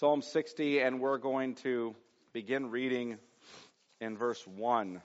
Psalm 0.00 0.22
60, 0.22 0.80
and 0.80 0.98
we're 0.98 1.18
going 1.18 1.54
to 1.56 1.94
begin 2.32 2.70
reading 2.70 3.18
in 4.00 4.16
verse 4.16 4.42
1. 4.46 5.02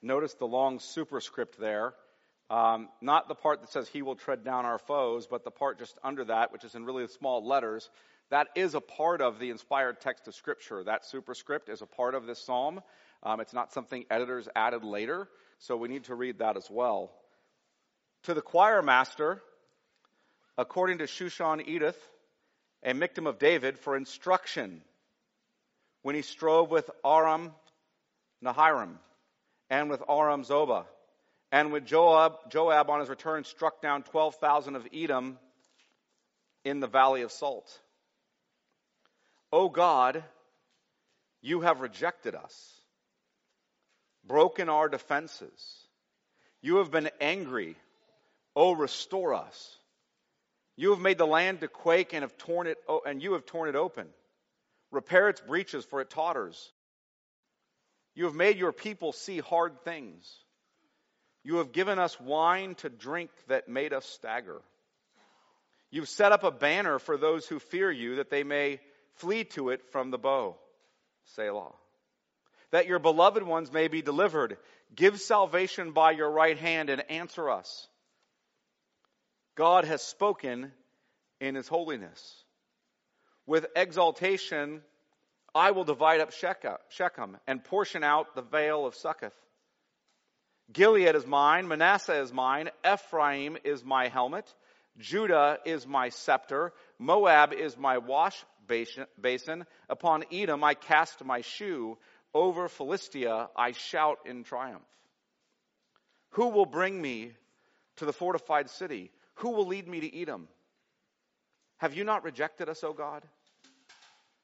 Notice 0.00 0.34
the 0.34 0.46
long 0.46 0.78
superscript 0.78 1.58
there. 1.58 1.94
Um, 2.48 2.90
not 3.00 3.26
the 3.26 3.34
part 3.34 3.60
that 3.60 3.72
says 3.72 3.88
he 3.88 4.02
will 4.02 4.14
tread 4.14 4.44
down 4.44 4.66
our 4.66 4.78
foes, 4.78 5.26
but 5.26 5.42
the 5.42 5.50
part 5.50 5.80
just 5.80 5.98
under 6.04 6.24
that, 6.26 6.52
which 6.52 6.62
is 6.62 6.76
in 6.76 6.84
really 6.84 7.08
small 7.08 7.44
letters. 7.44 7.90
That 8.30 8.46
is 8.54 8.76
a 8.76 8.80
part 8.80 9.20
of 9.20 9.40
the 9.40 9.50
inspired 9.50 10.00
text 10.00 10.28
of 10.28 10.36
Scripture. 10.36 10.84
That 10.84 11.04
superscript 11.04 11.68
is 11.68 11.82
a 11.82 11.86
part 11.86 12.14
of 12.14 12.24
this 12.24 12.38
psalm. 12.38 12.82
Um, 13.24 13.40
it's 13.40 13.52
not 13.52 13.72
something 13.72 14.04
editors 14.12 14.48
added 14.54 14.84
later, 14.84 15.26
so 15.58 15.76
we 15.76 15.88
need 15.88 16.04
to 16.04 16.14
read 16.14 16.38
that 16.38 16.56
as 16.56 16.68
well. 16.70 17.10
To 18.26 18.34
the 18.34 18.42
choir 18.42 18.80
master, 18.80 19.42
according 20.58 20.98
to 20.98 21.04
Shushan 21.04 21.66
Eduth, 21.68 21.96
a 22.82 22.92
Michtam 22.92 23.26
of 23.26 23.38
David, 23.38 23.78
for 23.78 23.96
instruction 23.96 24.82
when 26.02 26.14
he 26.14 26.22
strove 26.22 26.70
with 26.70 26.88
Aram 27.04 27.52
Naharaim 28.44 28.96
and 29.70 29.90
with 29.90 30.02
Aram 30.08 30.44
Zobah 30.44 30.84
and 31.52 31.72
with 31.72 31.84
Joab, 31.84 32.50
Joab 32.50 32.90
on 32.90 33.00
his 33.00 33.08
return 33.08 33.44
struck 33.44 33.80
down 33.80 34.02
12,000 34.02 34.76
of 34.76 34.86
Edom 34.92 35.38
in 36.64 36.80
the 36.80 36.86
valley 36.86 37.22
of 37.22 37.32
Salt. 37.32 37.80
O 39.52 39.68
God, 39.68 40.22
you 41.40 41.60
have 41.60 41.80
rejected 41.80 42.34
us, 42.34 42.80
broken 44.26 44.68
our 44.68 44.88
defenses. 44.88 45.86
You 46.60 46.76
have 46.76 46.90
been 46.90 47.10
angry. 47.20 47.76
O 48.56 48.72
restore 48.72 49.34
us. 49.34 49.75
You 50.76 50.90
have 50.90 51.00
made 51.00 51.18
the 51.18 51.26
land 51.26 51.60
to 51.60 51.68
quake 51.68 52.12
and 52.12 52.22
have 52.22 52.36
torn 52.36 52.66
it, 52.66 52.78
and 53.06 53.22
you 53.22 53.32
have 53.32 53.46
torn 53.46 53.68
it 53.68 53.76
open. 53.76 54.08
Repair 54.90 55.28
its 55.30 55.40
breaches, 55.40 55.84
for 55.84 56.00
it 56.00 56.10
totters. 56.10 56.70
You 58.14 58.24
have 58.24 58.34
made 58.34 58.58
your 58.58 58.72
people 58.72 59.12
see 59.12 59.38
hard 59.38 59.82
things. 59.84 60.30
You 61.42 61.56
have 61.56 61.72
given 61.72 61.98
us 61.98 62.18
wine 62.20 62.74
to 62.76 62.88
drink 62.88 63.30
that 63.48 63.68
made 63.68 63.92
us 63.92 64.04
stagger. 64.04 64.60
You've 65.90 66.08
set 66.08 66.32
up 66.32 66.44
a 66.44 66.50
banner 66.50 66.98
for 66.98 67.16
those 67.16 67.46
who 67.46 67.58
fear 67.58 67.90
you, 67.90 68.16
that 68.16 68.30
they 68.30 68.42
may 68.42 68.80
flee 69.14 69.44
to 69.44 69.70
it 69.70 69.80
from 69.92 70.10
the 70.10 70.18
bow. 70.18 70.56
Selah. 71.34 71.72
That 72.70 72.86
your 72.86 72.98
beloved 72.98 73.42
ones 73.42 73.72
may 73.72 73.88
be 73.88 74.02
delivered. 74.02 74.58
Give 74.94 75.18
salvation 75.20 75.92
by 75.92 76.10
your 76.12 76.30
right 76.30 76.58
hand 76.58 76.90
and 76.90 77.08
answer 77.10 77.48
us. 77.48 77.88
God 79.56 79.84
has 79.86 80.02
spoken 80.02 80.70
in 81.40 81.54
his 81.54 81.66
holiness. 81.66 82.44
With 83.46 83.66
exaltation, 83.74 84.82
I 85.54 85.70
will 85.70 85.84
divide 85.84 86.20
up 86.20 86.32
Shechem 86.32 87.36
and 87.46 87.64
portion 87.64 88.04
out 88.04 88.34
the 88.34 88.42
vale 88.42 88.86
of 88.86 88.94
Succoth. 88.94 89.32
Gilead 90.72 91.14
is 91.14 91.26
mine, 91.26 91.68
Manasseh 91.68 92.20
is 92.20 92.32
mine, 92.32 92.70
Ephraim 92.84 93.56
is 93.64 93.84
my 93.84 94.08
helmet, 94.08 94.52
Judah 94.98 95.58
is 95.64 95.86
my 95.86 96.08
scepter, 96.08 96.72
Moab 96.98 97.52
is 97.52 97.76
my 97.78 97.98
wash 97.98 98.36
basin. 98.66 99.64
Upon 99.88 100.24
Edom 100.32 100.64
I 100.64 100.74
cast 100.74 101.24
my 101.24 101.40
shoe, 101.42 101.96
over 102.34 102.68
Philistia 102.68 103.48
I 103.56 103.72
shout 103.72 104.18
in 104.26 104.42
triumph. 104.44 104.82
Who 106.30 106.48
will 106.48 106.66
bring 106.66 107.00
me 107.00 107.32
to 107.96 108.04
the 108.04 108.12
fortified 108.12 108.68
city? 108.68 109.12
Who 109.36 109.50
will 109.50 109.66
lead 109.66 109.86
me 109.86 110.00
to 110.00 110.20
Edom? 110.20 110.48
Have 111.78 111.94
you 111.94 112.04
not 112.04 112.24
rejected 112.24 112.68
us, 112.68 112.82
O 112.84 112.92
God? 112.92 113.22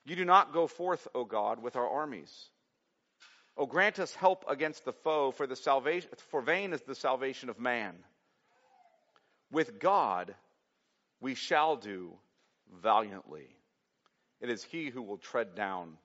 You 0.04 0.16
do 0.16 0.24
not 0.24 0.52
go 0.52 0.66
forth, 0.66 1.06
O 1.14 1.24
God, 1.24 1.62
with 1.62 1.76
our 1.76 1.88
armies. 1.88 2.32
O 3.56 3.66
grant 3.66 3.98
us 3.98 4.14
help 4.14 4.44
against 4.48 4.84
the 4.84 4.92
foe, 4.92 5.30
for 5.30 5.46
the 5.46 5.56
salvation 5.56 6.10
for 6.30 6.40
vain 6.40 6.72
is 6.72 6.82
the 6.82 6.94
salvation 6.94 7.48
of 7.48 7.58
man. 7.58 7.94
With 9.50 9.78
God 9.78 10.34
we 11.20 11.34
shall 11.34 11.76
do 11.76 12.14
valiantly. 12.82 13.48
It 14.40 14.50
is 14.50 14.64
he 14.64 14.90
who 14.90 15.02
will 15.02 15.18
tread 15.18 15.54
down 15.54 15.98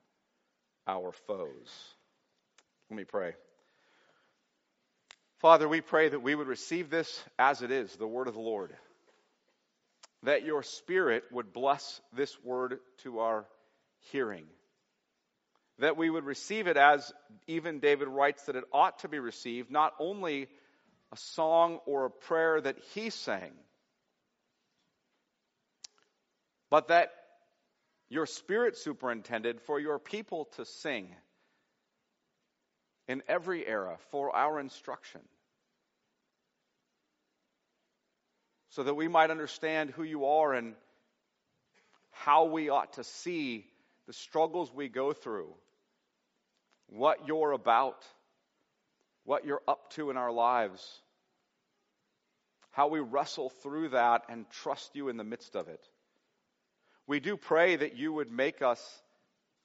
our 0.85 1.11
foes. 1.11 1.95
Let 2.89 2.97
me 2.97 3.03
pray. 3.03 3.33
Father, 5.39 5.69
we 5.69 5.81
pray 5.81 6.09
that 6.09 6.23
we 6.23 6.33
would 6.33 6.47
receive 6.47 6.89
this 6.89 7.23
as 7.37 7.61
it 7.61 7.69
is, 7.69 7.95
the 7.95 8.07
word 8.07 8.27
of 8.27 8.33
the 8.33 8.39
Lord. 8.39 8.73
That 10.23 10.43
your 10.43 10.63
spirit 10.63 11.25
would 11.31 11.53
bless 11.53 12.01
this 12.11 12.35
word 12.43 12.79
to 13.03 13.19
our 13.19 13.45
hearing. 14.11 14.45
That 15.77 15.95
we 15.95 16.09
would 16.09 16.23
receive 16.23 16.65
it 16.65 16.75
as 16.75 17.13
even 17.45 17.79
David 17.79 18.07
writes 18.07 18.43
that 18.45 18.55
it 18.55 18.63
ought 18.73 18.99
to 18.99 19.07
be 19.07 19.19
received, 19.19 19.69
not 19.69 19.93
only 19.99 20.47
a 21.13 21.17
song 21.17 21.79
or 21.85 22.05
a 22.05 22.09
prayer 22.09 22.59
that 22.59 22.79
he 22.95 23.11
sang, 23.11 23.51
but 26.71 26.87
that 26.87 27.11
your 28.09 28.25
spirit 28.25 28.75
superintended 28.75 29.61
for 29.61 29.79
your 29.79 29.99
people 29.99 30.45
to 30.55 30.65
sing 30.65 31.13
in 33.07 33.23
every 33.27 33.65
era 33.65 33.97
for 34.11 34.35
our 34.35 34.59
instruction. 34.59 35.21
So 38.69 38.83
that 38.83 38.93
we 38.93 39.07
might 39.07 39.31
understand 39.31 39.91
who 39.91 40.03
you 40.03 40.25
are 40.25 40.53
and 40.53 40.75
how 42.11 42.45
we 42.45 42.69
ought 42.69 42.93
to 42.93 43.03
see 43.03 43.65
the 44.05 44.13
struggles 44.13 44.71
we 44.73 44.89
go 44.89 45.13
through, 45.13 45.53
what 46.87 47.27
you're 47.27 47.51
about, 47.51 48.05
what 49.23 49.45
you're 49.45 49.61
up 49.67 49.91
to 49.93 50.09
in 50.09 50.17
our 50.17 50.31
lives, 50.31 51.01
how 52.71 52.87
we 52.87 52.99
wrestle 52.99 53.49
through 53.49 53.89
that 53.89 54.23
and 54.29 54.49
trust 54.49 54.95
you 54.95 55.09
in 55.09 55.17
the 55.17 55.23
midst 55.23 55.55
of 55.55 55.67
it. 55.67 55.83
We 57.07 57.19
do 57.19 57.37
pray 57.37 57.75
that 57.75 57.97
you 57.97 58.13
would 58.13 58.31
make 58.31 58.61
us 58.61 59.01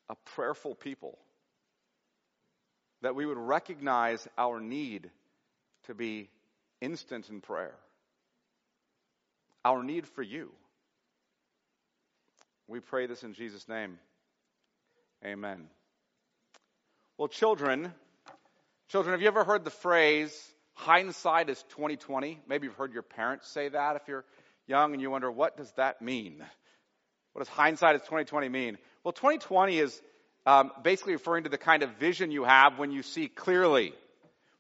a 0.09 0.15
prayerful 0.35 0.75
people 0.75 1.19
that 3.03 3.15
we 3.15 3.27
would 3.27 3.39
recognize 3.39 4.27
our 4.39 4.61
need 4.61 5.11
to 5.87 5.95
be 5.95 6.29
instant 6.81 7.29
in 7.29 7.41
prayer, 7.41 7.75
our 9.65 9.83
need 9.83 10.07
for 10.07 10.23
you. 10.23 10.51
We 12.69 12.81
pray 12.81 13.07
this 13.07 13.23
in 13.23 13.35
Jesus' 13.35 13.69
name. 13.69 13.99
Amen. 15.25 15.69
Well, 17.19 17.29
children, 17.29 17.93
children, 18.89 19.13
have 19.13 19.21
you 19.21 19.29
ever 19.29 19.45
heard 19.45 19.65
the 19.65 19.71
phrase 19.71 20.33
hindsight 20.75 21.51
is 21.51 21.63
2020? 21.71 22.41
Maybe 22.49 22.67
you've 22.67 22.77
heard 22.77 22.93
your 22.93 23.03
parents 23.03 23.49
say 23.49 23.69
that 23.69 23.97
if 23.97 24.03
you're 24.09 24.25
young 24.67 24.93
and 24.93 25.03
you 25.03 25.11
wonder 25.11 25.31
what 25.31 25.57
does 25.57 25.71
that 25.73 26.03
mean? 26.03 26.43
What 27.33 27.41
does 27.41 27.49
hindsight 27.49 27.97
is 27.97 28.03
2020 28.03 28.49
mean? 28.49 28.79
Well, 29.05 29.13
2020 29.13 29.79
is 29.79 30.01
um, 30.47 30.73
basically 30.83 31.13
referring 31.13 31.45
to 31.45 31.51
the 31.51 31.59
kind 31.59 31.83
of 31.83 31.91
vision 31.99 32.31
you 32.31 32.45
have 32.45 32.79
when 32.79 32.91
you 32.91 33.03
see 33.03 33.29
clearly, 33.29 33.95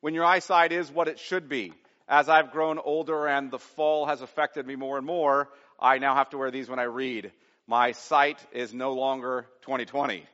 when 0.01 0.15
your 0.15 0.25
eyesight 0.25 0.73
is 0.73 0.91
what 0.91 1.09
it 1.09 1.19
should 1.19 1.49
be. 1.49 1.73
As 2.09 2.29
I've 2.29 2.53
grown 2.53 2.79
older 2.79 3.27
and 3.27 3.51
the 3.51 3.59
fall 3.59 4.07
has 4.07 4.21
affected 4.21 4.67
me 4.67 4.77
more 4.77 4.99
and 4.99 5.07
more, 5.07 5.49
I 5.81 5.99
now 5.99 6.15
have 6.15 6.31
to 6.31 6.39
wear 6.39 6.51
these 6.51 6.69
when 6.69 6.79
I 6.79 6.85
read. 6.85 7.33
My 7.67 7.93
sight 7.93 8.39
is 8.53 8.75
no 8.75 8.93
longer 8.93 9.47
2020. 9.63 10.25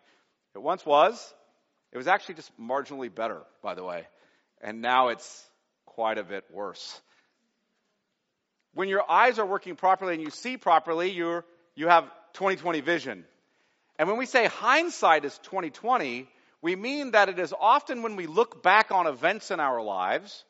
It 0.55 0.59
once 0.59 0.85
was. 0.85 1.35
It 1.93 1.97
was 1.97 2.09
actually 2.09 2.37
just 2.37 2.59
marginally 2.61 3.15
better, 3.15 3.43
by 3.63 3.75
the 3.75 3.85
way. 3.85 4.07
And 4.61 4.81
now 4.81 5.09
it's 5.09 5.47
quite 5.87 6.19
a 6.19 6.25
bit 6.25 6.45
worse. 6.53 7.01
When 8.75 8.89
your 8.89 9.09
eyes 9.11 9.39
are 9.39 9.47
working 9.47 9.77
properly 9.77 10.15
and 10.15 10.23
you 10.23 10.31
see 10.31 10.57
properly, 10.57 11.11
you 11.11 11.43
you 11.75 11.89
have 11.89 12.05
2020 12.35 12.81
vision. 12.81 13.25
And 13.99 14.09
when 14.09 14.19
we 14.19 14.27
say 14.27 14.47
hindsight 14.47 15.25
is 15.25 15.37
2020, 15.39 16.29
we 16.63 16.77
mean 16.77 17.13
that 17.13 17.29
it 17.29 17.39
is 17.39 17.55
often 17.59 18.03
when 18.03 18.17
we 18.17 18.27
look 18.27 18.63
back 18.63 18.91
on 18.91 19.07
events 19.07 19.51
in 19.51 19.61
our 19.61 19.83
lives 19.83 20.45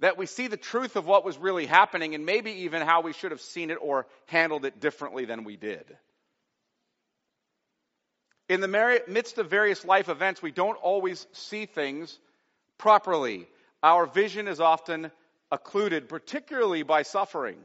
that 0.00 0.16
we 0.16 0.26
see 0.26 0.46
the 0.46 0.56
truth 0.56 0.96
of 0.96 1.06
what 1.06 1.24
was 1.24 1.36
really 1.38 1.66
happening 1.66 2.14
and 2.14 2.24
maybe 2.24 2.50
even 2.50 2.82
how 2.82 3.00
we 3.00 3.12
should 3.12 3.32
have 3.32 3.40
seen 3.40 3.70
it 3.70 3.78
or 3.80 4.06
handled 4.26 4.64
it 4.64 4.80
differently 4.80 5.24
than 5.24 5.44
we 5.44 5.56
did. 5.56 5.84
In 8.48 8.60
the 8.60 9.00
midst 9.08 9.38
of 9.38 9.50
various 9.50 9.84
life 9.84 10.08
events, 10.08 10.40
we 10.40 10.52
don't 10.52 10.76
always 10.76 11.26
see 11.32 11.66
things 11.66 12.18
properly. 12.78 13.46
Our 13.82 14.06
vision 14.06 14.48
is 14.48 14.60
often 14.60 15.10
occluded, 15.50 16.08
particularly 16.08 16.82
by 16.82 17.02
suffering. 17.02 17.58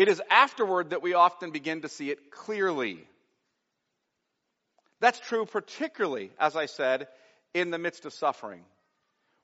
It 0.00 0.08
is 0.08 0.22
afterward 0.30 0.90
that 0.90 1.02
we 1.02 1.12
often 1.12 1.50
begin 1.50 1.82
to 1.82 1.88
see 1.90 2.10
it 2.10 2.30
clearly. 2.30 3.06
That's 4.98 5.20
true 5.20 5.44
particularly, 5.44 6.30
as 6.38 6.56
I 6.56 6.64
said, 6.64 7.06
in 7.52 7.70
the 7.70 7.76
midst 7.76 8.06
of 8.06 8.14
suffering. 8.14 8.62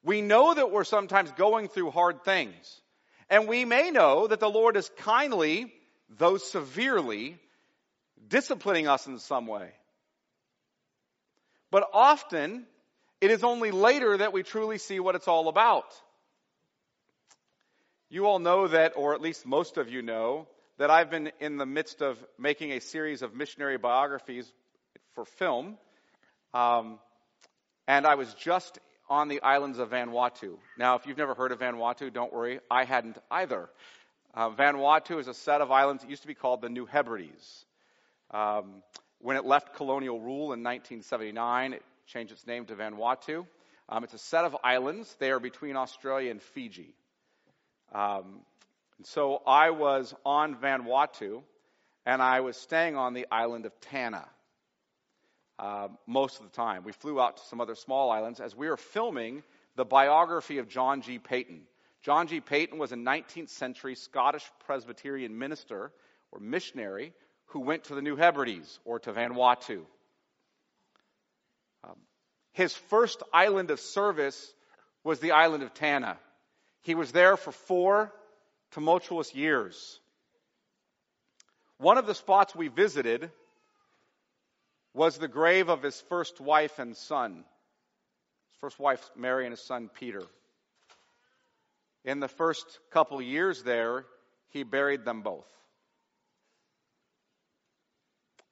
We 0.02 0.22
know 0.22 0.54
that 0.54 0.70
we're 0.70 0.84
sometimes 0.84 1.30
going 1.32 1.68
through 1.68 1.90
hard 1.90 2.24
things. 2.24 2.80
And 3.28 3.46
we 3.46 3.66
may 3.66 3.90
know 3.90 4.28
that 4.28 4.40
the 4.40 4.48
Lord 4.48 4.78
is 4.78 4.90
kindly, 4.96 5.70
though 6.08 6.38
severely, 6.38 7.36
disciplining 8.26 8.88
us 8.88 9.06
in 9.06 9.18
some 9.18 9.46
way. 9.46 9.68
But 11.70 11.86
often, 11.92 12.64
it 13.20 13.30
is 13.30 13.44
only 13.44 13.72
later 13.72 14.16
that 14.16 14.32
we 14.32 14.42
truly 14.42 14.78
see 14.78 15.00
what 15.00 15.16
it's 15.16 15.28
all 15.28 15.48
about. 15.48 15.84
You 18.16 18.24
all 18.24 18.38
know 18.38 18.66
that, 18.66 18.94
or 18.96 19.12
at 19.12 19.20
least 19.20 19.44
most 19.44 19.76
of 19.76 19.90
you 19.90 20.00
know, 20.00 20.48
that 20.78 20.88
I've 20.90 21.10
been 21.10 21.32
in 21.38 21.58
the 21.58 21.66
midst 21.66 22.00
of 22.00 22.16
making 22.38 22.72
a 22.72 22.80
series 22.80 23.20
of 23.20 23.34
missionary 23.34 23.76
biographies 23.76 24.50
for 25.14 25.26
film. 25.26 25.76
Um, 26.54 26.98
and 27.86 28.06
I 28.06 28.14
was 28.14 28.32
just 28.32 28.78
on 29.10 29.28
the 29.28 29.42
islands 29.42 29.78
of 29.78 29.90
Vanuatu. 29.90 30.56
Now, 30.78 30.94
if 30.94 31.04
you've 31.04 31.18
never 31.18 31.34
heard 31.34 31.52
of 31.52 31.58
Vanuatu, 31.58 32.10
don't 32.10 32.32
worry, 32.32 32.60
I 32.70 32.84
hadn't 32.84 33.18
either. 33.30 33.68
Uh, 34.32 34.48
Vanuatu 34.48 35.20
is 35.20 35.28
a 35.28 35.34
set 35.34 35.60
of 35.60 35.70
islands 35.70 36.02
that 36.02 36.08
used 36.08 36.22
to 36.22 36.28
be 36.28 36.34
called 36.34 36.62
the 36.62 36.70
New 36.70 36.86
Hebrides. 36.86 37.66
Um, 38.30 38.82
when 39.20 39.36
it 39.36 39.44
left 39.44 39.74
colonial 39.74 40.18
rule 40.18 40.54
in 40.54 40.64
1979, 40.64 41.74
it 41.74 41.82
changed 42.06 42.32
its 42.32 42.46
name 42.46 42.64
to 42.64 42.76
Vanuatu. 42.76 43.46
Um, 43.90 44.04
it's 44.04 44.14
a 44.14 44.18
set 44.18 44.46
of 44.46 44.56
islands. 44.64 45.14
They 45.18 45.32
are 45.32 45.38
between 45.38 45.76
Australia 45.76 46.30
and 46.30 46.40
Fiji. 46.40 46.94
Um, 47.92 48.40
so 49.04 49.42
I 49.46 49.70
was 49.70 50.14
on 50.24 50.56
Vanuatu, 50.56 51.42
and 52.04 52.22
I 52.22 52.40
was 52.40 52.56
staying 52.56 52.96
on 52.96 53.14
the 53.14 53.26
island 53.30 53.66
of 53.66 53.78
Tanna 53.80 54.26
uh, 55.58 55.88
most 56.06 56.38
of 56.40 56.44
the 56.44 56.56
time. 56.56 56.84
We 56.84 56.92
flew 56.92 57.20
out 57.20 57.38
to 57.38 57.44
some 57.44 57.60
other 57.60 57.74
small 57.74 58.10
islands 58.10 58.40
as 58.40 58.54
we 58.54 58.68
were 58.68 58.76
filming 58.76 59.42
the 59.76 59.84
biography 59.84 60.58
of 60.58 60.68
John 60.68 61.02
G. 61.02 61.18
Paton. 61.18 61.62
John 62.02 62.28
G. 62.28 62.40
Paton 62.40 62.78
was 62.78 62.92
a 62.92 62.96
19th 62.96 63.50
century 63.50 63.94
Scottish 63.94 64.44
Presbyterian 64.64 65.38
minister 65.38 65.92
or 66.32 66.40
missionary 66.40 67.12
who 67.46 67.60
went 67.60 67.84
to 67.84 67.94
the 67.94 68.02
New 68.02 68.16
Hebrides 68.16 68.78
or 68.84 68.98
to 69.00 69.12
Vanuatu. 69.12 69.82
Um, 71.84 71.96
his 72.52 72.74
first 72.74 73.22
island 73.32 73.70
of 73.70 73.80
service 73.80 74.52
was 75.04 75.20
the 75.20 75.32
island 75.32 75.62
of 75.62 75.74
Tanna. 75.74 76.18
He 76.86 76.94
was 76.94 77.10
there 77.10 77.36
for 77.36 77.50
four 77.50 78.12
tumultuous 78.70 79.34
years. 79.34 79.98
One 81.78 81.98
of 81.98 82.06
the 82.06 82.14
spots 82.14 82.54
we 82.54 82.68
visited 82.68 83.32
was 84.94 85.18
the 85.18 85.26
grave 85.26 85.68
of 85.68 85.82
his 85.82 86.00
first 86.02 86.40
wife 86.40 86.78
and 86.78 86.96
son. 86.96 87.38
His 88.52 88.60
first 88.60 88.78
wife, 88.78 89.10
Mary, 89.16 89.46
and 89.46 89.52
his 89.52 89.60
son, 89.60 89.90
Peter. 89.98 90.22
In 92.04 92.20
the 92.20 92.28
first 92.28 92.78
couple 92.92 93.20
years 93.20 93.64
there, 93.64 94.04
he 94.50 94.62
buried 94.62 95.04
them 95.04 95.22
both. 95.22 95.48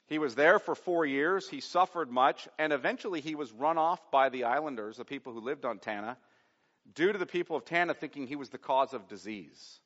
He 0.08 0.18
was 0.18 0.34
there 0.34 0.58
for 0.58 0.74
four 0.74 1.06
years. 1.06 1.48
He 1.48 1.60
suffered 1.60 2.10
much, 2.10 2.48
and 2.58 2.72
eventually 2.72 3.20
he 3.20 3.36
was 3.36 3.52
run 3.52 3.78
off 3.78 4.10
by 4.10 4.28
the 4.28 4.42
islanders, 4.42 4.96
the 4.96 5.04
people 5.04 5.32
who 5.32 5.40
lived 5.40 5.64
on 5.64 5.78
Tanna, 5.78 6.16
due 6.94 7.12
to 7.12 7.18
the 7.18 7.26
people 7.26 7.56
of 7.56 7.64
Tanna 7.64 7.94
thinking 7.94 8.26
he 8.26 8.36
was 8.36 8.50
the 8.50 8.58
cause 8.58 8.92
of 8.92 9.08
disease. 9.08 9.80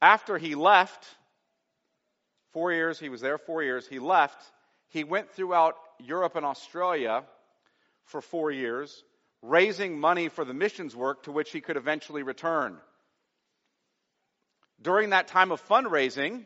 After 0.00 0.38
he 0.38 0.54
left, 0.54 1.06
Four 2.54 2.70
years, 2.70 3.00
he 3.00 3.08
was 3.08 3.20
there 3.20 3.36
four 3.36 3.64
years. 3.64 3.86
He 3.86 3.98
left. 3.98 4.40
He 4.90 5.02
went 5.02 5.32
throughout 5.32 5.74
Europe 5.98 6.36
and 6.36 6.46
Australia 6.46 7.24
for 8.04 8.20
four 8.20 8.52
years, 8.52 9.02
raising 9.42 9.98
money 9.98 10.28
for 10.28 10.44
the 10.44 10.54
missions 10.54 10.94
work 10.94 11.24
to 11.24 11.32
which 11.32 11.50
he 11.50 11.60
could 11.60 11.76
eventually 11.76 12.22
return. 12.22 12.76
During 14.80 15.10
that 15.10 15.26
time 15.26 15.50
of 15.50 15.66
fundraising, 15.66 16.44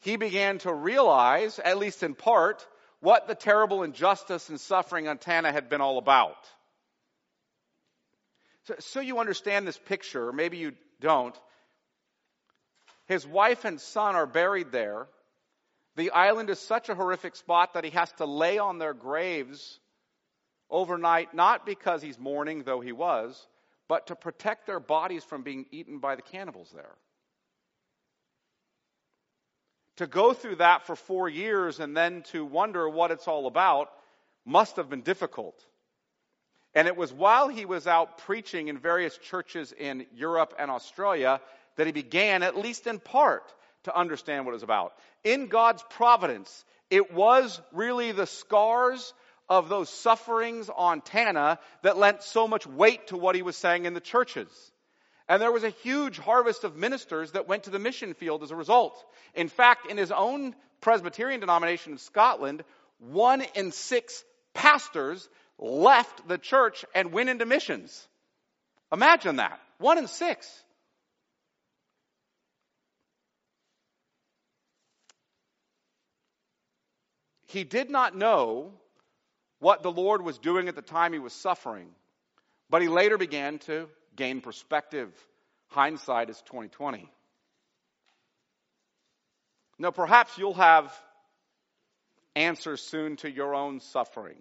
he 0.00 0.16
began 0.16 0.58
to 0.58 0.74
realize, 0.74 1.58
at 1.58 1.78
least 1.78 2.02
in 2.02 2.14
part, 2.14 2.66
what 3.00 3.28
the 3.28 3.34
terrible 3.34 3.82
injustice 3.82 4.50
and 4.50 4.60
suffering 4.60 5.08
on 5.08 5.16
Tanna 5.16 5.52
had 5.52 5.70
been 5.70 5.80
all 5.80 5.96
about. 5.96 6.36
So, 8.70 8.76
so 8.78 9.00
you 9.00 9.18
understand 9.18 9.66
this 9.66 9.78
picture, 9.78 10.28
or 10.28 10.32
maybe 10.32 10.58
you 10.58 10.72
don't. 11.00 11.36
His 13.06 13.26
wife 13.26 13.64
and 13.64 13.80
son 13.80 14.14
are 14.14 14.26
buried 14.26 14.70
there. 14.70 15.08
The 15.96 16.12
island 16.12 16.50
is 16.50 16.60
such 16.60 16.88
a 16.88 16.94
horrific 16.94 17.34
spot 17.34 17.74
that 17.74 17.82
he 17.82 17.90
has 17.90 18.12
to 18.12 18.26
lay 18.26 18.58
on 18.58 18.78
their 18.78 18.94
graves 18.94 19.80
overnight, 20.70 21.34
not 21.34 21.66
because 21.66 22.00
he's 22.00 22.18
mourning, 22.18 22.62
though 22.62 22.80
he 22.80 22.92
was, 22.92 23.44
but 23.88 24.06
to 24.06 24.14
protect 24.14 24.68
their 24.68 24.78
bodies 24.78 25.24
from 25.24 25.42
being 25.42 25.66
eaten 25.72 25.98
by 25.98 26.14
the 26.14 26.22
cannibals 26.22 26.70
there. 26.72 26.94
To 29.96 30.06
go 30.06 30.32
through 30.32 30.56
that 30.56 30.86
for 30.86 30.94
four 30.94 31.28
years 31.28 31.80
and 31.80 31.96
then 31.96 32.22
to 32.30 32.44
wonder 32.44 32.88
what 32.88 33.10
it's 33.10 33.26
all 33.26 33.48
about 33.48 33.90
must 34.46 34.76
have 34.76 34.88
been 34.88 35.02
difficult. 35.02 35.60
And 36.74 36.86
it 36.86 36.96
was 36.96 37.12
while 37.12 37.48
he 37.48 37.64
was 37.64 37.86
out 37.86 38.18
preaching 38.18 38.68
in 38.68 38.78
various 38.78 39.16
churches 39.18 39.72
in 39.72 40.06
Europe 40.14 40.54
and 40.58 40.70
Australia 40.70 41.40
that 41.76 41.86
he 41.86 41.92
began, 41.92 42.42
at 42.42 42.56
least 42.56 42.86
in 42.86 43.00
part, 43.00 43.42
to 43.84 43.96
understand 43.96 44.44
what 44.44 44.52
it 44.52 44.54
was 44.54 44.62
about. 44.62 44.92
In 45.24 45.46
God's 45.46 45.82
providence, 45.90 46.64
it 46.90 47.12
was 47.12 47.60
really 47.72 48.12
the 48.12 48.26
scars 48.26 49.14
of 49.48 49.68
those 49.68 49.88
sufferings 49.88 50.70
on 50.74 51.00
Tanna 51.00 51.58
that 51.82 51.96
lent 51.96 52.22
so 52.22 52.46
much 52.46 52.66
weight 52.66 53.08
to 53.08 53.16
what 53.16 53.34
he 53.34 53.42
was 53.42 53.56
saying 53.56 53.84
in 53.84 53.94
the 53.94 54.00
churches. 54.00 54.48
And 55.28 55.42
there 55.42 55.52
was 55.52 55.64
a 55.64 55.70
huge 55.70 56.18
harvest 56.18 56.64
of 56.64 56.76
ministers 56.76 57.32
that 57.32 57.48
went 57.48 57.64
to 57.64 57.70
the 57.70 57.78
mission 57.78 58.14
field 58.14 58.42
as 58.42 58.50
a 58.50 58.56
result. 58.56 59.04
In 59.34 59.48
fact, 59.48 59.90
in 59.90 59.96
his 59.96 60.12
own 60.12 60.54
Presbyterian 60.80 61.40
denomination 61.40 61.92
in 61.92 61.98
Scotland, 61.98 62.62
one 62.98 63.42
in 63.54 63.72
six 63.72 64.24
pastors 64.54 65.28
left 65.60 66.26
the 66.26 66.38
church 66.38 66.84
and 66.94 67.12
went 67.12 67.28
into 67.28 67.46
missions. 67.46 68.08
Imagine 68.92 69.36
that. 69.36 69.60
One 69.78 69.98
in 69.98 70.08
six. 70.08 70.48
He 77.46 77.64
did 77.64 77.90
not 77.90 78.16
know 78.16 78.72
what 79.58 79.82
the 79.82 79.92
Lord 79.92 80.22
was 80.22 80.38
doing 80.38 80.68
at 80.68 80.76
the 80.76 80.82
time 80.82 81.12
he 81.12 81.18
was 81.18 81.32
suffering, 81.32 81.88
but 82.70 82.80
he 82.80 82.88
later 82.88 83.18
began 83.18 83.58
to 83.60 83.88
gain 84.16 84.40
perspective. 84.40 85.12
Hindsight 85.68 86.30
is 86.30 86.40
2020. 86.42 87.08
Now, 89.78 89.90
perhaps 89.90 90.36
you'll 90.38 90.54
have 90.54 90.92
answers 92.36 92.80
soon 92.82 93.16
to 93.16 93.30
your 93.30 93.54
own 93.54 93.80
suffering. 93.80 94.36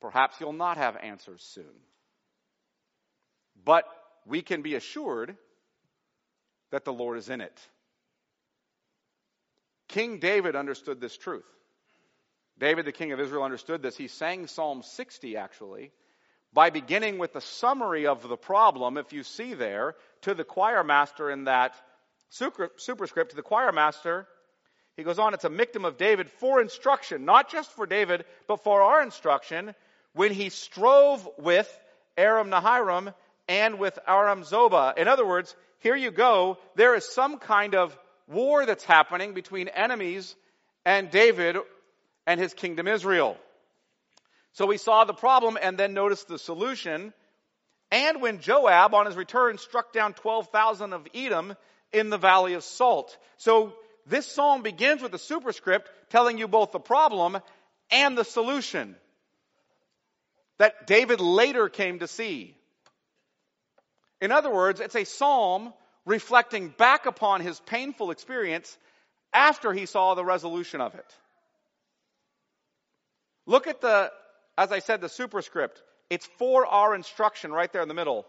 Perhaps 0.00 0.40
you'll 0.40 0.52
not 0.52 0.76
have 0.76 0.96
answers 0.96 1.42
soon. 1.42 1.64
But 3.64 3.84
we 4.26 4.42
can 4.42 4.62
be 4.62 4.74
assured 4.74 5.36
that 6.70 6.84
the 6.84 6.92
Lord 6.92 7.18
is 7.18 7.28
in 7.28 7.40
it. 7.40 7.58
King 9.88 10.18
David 10.18 10.56
understood 10.56 11.00
this 11.00 11.16
truth. 11.16 11.46
David, 12.58 12.86
the 12.86 12.92
king 12.92 13.12
of 13.12 13.20
Israel, 13.20 13.44
understood 13.44 13.82
this. 13.82 13.96
He 13.96 14.08
sang 14.08 14.46
Psalm 14.46 14.82
60, 14.82 15.36
actually, 15.36 15.92
by 16.52 16.70
beginning 16.70 17.18
with 17.18 17.32
the 17.32 17.40
summary 17.40 18.06
of 18.06 18.26
the 18.26 18.36
problem, 18.36 18.96
if 18.96 19.12
you 19.12 19.22
see 19.22 19.54
there, 19.54 19.94
to 20.22 20.34
the 20.34 20.44
choir 20.44 20.82
master 20.82 21.30
in 21.30 21.44
that 21.44 21.74
superscript, 22.30 23.30
to 23.30 23.36
the 23.36 23.42
choir 23.42 23.72
master. 23.72 24.26
He 24.96 25.02
goes 25.02 25.18
on, 25.18 25.34
it's 25.34 25.44
a 25.44 25.50
Michtam 25.50 25.86
of 25.86 25.98
David 25.98 26.30
for 26.30 26.60
instruction, 26.60 27.26
not 27.26 27.50
just 27.50 27.70
for 27.72 27.86
David, 27.86 28.24
but 28.48 28.64
for 28.64 28.80
our 28.80 29.02
instruction, 29.02 29.74
when 30.16 30.32
he 30.32 30.48
strove 30.48 31.28
with 31.36 31.68
Aram 32.16 32.48
Naharaim 32.48 33.12
and 33.48 33.78
with 33.78 33.98
Aram 34.08 34.44
Zobah. 34.44 34.96
In 34.96 35.08
other 35.08 35.26
words, 35.26 35.54
here 35.80 35.94
you 35.94 36.10
go, 36.10 36.56
there 36.74 36.94
is 36.94 37.06
some 37.06 37.38
kind 37.38 37.74
of 37.74 37.96
war 38.26 38.64
that's 38.64 38.82
happening 38.82 39.34
between 39.34 39.68
enemies 39.68 40.34
and 40.86 41.10
David 41.10 41.58
and 42.26 42.40
his 42.40 42.54
kingdom 42.54 42.88
Israel. 42.88 43.36
So 44.52 44.64
we 44.64 44.78
saw 44.78 45.04
the 45.04 45.12
problem 45.12 45.58
and 45.60 45.76
then 45.76 45.92
noticed 45.92 46.28
the 46.28 46.38
solution. 46.38 47.12
And 47.90 48.22
when 48.22 48.40
Joab, 48.40 48.94
on 48.94 49.04
his 49.04 49.16
return, 49.16 49.58
struck 49.58 49.92
down 49.92 50.14
12,000 50.14 50.94
of 50.94 51.06
Edom 51.14 51.54
in 51.92 52.08
the 52.08 52.16
valley 52.16 52.54
of 52.54 52.64
Salt. 52.64 53.14
So 53.36 53.74
this 54.06 54.26
psalm 54.26 54.62
begins 54.62 55.02
with 55.02 55.12
a 55.12 55.18
superscript 55.18 55.90
telling 56.08 56.38
you 56.38 56.48
both 56.48 56.72
the 56.72 56.80
problem 56.80 57.36
and 57.90 58.16
the 58.16 58.24
solution 58.24 58.96
that 60.58 60.86
David 60.86 61.20
later 61.20 61.68
came 61.68 61.98
to 61.98 62.08
see. 62.08 62.54
In 64.20 64.32
other 64.32 64.50
words, 64.52 64.80
it's 64.80 64.96
a 64.96 65.04
psalm 65.04 65.72
reflecting 66.06 66.68
back 66.68 67.06
upon 67.06 67.40
his 67.40 67.60
painful 67.60 68.10
experience 68.10 68.76
after 69.32 69.72
he 69.72 69.86
saw 69.86 70.14
the 70.14 70.24
resolution 70.24 70.80
of 70.80 70.94
it. 70.94 71.14
Look 73.44 73.66
at 73.66 73.80
the, 73.80 74.10
as 74.56 74.72
I 74.72 74.78
said, 74.78 75.00
the 75.00 75.08
superscript. 75.08 75.82
It's 76.08 76.26
for 76.38 76.66
our 76.66 76.94
instruction 76.94 77.52
right 77.52 77.72
there 77.72 77.82
in 77.82 77.88
the 77.88 77.94
middle. 77.94 78.26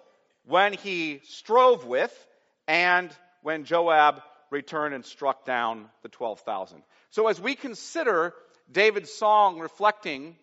when 0.47 0.73
he 0.73 1.19
strove 1.25 1.85
with 1.85 2.27
and 2.67 3.11
when 3.43 3.65
Joab 3.65 4.21
returned 4.49 4.95
and 4.95 5.05
struck 5.05 5.45
down 5.45 5.89
the 6.03 6.09
12,000. 6.09 6.81
So 7.11 7.27
as 7.27 7.39
we 7.39 7.55
consider 7.55 8.33
David's 8.71 9.11
song 9.11 9.59
reflecting 9.59 10.37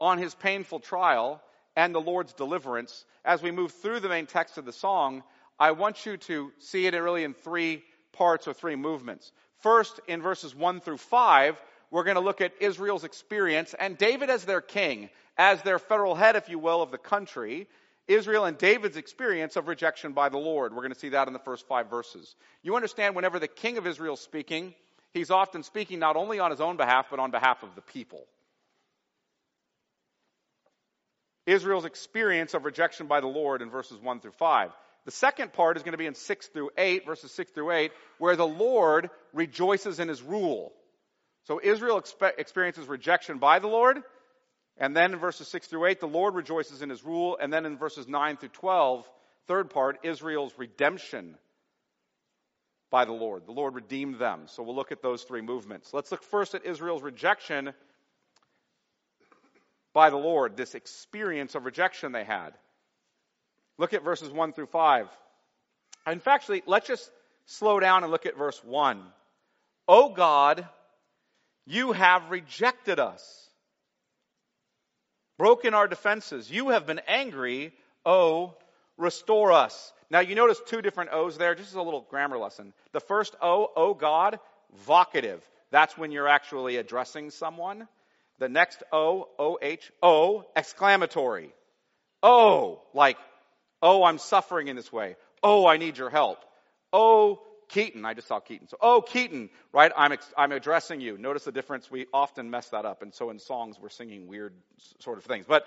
on 0.00 0.18
his 0.18 0.34
painful 0.34 0.80
trial 0.80 1.42
and 1.76 1.94
the 1.94 2.00
Lord's 2.00 2.32
deliverance, 2.32 3.04
as 3.24 3.42
we 3.42 3.50
move 3.50 3.72
through 3.72 4.00
the 4.00 4.08
main 4.08 4.26
text 4.26 4.58
of 4.58 4.64
the 4.64 4.72
song, 4.72 5.22
I 5.58 5.72
want 5.72 6.06
you 6.06 6.16
to 6.16 6.52
see 6.58 6.86
it 6.86 6.94
really 6.94 7.24
in 7.24 7.34
three 7.34 7.84
parts 8.12 8.48
or 8.48 8.54
three 8.54 8.76
movements. 8.76 9.30
First, 9.58 10.00
in 10.08 10.22
verses 10.22 10.54
1 10.54 10.80
through 10.80 10.96
5, 10.96 11.60
we're 11.90 12.04
going 12.04 12.16
to 12.16 12.20
look 12.20 12.40
at 12.40 12.52
Israel's 12.60 13.04
experience 13.04 13.74
and 13.78 13.98
David 13.98 14.30
as 14.30 14.44
their 14.44 14.60
king, 14.60 15.10
as 15.36 15.62
their 15.62 15.78
federal 15.78 16.14
head, 16.14 16.36
if 16.36 16.48
you 16.48 16.58
will, 16.58 16.82
of 16.82 16.90
the 16.90 16.98
country. 16.98 17.66
Israel 18.08 18.44
and 18.44 18.58
David's 18.58 18.96
experience 18.96 19.56
of 19.56 19.68
rejection 19.68 20.12
by 20.12 20.28
the 20.28 20.38
Lord. 20.38 20.72
We're 20.72 20.82
going 20.82 20.94
to 20.94 20.98
see 20.98 21.10
that 21.10 21.28
in 21.28 21.32
the 21.32 21.38
first 21.38 21.66
five 21.68 21.90
verses. 21.90 22.34
You 22.62 22.74
understand, 22.74 23.14
whenever 23.14 23.38
the 23.38 23.48
king 23.48 23.78
of 23.78 23.86
Israel 23.86 24.14
is 24.14 24.20
speaking, 24.20 24.74
he's 25.12 25.30
often 25.30 25.62
speaking 25.62 25.98
not 25.98 26.16
only 26.16 26.40
on 26.40 26.50
his 26.50 26.60
own 26.60 26.76
behalf, 26.76 27.06
but 27.10 27.20
on 27.20 27.30
behalf 27.30 27.62
of 27.62 27.74
the 27.74 27.82
people. 27.82 28.26
Israel's 31.46 31.84
experience 31.84 32.54
of 32.54 32.64
rejection 32.64 33.06
by 33.06 33.20
the 33.20 33.26
Lord 33.26 33.62
in 33.62 33.70
verses 33.70 33.98
1 34.00 34.20
through 34.20 34.32
5. 34.32 34.70
The 35.06 35.10
second 35.10 35.52
part 35.52 35.76
is 35.76 35.82
going 35.82 35.92
to 35.92 35.98
be 35.98 36.06
in 36.06 36.14
6 36.14 36.46
through 36.48 36.70
8, 36.76 37.06
verses 37.06 37.32
6 37.32 37.52
through 37.52 37.70
8, 37.70 37.92
where 38.18 38.36
the 38.36 38.46
Lord 38.46 39.10
rejoices 39.32 39.98
in 39.98 40.08
his 40.08 40.22
rule. 40.22 40.72
So 41.44 41.60
Israel 41.62 42.00
expe- 42.00 42.38
experiences 42.38 42.86
rejection 42.86 43.38
by 43.38 43.58
the 43.58 43.66
Lord, 43.66 44.02
and 44.76 44.94
then 44.96 45.12
in 45.12 45.18
verses 45.18 45.48
6 45.48 45.66
through 45.68 45.86
8, 45.86 46.00
the 46.00 46.06
Lord 46.06 46.34
rejoices 46.34 46.82
in 46.82 46.90
his 46.90 47.04
rule, 47.04 47.38
and 47.40 47.52
then 47.52 47.66
in 47.66 47.78
verses 47.78 48.06
9 48.06 48.36
through 48.36 48.50
12, 48.50 49.08
third 49.46 49.70
part, 49.70 49.98
Israel's 50.04 50.52
redemption 50.58 51.36
by 52.90 53.04
the 53.04 53.12
Lord. 53.12 53.46
The 53.46 53.52
Lord 53.52 53.74
redeemed 53.74 54.18
them. 54.18 54.42
So 54.46 54.62
we'll 54.62 54.76
look 54.76 54.92
at 54.92 55.02
those 55.02 55.22
three 55.22 55.42
movements. 55.42 55.94
Let's 55.94 56.10
look 56.10 56.22
first 56.24 56.54
at 56.54 56.66
Israel's 56.66 57.02
rejection 57.02 57.72
by 59.92 60.10
the 60.10 60.16
Lord, 60.16 60.56
this 60.56 60.74
experience 60.74 61.54
of 61.54 61.64
rejection 61.64 62.12
they 62.12 62.24
had. 62.24 62.50
Look 63.78 63.92
at 63.94 64.04
verses 64.04 64.30
1 64.30 64.52
through 64.52 64.66
5. 64.66 65.08
In 66.06 66.20
fact, 66.20 66.50
let's 66.66 66.86
just 66.86 67.10
slow 67.46 67.80
down 67.80 68.02
and 68.02 68.12
look 68.12 68.26
at 68.26 68.36
verse 68.36 68.62
1. 68.64 69.02
O 69.88 70.10
God, 70.10 70.66
you 71.66 71.92
have 71.92 72.30
rejected 72.30 72.98
us, 72.98 73.48
broken 75.38 75.74
our 75.74 75.88
defenses. 75.88 76.50
You 76.50 76.70
have 76.70 76.86
been 76.86 77.00
angry. 77.06 77.72
O, 78.04 78.54
restore 78.96 79.52
us. 79.52 79.92
Now, 80.10 80.20
you 80.20 80.34
notice 80.34 80.60
two 80.66 80.82
different 80.82 81.10
O's 81.12 81.38
there, 81.38 81.54
just 81.54 81.70
as 81.70 81.74
a 81.76 81.82
little 81.82 82.06
grammar 82.08 82.38
lesson. 82.38 82.72
The 82.92 83.00
first 83.00 83.34
O, 83.40 83.70
O 83.76 83.94
God, 83.94 84.38
vocative. 84.86 85.40
That's 85.70 85.96
when 85.96 86.12
you're 86.12 86.28
actually 86.28 86.76
addressing 86.76 87.30
someone. 87.30 87.88
The 88.40 88.48
next 88.48 88.82
O, 88.90 89.28
O 89.38 89.58
H, 89.62 89.92
O, 90.02 90.44
exclamatory. 90.56 91.52
Oh, 92.22 92.82
like, 92.94 93.18
oh, 93.82 94.02
I'm 94.02 94.18
suffering 94.18 94.68
in 94.68 94.76
this 94.76 94.92
way. 94.92 95.16
Oh, 95.42 95.66
I 95.66 95.76
need 95.76 95.96
your 95.98 96.10
help. 96.10 96.38
Oh, 96.92 97.40
Keaton. 97.68 98.04
I 98.04 98.14
just 98.14 98.28
saw 98.28 98.40
Keaton. 98.40 98.66
So, 98.68 98.78
oh, 98.80 99.02
Keaton, 99.02 99.50
right? 99.72 99.92
I'm, 99.96 100.16
I'm 100.36 100.52
addressing 100.52 101.00
you. 101.00 101.18
Notice 101.18 101.44
the 101.44 101.52
difference. 101.52 101.90
We 101.90 102.06
often 102.12 102.50
mess 102.50 102.68
that 102.70 102.84
up. 102.84 103.02
And 103.02 103.14
so 103.14 103.30
in 103.30 103.38
songs, 103.38 103.76
we're 103.80 103.90
singing 103.90 104.26
weird 104.26 104.54
sort 104.98 105.18
of 105.18 105.24
things. 105.24 105.44
But, 105.46 105.66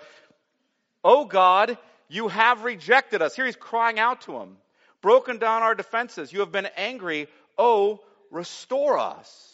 oh 1.02 1.24
God, 1.24 1.78
you 2.08 2.28
have 2.28 2.64
rejected 2.64 3.22
us. 3.22 3.34
Here 3.34 3.46
he's 3.46 3.56
crying 3.56 3.98
out 3.98 4.22
to 4.22 4.36
him. 4.36 4.56
Broken 5.00 5.38
down 5.38 5.62
our 5.62 5.74
defenses. 5.74 6.32
You 6.32 6.40
have 6.40 6.52
been 6.52 6.68
angry. 6.76 7.28
Oh, 7.56 8.00
restore 8.30 8.98
us. 8.98 9.53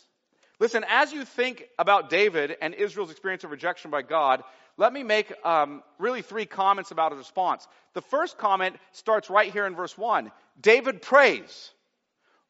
Listen, 0.61 0.85
as 0.87 1.11
you 1.11 1.25
think 1.25 1.65
about 1.79 2.11
David 2.11 2.55
and 2.61 2.75
Israel's 2.75 3.11
experience 3.11 3.45
of 3.45 3.51
rejection 3.51 3.91
by 3.91 4.03
God, 4.03 4.43
let 4.77 4.93
me 4.93 5.03
make 5.03 5.33
um, 5.45 5.83
really 5.99 6.21
three 6.21 6.45
comments 6.45 6.91
about 6.91 7.13
his 7.13 7.19
response. 7.19 7.67
The 7.95 8.03
first 8.03 8.37
comment 8.37 8.77
starts 8.93 9.31
right 9.31 9.51
here 9.51 9.67
in 9.67 9.75
verse 9.75 9.97
1. 9.97 10.31
David 10.61 11.01
prays, 11.01 11.71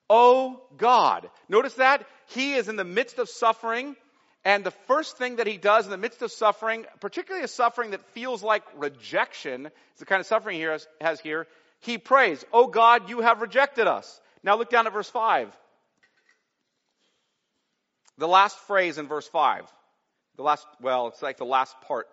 Oh 0.08 0.60
God. 0.76 1.30
Notice 1.48 1.74
that? 1.74 2.04
He 2.26 2.54
is 2.54 2.68
in 2.68 2.74
the 2.74 2.84
midst 2.84 3.20
of 3.20 3.28
suffering, 3.28 3.94
and 4.44 4.64
the 4.64 4.72
first 4.88 5.16
thing 5.16 5.36
that 5.36 5.46
he 5.46 5.56
does 5.56 5.84
in 5.84 5.92
the 5.92 5.96
midst 5.96 6.20
of 6.22 6.32
suffering, 6.32 6.86
particularly 6.98 7.44
a 7.44 7.48
suffering 7.48 7.92
that 7.92 8.04
feels 8.12 8.42
like 8.42 8.64
rejection, 8.76 9.66
is 9.66 9.98
the 9.98 10.04
kind 10.04 10.20
of 10.20 10.26
suffering 10.26 10.58
he 10.58 10.66
has 11.00 11.20
here, 11.20 11.46
he 11.78 11.96
prays, 11.96 12.44
Oh 12.52 12.66
God, 12.66 13.08
you 13.08 13.20
have 13.20 13.40
rejected 13.40 13.86
us. 13.86 14.20
Now 14.42 14.56
look 14.56 14.68
down 14.68 14.88
at 14.88 14.92
verse 14.92 15.08
5. 15.08 15.56
The 18.20 18.28
last 18.28 18.58
phrase 18.66 18.98
in 18.98 19.08
verse 19.08 19.26
5. 19.26 19.64
The 20.36 20.42
last, 20.42 20.66
well, 20.82 21.08
it's 21.08 21.22
like 21.22 21.38
the 21.38 21.46
last 21.46 21.74
part. 21.88 22.06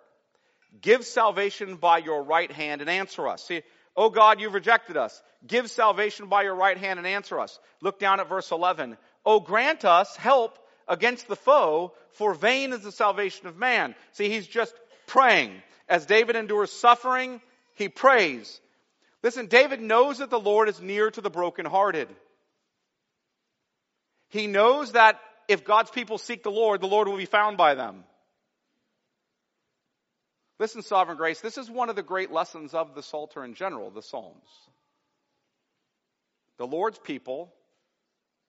Give 0.80 1.04
salvation 1.04 1.76
by 1.76 1.98
your 1.98 2.22
right 2.22 2.50
hand 2.50 2.80
and 2.80 2.88
answer 2.88 3.28
us. 3.28 3.44
See, 3.44 3.60
oh 3.94 4.08
God, 4.08 4.40
you've 4.40 4.54
rejected 4.54 4.96
us. 4.96 5.22
Give 5.46 5.70
salvation 5.70 6.28
by 6.28 6.44
your 6.44 6.54
right 6.54 6.78
hand 6.78 6.98
and 6.98 7.06
answer 7.06 7.38
us. 7.38 7.58
Look 7.82 7.98
down 7.98 8.20
at 8.20 8.28
verse 8.30 8.50
11. 8.50 8.96
Oh, 9.26 9.40
grant 9.40 9.84
us 9.84 10.16
help 10.16 10.58
against 10.88 11.28
the 11.28 11.36
foe, 11.36 11.92
for 12.12 12.32
vain 12.32 12.72
is 12.72 12.80
the 12.80 12.90
salvation 12.90 13.46
of 13.46 13.58
man. 13.58 13.94
See, 14.12 14.30
he's 14.30 14.46
just 14.46 14.74
praying. 15.08 15.52
As 15.90 16.06
David 16.06 16.36
endures 16.36 16.72
suffering, 16.72 17.42
he 17.74 17.90
prays. 17.90 18.60
Listen, 19.22 19.46
David 19.46 19.82
knows 19.82 20.18
that 20.18 20.30
the 20.30 20.40
Lord 20.40 20.70
is 20.70 20.80
near 20.80 21.10
to 21.10 21.20
the 21.20 21.28
brokenhearted. 21.28 22.08
He 24.30 24.46
knows 24.46 24.92
that 24.92 25.20
if 25.48 25.64
God's 25.64 25.90
people 25.90 26.18
seek 26.18 26.42
the 26.42 26.50
Lord, 26.50 26.80
the 26.80 26.86
Lord 26.86 27.08
will 27.08 27.16
be 27.16 27.24
found 27.24 27.56
by 27.56 27.74
them. 27.74 28.04
Listen, 30.58 30.82
sovereign 30.82 31.16
grace, 31.16 31.40
this 31.40 31.56
is 31.56 31.70
one 31.70 31.88
of 31.88 31.96
the 31.96 32.02
great 32.02 32.30
lessons 32.30 32.74
of 32.74 32.94
the 32.94 33.02
Psalter 33.02 33.44
in 33.44 33.54
general, 33.54 33.90
the 33.90 34.02
Psalms. 34.02 34.48
The 36.58 36.66
Lord's 36.66 36.98
people 36.98 37.52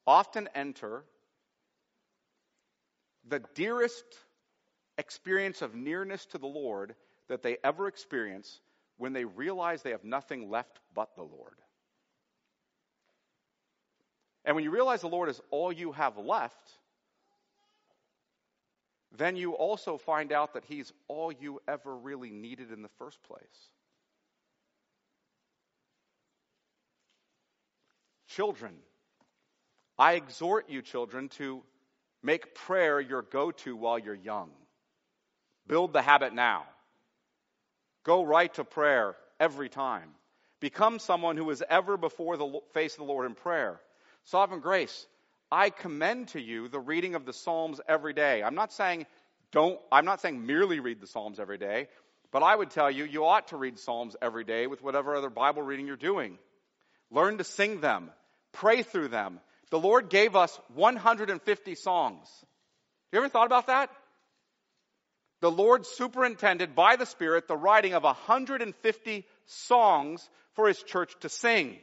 often 0.05 0.49
enter 0.55 1.03
the 3.27 3.41
dearest 3.53 4.03
experience 4.97 5.61
of 5.61 5.75
nearness 5.75 6.25
to 6.27 6.39
the 6.39 6.47
Lord 6.47 6.95
that 7.27 7.43
they 7.43 7.57
ever 7.63 7.87
experience 7.87 8.59
when 8.97 9.13
they 9.13 9.23
realize 9.23 9.83
they 9.83 9.91
have 9.91 10.03
nothing 10.03 10.49
left 10.49 10.79
but 10.95 11.15
the 11.15 11.23
Lord. 11.23 11.53
And 14.43 14.55
when 14.55 14.63
you 14.63 14.71
realize 14.71 15.01
the 15.01 15.07
Lord 15.07 15.29
is 15.29 15.39
all 15.51 15.71
you 15.71 15.91
have 15.91 16.17
left, 16.17 16.78
then 19.17 19.35
you 19.35 19.53
also 19.53 19.97
find 19.97 20.31
out 20.31 20.53
that 20.53 20.65
He's 20.65 20.91
all 21.07 21.31
you 21.31 21.61
ever 21.67 21.95
really 21.95 22.29
needed 22.29 22.71
in 22.71 22.81
the 22.81 22.89
first 22.97 23.21
place. 23.23 23.39
Children, 28.27 28.73
I 29.97 30.13
exhort 30.13 30.69
you, 30.69 30.81
children, 30.81 31.29
to 31.29 31.63
make 32.21 32.53
prayer 32.53 33.01
your 33.01 33.23
go 33.23 33.51
to 33.51 33.75
while 33.75 33.97
you're 33.97 34.13
young. 34.13 34.51
Build 35.67 35.93
the 35.93 36.01
habit 36.01 36.33
now. 36.33 36.65
Go 38.03 38.23
right 38.23 38.53
to 38.53 38.63
prayer 38.63 39.15
every 39.39 39.69
time. 39.69 40.09
Become 40.59 40.99
someone 40.99 41.37
who 41.37 41.49
is 41.49 41.63
ever 41.69 41.97
before 41.97 42.37
the 42.37 42.59
face 42.73 42.93
of 42.93 42.99
the 42.99 43.05
Lord 43.05 43.25
in 43.25 43.35
prayer. 43.35 43.79
Sovereign 44.25 44.59
grace, 44.59 45.07
I 45.51 45.69
commend 45.69 46.29
to 46.29 46.41
you 46.41 46.67
the 46.67 46.79
reading 46.79 47.15
of 47.15 47.25
the 47.25 47.33
Psalms 47.33 47.81
every 47.87 48.13
day. 48.13 48.43
I'm 48.43 48.55
not 48.55 48.71
saying 48.71 49.05
don't, 49.51 49.79
I'm 49.91 50.05
not 50.05 50.21
saying 50.21 50.45
merely 50.45 50.79
read 50.79 51.01
the 51.01 51.07
Psalms 51.07 51.39
every 51.39 51.57
day, 51.57 51.87
but 52.31 52.43
I 52.43 52.55
would 52.55 52.69
tell 52.69 52.91
you, 52.91 53.05
you 53.05 53.25
ought 53.25 53.47
to 53.47 53.57
read 53.57 53.79
Psalms 53.79 54.15
every 54.21 54.43
day 54.43 54.67
with 54.67 54.83
whatever 54.83 55.15
other 55.15 55.31
Bible 55.31 55.63
reading 55.63 55.87
you're 55.87 55.95
doing. 55.95 56.37
Learn 57.09 57.39
to 57.39 57.43
sing 57.43 57.81
them. 57.81 58.11
Pray 58.51 58.83
through 58.83 59.07
them. 59.07 59.39
The 59.71 59.79
Lord 59.79 60.09
gave 60.09 60.35
us 60.35 60.57
150 60.75 61.75
songs. 61.75 62.27
You 63.11 63.19
ever 63.19 63.29
thought 63.29 63.47
about 63.47 63.67
that? 63.67 63.89
The 65.41 65.49
Lord 65.49 65.85
superintended 65.85 66.75
by 66.75 66.95
the 66.95 67.05
Spirit 67.05 67.47
the 67.47 67.57
writing 67.57 67.93
of 67.93 68.03
150 68.03 69.25
songs 69.45 70.29
for 70.53 70.67
His 70.67 70.81
church 70.83 71.13
to 71.21 71.29
sing 71.29 71.77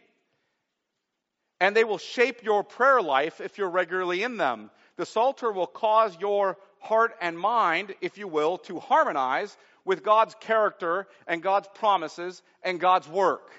and 1.60 1.74
they 1.74 1.84
will 1.84 1.98
shape 1.98 2.42
your 2.42 2.62
prayer 2.62 3.00
life 3.00 3.40
if 3.40 3.58
you're 3.58 3.70
regularly 3.70 4.22
in 4.22 4.36
them. 4.36 4.70
The 4.96 5.06
Psalter 5.06 5.50
will 5.52 5.66
cause 5.66 6.16
your 6.20 6.56
heart 6.80 7.14
and 7.20 7.38
mind, 7.38 7.94
if 8.00 8.18
you 8.18 8.28
will, 8.28 8.58
to 8.58 8.78
harmonize 8.78 9.56
with 9.84 10.02
God's 10.02 10.34
character 10.40 11.06
and 11.26 11.42
God's 11.42 11.68
promises 11.74 12.42
and 12.62 12.80
God's 12.80 13.08
work. 13.08 13.50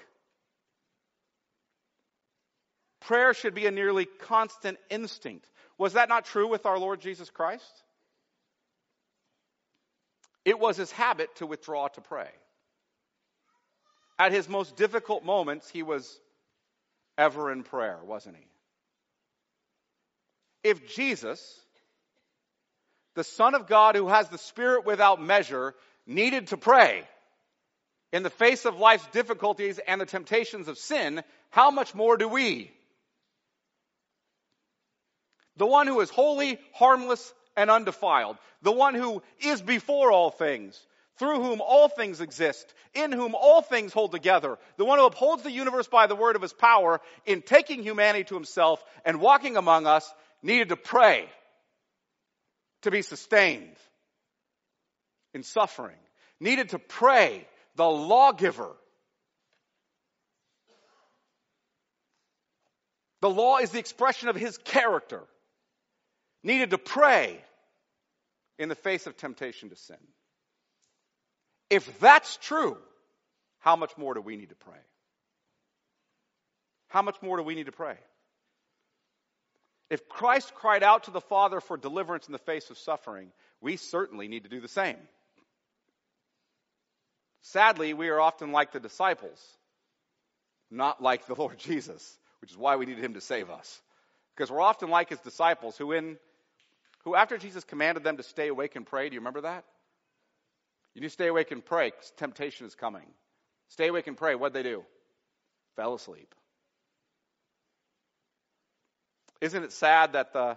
Prayer 3.00 3.34
should 3.34 3.54
be 3.54 3.66
a 3.66 3.70
nearly 3.70 4.04
constant 4.04 4.78
instinct. 4.90 5.48
Was 5.78 5.94
that 5.94 6.08
not 6.08 6.24
true 6.24 6.48
with 6.48 6.66
our 6.66 6.78
Lord 6.78 7.00
Jesus 7.00 7.30
Christ? 7.30 7.84
It 10.44 10.58
was 10.58 10.76
his 10.76 10.90
habit 10.92 11.34
to 11.36 11.46
withdraw 11.46 11.88
to 11.88 12.00
pray. 12.00 12.30
at 14.18 14.32
his 14.32 14.48
most 14.48 14.76
difficult 14.76 15.24
moments, 15.24 15.70
he 15.70 15.82
was 15.82 16.18
ever 17.18 17.52
in 17.52 17.64
prayer, 17.64 17.98
wasn't 18.02 18.36
he? 18.36 18.46
If 20.62 20.94
Jesus, 20.94 21.60
the 23.14 23.24
Son 23.24 23.54
of 23.54 23.66
God 23.66 23.96
who 23.96 24.08
has 24.08 24.28
the 24.28 24.38
Spirit 24.38 24.86
without 24.86 25.20
measure, 25.20 25.74
needed 26.06 26.48
to 26.48 26.56
pray 26.56 27.04
in 28.12 28.22
the 28.22 28.30
face 28.30 28.64
of 28.64 28.78
life's 28.78 29.06
difficulties 29.08 29.78
and 29.86 30.00
the 30.00 30.06
temptations 30.06 30.68
of 30.68 30.78
sin, 30.78 31.22
how 31.50 31.70
much 31.70 31.94
more 31.94 32.16
do 32.16 32.28
we? 32.28 32.70
The 35.56 35.66
one 35.66 35.86
who 35.86 36.00
is 36.00 36.08
holy, 36.08 36.58
harmless, 36.72 37.34
and 37.56 37.70
undefiled, 37.70 38.38
the 38.62 38.72
one 38.72 38.94
who 38.94 39.22
is 39.40 39.60
before 39.60 40.12
all 40.12 40.30
things, 40.30 40.80
through 41.18 41.42
whom 41.42 41.60
all 41.60 41.88
things 41.88 42.20
exist, 42.20 42.72
in 42.94 43.12
whom 43.12 43.34
all 43.34 43.60
things 43.62 43.92
hold 43.92 44.12
together, 44.12 44.58
the 44.76 44.84
one 44.84 44.98
who 44.98 45.06
upholds 45.06 45.42
the 45.42 45.50
universe 45.50 45.88
by 45.88 46.06
the 46.06 46.16
word 46.16 46.36
of 46.36 46.42
his 46.42 46.52
power, 46.52 47.00
in 47.26 47.42
taking 47.42 47.82
humanity 47.82 48.24
to 48.24 48.34
himself 48.34 48.82
and 49.04 49.20
walking 49.20 49.56
among 49.56 49.86
us, 49.86 50.08
needed 50.42 50.68
to 50.68 50.76
pray 50.76 51.28
to 52.82 52.90
be 52.90 53.02
sustained 53.02 53.76
in 55.34 55.42
suffering, 55.42 55.96
needed 56.40 56.70
to 56.70 56.78
pray, 56.78 57.46
the 57.74 57.88
lawgiver. 57.88 58.70
The 63.20 63.30
law 63.30 63.58
is 63.58 63.70
the 63.70 63.80
expression 63.80 64.28
of 64.28 64.36
his 64.36 64.58
character, 64.58 65.22
needed 66.44 66.70
to 66.70 66.78
pray 66.78 67.42
in 68.58 68.68
the 68.68 68.76
face 68.76 69.06
of 69.06 69.16
temptation 69.16 69.70
to 69.70 69.76
sin. 69.76 69.96
If 71.70 71.98
that's 72.00 72.36
true, 72.38 72.78
how 73.60 73.76
much 73.76 73.96
more 73.96 74.14
do 74.14 74.20
we 74.20 74.36
need 74.36 74.48
to 74.50 74.54
pray? 74.54 74.78
How 76.88 77.02
much 77.02 77.20
more 77.20 77.36
do 77.36 77.42
we 77.42 77.54
need 77.54 77.66
to 77.66 77.72
pray? 77.72 77.96
If 79.90 80.08
Christ 80.08 80.54
cried 80.54 80.82
out 80.82 81.04
to 81.04 81.10
the 81.10 81.20
Father 81.20 81.60
for 81.60 81.76
deliverance 81.76 82.26
in 82.26 82.32
the 82.32 82.38
face 82.38 82.70
of 82.70 82.78
suffering, 82.78 83.30
we 83.60 83.76
certainly 83.76 84.28
need 84.28 84.44
to 84.44 84.50
do 84.50 84.60
the 84.60 84.68
same. 84.68 84.96
Sadly, 87.42 87.94
we 87.94 88.08
are 88.08 88.20
often 88.20 88.52
like 88.52 88.72
the 88.72 88.80
disciples, 88.80 89.40
not 90.70 91.02
like 91.02 91.26
the 91.26 91.34
Lord 91.34 91.58
Jesus, 91.58 92.18
which 92.40 92.50
is 92.50 92.56
why 92.56 92.76
we 92.76 92.86
needed 92.86 93.04
him 93.04 93.14
to 93.14 93.20
save 93.20 93.50
us. 93.50 93.80
Because 94.36 94.50
we're 94.50 94.60
often 94.60 94.90
like 94.90 95.08
his 95.08 95.20
disciples 95.20 95.76
who 95.76 95.92
in 95.92 96.18
who 97.04 97.14
after 97.14 97.38
Jesus 97.38 97.64
commanded 97.64 98.04
them 98.04 98.18
to 98.18 98.22
stay 98.22 98.48
awake 98.48 98.76
and 98.76 98.84
pray, 98.84 99.08
do 99.08 99.14
you 99.14 99.20
remember 99.20 99.42
that? 99.42 99.64
You 100.94 101.00
need 101.00 101.08
to 101.08 101.12
stay 101.12 101.28
awake 101.28 101.50
and 101.50 101.64
pray 101.64 101.90
because 101.90 102.10
temptation 102.16 102.66
is 102.66 102.74
coming. 102.74 103.06
Stay 103.68 103.88
awake 103.88 104.06
and 104.06 104.16
pray. 104.16 104.34
What'd 104.34 104.54
they 104.54 104.68
do? 104.68 104.84
Fell 105.76 105.94
asleep. 105.94 106.34
Isn't 109.40 109.62
it 109.62 109.72
sad 109.72 110.14
that 110.14 110.32
the 110.32 110.56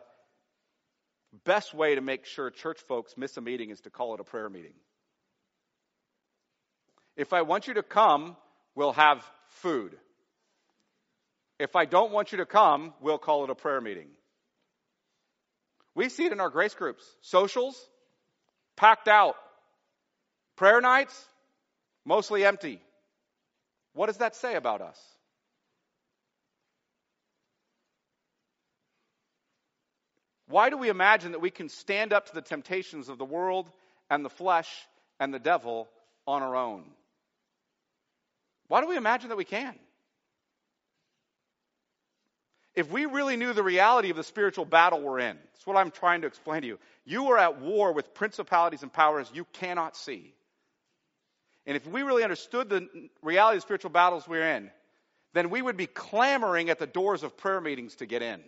best 1.45 1.73
way 1.73 1.95
to 1.95 2.01
make 2.01 2.25
sure 2.25 2.49
church 2.49 2.79
folks 2.87 3.15
miss 3.15 3.37
a 3.37 3.41
meeting 3.41 3.69
is 3.69 3.81
to 3.81 3.89
call 3.89 4.15
it 4.15 4.19
a 4.19 4.23
prayer 4.23 4.49
meeting? 4.49 4.73
If 7.15 7.33
I 7.33 7.43
want 7.43 7.67
you 7.67 7.75
to 7.75 7.83
come, 7.83 8.35
we'll 8.73 8.93
have 8.93 9.23
food. 9.61 9.95
If 11.59 11.75
I 11.75 11.85
don't 11.85 12.11
want 12.11 12.31
you 12.31 12.39
to 12.39 12.45
come, 12.45 12.93
we'll 13.01 13.19
call 13.19 13.43
it 13.43 13.51
a 13.51 13.55
prayer 13.55 13.81
meeting. 13.81 14.07
We 15.93 16.09
see 16.09 16.25
it 16.25 16.31
in 16.31 16.39
our 16.39 16.49
grace 16.49 16.73
groups. 16.73 17.03
Socials, 17.21 17.79
packed 18.75 19.07
out. 19.07 19.35
Prayer 20.61 20.79
nights, 20.79 21.19
mostly 22.05 22.45
empty. 22.45 22.79
What 23.93 24.05
does 24.05 24.17
that 24.17 24.35
say 24.35 24.53
about 24.53 24.81
us? 24.81 25.01
Why 30.47 30.69
do 30.69 30.77
we 30.77 30.89
imagine 30.89 31.31
that 31.31 31.41
we 31.41 31.49
can 31.49 31.67
stand 31.67 32.13
up 32.13 32.27
to 32.27 32.35
the 32.35 32.43
temptations 32.43 33.09
of 33.09 33.17
the 33.17 33.25
world 33.25 33.71
and 34.07 34.23
the 34.23 34.29
flesh 34.29 34.69
and 35.19 35.33
the 35.33 35.39
devil 35.39 35.89
on 36.27 36.43
our 36.43 36.55
own? 36.55 36.83
Why 38.67 38.81
do 38.81 38.87
we 38.87 38.97
imagine 38.97 39.29
that 39.29 39.39
we 39.39 39.45
can? 39.45 39.73
If 42.75 42.91
we 42.91 43.07
really 43.07 43.35
knew 43.35 43.53
the 43.53 43.63
reality 43.63 44.11
of 44.11 44.15
the 44.15 44.23
spiritual 44.23 44.65
battle 44.65 45.01
we're 45.01 45.21
in, 45.21 45.37
that's 45.53 45.65
what 45.65 45.75
I'm 45.75 45.89
trying 45.89 46.21
to 46.21 46.27
explain 46.27 46.61
to 46.61 46.67
you. 46.67 46.77
You 47.03 47.31
are 47.31 47.39
at 47.39 47.59
war 47.59 47.93
with 47.93 48.13
principalities 48.13 48.83
and 48.83 48.93
powers 48.93 49.27
you 49.33 49.47
cannot 49.53 49.97
see. 49.97 50.35
And 51.65 51.75
if 51.75 51.87
we 51.87 52.01
really 52.01 52.23
understood 52.23 52.69
the 52.69 52.87
reality 53.21 53.57
of 53.57 53.61
the 53.63 53.67
spiritual 53.67 53.91
battles 53.91 54.27
we're 54.27 54.55
in, 54.55 54.71
then 55.33 55.49
we 55.49 55.61
would 55.61 55.77
be 55.77 55.87
clamoring 55.87 56.69
at 56.69 56.79
the 56.79 56.87
doors 56.87 57.23
of 57.23 57.37
prayer 57.37 57.61
meetings 57.61 57.95
to 57.95 58.05
get 58.05 58.21
in. 58.21 58.41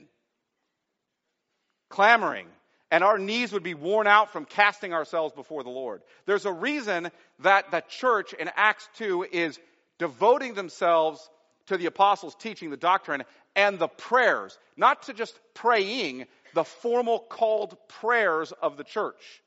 Clamoring. 1.90 2.48
And 2.92 3.04
our 3.04 3.18
knees 3.18 3.52
would 3.54 3.64
be 3.64 3.74
worn 3.74 4.08
out 4.08 4.32
from 4.32 4.46
casting 4.46 4.94
ourselves 4.94 5.34
before 5.34 5.64
the 5.64 5.70
Lord. 5.70 6.02
There's 6.26 6.46
a 6.46 6.54
reason 6.54 7.10
that 7.40 7.72
the 7.72 7.84
church 7.88 8.34
in 8.34 8.50
Acts 8.56 8.88
2 8.98 9.28
is 9.32 9.60
devoting 10.00 10.54
themselves 10.54 11.28
to 11.68 11.78
the 11.78 11.86
apostles' 11.86 12.36
teaching, 12.36 12.70
the 12.70 12.78
doctrine, 12.78 13.24
and 13.56 13.80
the 13.80 13.88
prayers. 13.88 14.58
Not 14.76 15.04
to 15.04 15.14
just 15.14 15.40
praying, 15.54 16.26
the 16.54 16.64
formal 16.64 17.20
called 17.20 17.78
prayers 17.88 18.52
of 18.52 18.78
the 18.78 18.84
church. 18.84 19.42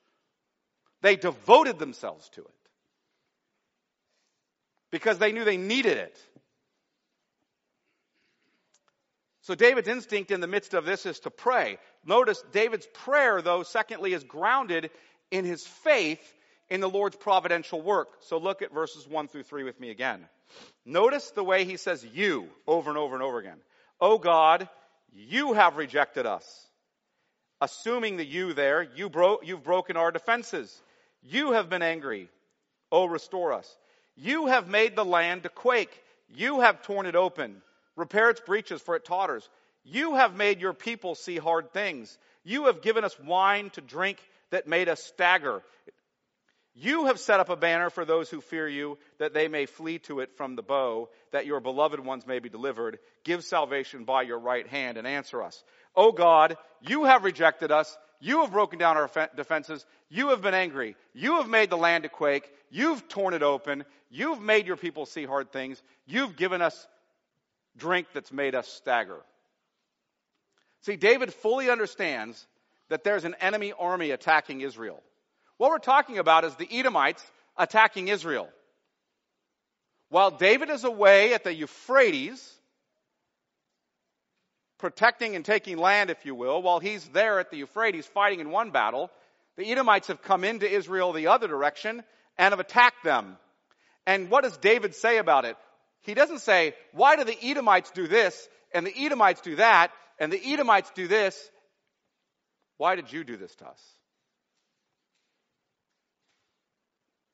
They 1.03 1.17
devoted 1.17 1.79
themselves 1.79 2.29
to 2.31 2.41
it 2.41 2.66
because 4.97 5.19
they 5.19 5.31
knew 5.31 5.45
they 5.45 5.59
needed 5.59 5.99
it. 5.99 6.19
So 9.43 9.55
David's 9.55 9.89
instinct 9.89 10.31
in 10.31 10.41
the 10.41 10.47
midst 10.47 10.73
of 10.73 10.87
this 10.87 11.05
is 11.05 11.21
to 11.21 11.31
pray. 11.31 11.77
Notice 12.05 12.43
David's 12.51 12.89
prayer, 12.95 13.43
though, 13.43 13.63
secondly, 13.63 14.15
is 14.15 14.25
grounded 14.25 14.91
in 15.31 15.45
his 15.45 15.67
faith 15.67 16.35
in 16.71 16.81
the 16.81 16.89
Lord's 16.89 17.17
providential 17.17 17.83
work. 17.83 18.09
So 18.21 18.39
look 18.39 18.63
at 18.63 18.73
verses 18.73 19.07
1 19.07 19.29
through 19.29 19.43
3 19.43 19.65
with 19.65 19.79
me 19.79 19.91
again. 19.91 20.27
Notice 20.87 21.31
the 21.31 21.45
way 21.45 21.65
he 21.65 21.77
says 21.77 22.05
you 22.15 22.49
over 22.67 22.89
and 22.89 22.99
over 22.99 23.15
and 23.15 23.23
over 23.23 23.39
again. 23.39 23.59
Oh 24.01 24.17
God, 24.17 24.67
you 25.13 25.53
have 25.53 25.77
rejected 25.77 26.25
us. 26.25 26.67
Assuming 27.61 28.17
the 28.17 28.25
you 28.25 28.55
there, 28.55 28.83
you 28.83 29.11
bro- 29.11 29.41
you've 29.43 29.63
broken 29.63 29.97
our 29.99 30.11
defenses. 30.11 30.75
You 31.23 31.53
have 31.53 31.69
been 31.69 31.83
angry. 31.83 32.31
Oh, 32.91 33.05
restore 33.05 33.53
us. 33.53 33.77
You 34.17 34.47
have 34.47 34.69
made 34.69 34.97
the 34.97 35.05
land 35.05 35.43
to 35.45 35.49
quake. 35.49 36.03
You 36.29 36.61
have 36.61 36.83
torn 36.83 37.07
it 37.07 37.15
open. 37.15 37.63
Repair 37.97 38.31
its 38.31 38.41
breaches, 38.41 38.81
for 38.81 38.97
it 38.97 39.05
totters. 39.05 39.49
You 39.85 40.15
have 40.17 40.35
made 40.37 40.61
your 40.61 40.73
people 40.73 41.15
see 41.15 41.37
hard 41.37 41.73
things. 41.73 42.17
You 42.45 42.67
have 42.67 42.83
given 42.83 43.05
us 43.05 43.17
wine 43.21 43.71
to 43.71 43.81
drink 43.81 44.19
that 44.51 44.67
made 44.67 44.89
us 44.89 45.03
stagger. 45.03 45.63
You 46.75 47.07
have 47.07 47.19
set 47.19 47.41
up 47.41 47.49
a 47.49 47.57
banner 47.57 47.89
for 47.89 48.05
those 48.05 48.29
who 48.29 48.43
fear 48.43 48.69
you, 48.69 48.99
that 49.19 49.33
they 49.33 49.49
may 49.49 49.65
flee 49.65 49.99
to 50.01 50.21
it 50.21 50.37
from 50.37 50.57
the 50.57 50.63
bow, 50.63 51.09
that 51.33 51.47
your 51.47 51.61
beloved 51.61 52.01
ones 52.01 52.27
may 52.27 52.39
be 52.39 52.51
delivered. 52.51 52.99
Give 53.25 53.43
salvation 53.43 54.05
by 54.05 54.23
your 54.23 54.39
right 54.39 54.67
hand 54.67 54.99
and 54.99 55.07
answer 55.07 55.43
us. 55.43 55.63
O 55.95 56.13
God, 56.13 56.59
you 56.83 57.05
have 57.05 57.25
rejected 57.25 57.73
us. 57.73 57.97
You 58.21 58.41
have 58.41 58.53
broken 58.53 58.79
down 58.79 58.97
our 58.97 59.11
defenses. 59.37 59.85
You 60.09 60.29
have 60.31 60.43
been 60.43 60.55
angry. 60.55 60.97
You 61.13 61.37
have 61.37 61.49
made 61.49 61.71
the 61.71 61.77
land 61.77 62.05
to 62.05 62.09
quake. 62.09 62.51
You've 62.71 63.07
torn 63.09 63.35
it 63.35 63.43
open. 63.43 63.85
You've 64.11 64.41
made 64.41 64.67
your 64.67 64.77
people 64.77 65.07
see 65.07 65.25
hard 65.25 65.53
things. 65.53 65.83
You've 66.07 66.37
given 66.37 66.63
us 66.63 66.87
drink 67.77 68.09
that's 68.15 68.33
made 68.33 68.55
us 68.55 68.69
stagger. 68.69 69.21
See, 70.83 70.97
David 70.97 71.33
fully 71.35 71.69
understands 71.69 72.47
that 72.89 73.05
there's 73.05 73.25
an 73.25 73.35
enemy 73.41 73.73
army 73.79 74.13
attacking 74.13 74.61
Israel. 74.61 75.03
What 75.57 75.71
we're 75.71 75.79
talking 75.79 76.19
about 76.19 76.45
is 76.45 76.55
the 76.55 76.69
Edomites 76.71 77.25
attacking 77.57 78.09
Israel. 78.09 78.49
While 80.09 80.31
David 80.31 80.71
is 80.71 80.85
away 80.85 81.35
at 81.35 81.43
the 81.43 81.53
Euphrates, 81.53 82.53
protecting 84.79 85.37
and 85.37 85.45
taking 85.45 85.79
land, 85.79 86.11
if 86.11 86.25
you 86.27 86.35
will, 86.35 86.63
while 86.63 86.81
he's 86.81 87.07
there 87.09 87.41
at 87.41 87.51
the 87.51 87.59
Euphrates 87.59 88.07
fighting 88.07 88.41
in 88.41 88.51
one 88.51 88.71
battle, 88.71 89.11
the 89.57 89.71
Edomites 89.71 90.09
have 90.09 90.23
come 90.23 90.45
into 90.45 90.71
Israel 90.71 91.13
the 91.13 91.29
other 91.29 91.49
direction 91.49 92.03
and 92.39 92.53
have 92.53 92.61
attacked 92.61 93.05
them. 93.05 93.37
And 94.07 94.31
what 94.31 94.45
does 94.45 94.57
David 94.59 94.95
say 94.95 95.19
about 95.19 95.45
it? 95.45 95.57
He 96.03 96.15
doesn't 96.15 96.41
say, 96.41 96.75
why 96.93 97.17
do 97.17 97.25
the 97.25 97.37
Edomites 97.43 97.91
do 97.91 98.07
this 98.07 98.49
and 98.73 98.87
the 98.87 98.95
Edomites 98.97 99.41
do 99.41 99.57
that 99.57 99.91
and 100.19 100.33
the 100.33 100.53
Edomites 100.53 100.91
do 100.95 101.09
this? 101.09 101.37
Why 102.77 102.95
did 102.95 103.13
you 103.13 103.25
do 103.25 103.37
this 103.37 103.55
to 103.57 103.67
us? 103.67 103.81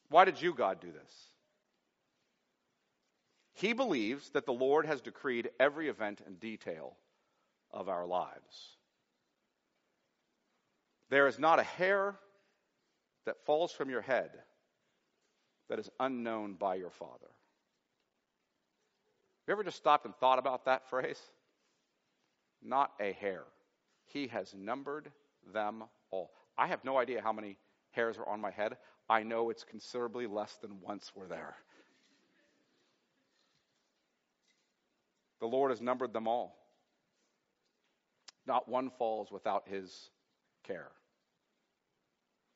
Why 0.08 0.24
did 0.24 0.40
you, 0.40 0.54
God, 0.54 0.80
do 0.80 0.92
this? 0.92 1.12
He 3.54 3.72
believes 3.72 4.28
that 4.30 4.46
the 4.46 4.52
Lord 4.52 4.86
has 4.86 5.00
decreed 5.00 5.50
every 5.58 5.88
event 5.88 6.20
and 6.26 6.38
detail 6.38 6.96
of 7.72 7.88
our 7.88 8.06
lives. 8.06 8.76
There 11.10 11.26
is 11.26 11.38
not 11.38 11.58
a 11.58 11.64
hair 11.64 12.14
that 13.26 13.44
falls 13.44 13.72
from 13.72 13.90
your 13.90 14.00
head 14.00 14.30
that 15.68 15.78
is 15.78 15.90
unknown 16.00 16.54
by 16.54 16.74
your 16.74 16.90
Father. 16.90 17.12
Have 19.42 19.48
you 19.48 19.52
ever 19.52 19.64
just 19.64 19.76
stopped 19.76 20.04
and 20.04 20.14
thought 20.16 20.38
about 20.38 20.64
that 20.66 20.88
phrase? 20.88 21.20
Not 22.62 22.92
a 23.00 23.12
hair. 23.12 23.42
He 24.06 24.28
has 24.28 24.54
numbered 24.54 25.10
them 25.52 25.84
all. 26.10 26.30
I 26.56 26.66
have 26.66 26.84
no 26.84 26.98
idea 26.98 27.22
how 27.22 27.32
many 27.32 27.56
hairs 27.90 28.18
are 28.18 28.28
on 28.28 28.40
my 28.40 28.50
head. 28.50 28.76
I 29.08 29.22
know 29.22 29.50
it's 29.50 29.64
considerably 29.64 30.26
less 30.26 30.56
than 30.62 30.80
once 30.80 31.12
were 31.14 31.26
there. 31.26 31.56
The 35.40 35.46
Lord 35.46 35.70
has 35.70 35.80
numbered 35.80 36.12
them 36.12 36.28
all. 36.28 36.56
Not 38.46 38.68
one 38.68 38.90
falls 38.90 39.30
without 39.30 39.68
his 39.68 40.10
care, 40.66 40.90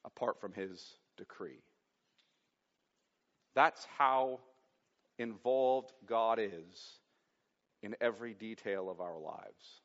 apart 0.05 0.41
from 0.41 0.53
his 0.53 0.95
decree. 1.17 1.63
That's 3.55 3.87
how 3.97 4.41
involved 5.19 5.93
God 6.07 6.39
is 6.41 7.01
in 7.83 7.95
every 8.01 8.35
detail 8.35 8.91
of 8.91 9.01
our 9.01 9.19
lives. 9.19 9.81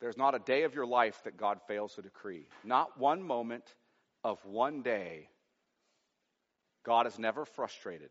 There's 0.00 0.16
not 0.16 0.34
a 0.34 0.38
day 0.38 0.62
of 0.62 0.74
your 0.74 0.86
life 0.86 1.20
that 1.24 1.36
God 1.36 1.60
fails 1.68 1.94
to 1.94 2.02
decree. 2.02 2.46
Not 2.64 2.98
one 2.98 3.22
moment 3.22 3.74
of 4.24 4.42
one 4.44 4.82
day. 4.82 5.28
God 6.84 7.06
is 7.06 7.18
never 7.18 7.44
frustrated. 7.44 8.10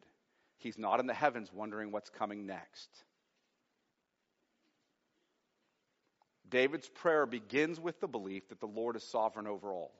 He's 0.59 0.77
not 0.77 0.99
in 0.99 1.07
the 1.07 1.13
heavens 1.13 1.51
wondering 1.51 1.91
what's 1.91 2.09
coming 2.09 2.45
next. 2.45 2.89
David's 6.49 6.87
prayer 6.87 7.25
begins 7.25 7.79
with 7.79 7.99
the 7.99 8.07
belief 8.07 8.47
that 8.49 8.59
the 8.59 8.65
Lord 8.65 8.95
is 8.95 9.03
sovereign 9.03 9.47
over 9.47 9.71
all. 9.71 9.91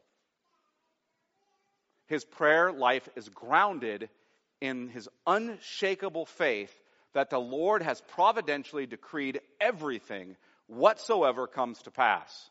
His 2.07 2.25
prayer 2.25 2.71
life 2.71 3.07
is 3.15 3.29
grounded 3.29 4.09
in 4.62 4.88
his 4.88 5.07
unshakable 5.27 6.25
faith 6.25 6.73
that 7.13 7.29
the 7.29 7.39
Lord 7.39 7.81
has 7.81 8.01
providentially 8.01 8.85
decreed 8.85 9.41
everything 9.62 10.35
whatsoever 10.67 11.47
comes 11.47 11.81
to 11.83 11.91
pass. 11.91 12.49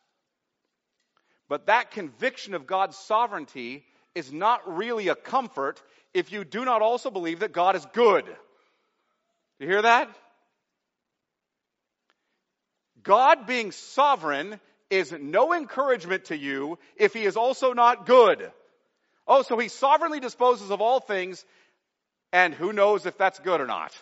But 1.49 1.67
that 1.67 1.91
conviction 1.91 2.55
of 2.55 2.67
God's 2.67 2.97
sovereignty 2.97 3.85
is 4.15 4.33
not 4.33 4.77
really 4.77 5.09
a 5.09 5.15
comfort 5.15 5.83
if 6.15 6.33
you 6.33 6.45
do 6.45 6.65
not 6.65 6.83
also 6.83 7.11
believe 7.11 7.41
that 7.41 7.53
God 7.53 7.77
is 7.77 7.87
good. 7.93 8.25
You 9.59 9.67
hear 9.67 9.83
that? 9.83 10.15
God 13.03 13.47
being 13.47 13.73
sovereign 13.73 14.61
is 14.91 15.13
no 15.13 15.53
encouragement 15.53 16.27
to 16.27 16.37
you 16.37 16.79
if 16.97 17.13
he 17.13 17.25
is 17.25 17.37
also 17.37 17.73
not 17.73 18.07
good. 18.07 18.51
Oh, 19.27 19.43
so 19.43 19.59
he 19.59 19.69
sovereignly 19.69 20.21
disposes 20.21 20.71
of 20.71 20.81
all 20.81 21.01
things, 21.01 21.45
and 22.33 22.55
who 22.55 22.73
knows 22.73 23.05
if 23.05 23.19
that's 23.19 23.39
good 23.39 23.61
or 23.61 23.67
not. 23.67 23.93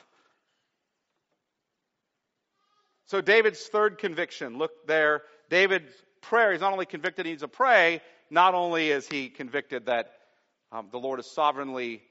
So 3.07 3.21
David's 3.21 3.65
third 3.67 3.99
conviction, 3.99 4.59
look 4.59 4.87
there, 4.87 5.23
David's 5.49 5.93
prayer, 6.23 6.53
he's 6.53 6.61
not 6.61 6.73
only 6.73 6.87
convicted 6.87 7.27
he 7.27 7.33
needs 7.33 7.43
to 7.43 7.49
pray, 7.49 8.01
not 8.31 8.55
only 8.55 8.91
is 8.91 9.07
he 9.09 9.29
convicted 9.29 9.87
that 9.87 10.13
um, 10.73 10.89
the 10.91 10.99
Lord 10.99 11.21
is 11.21 11.27
sovereignly 11.27 12.03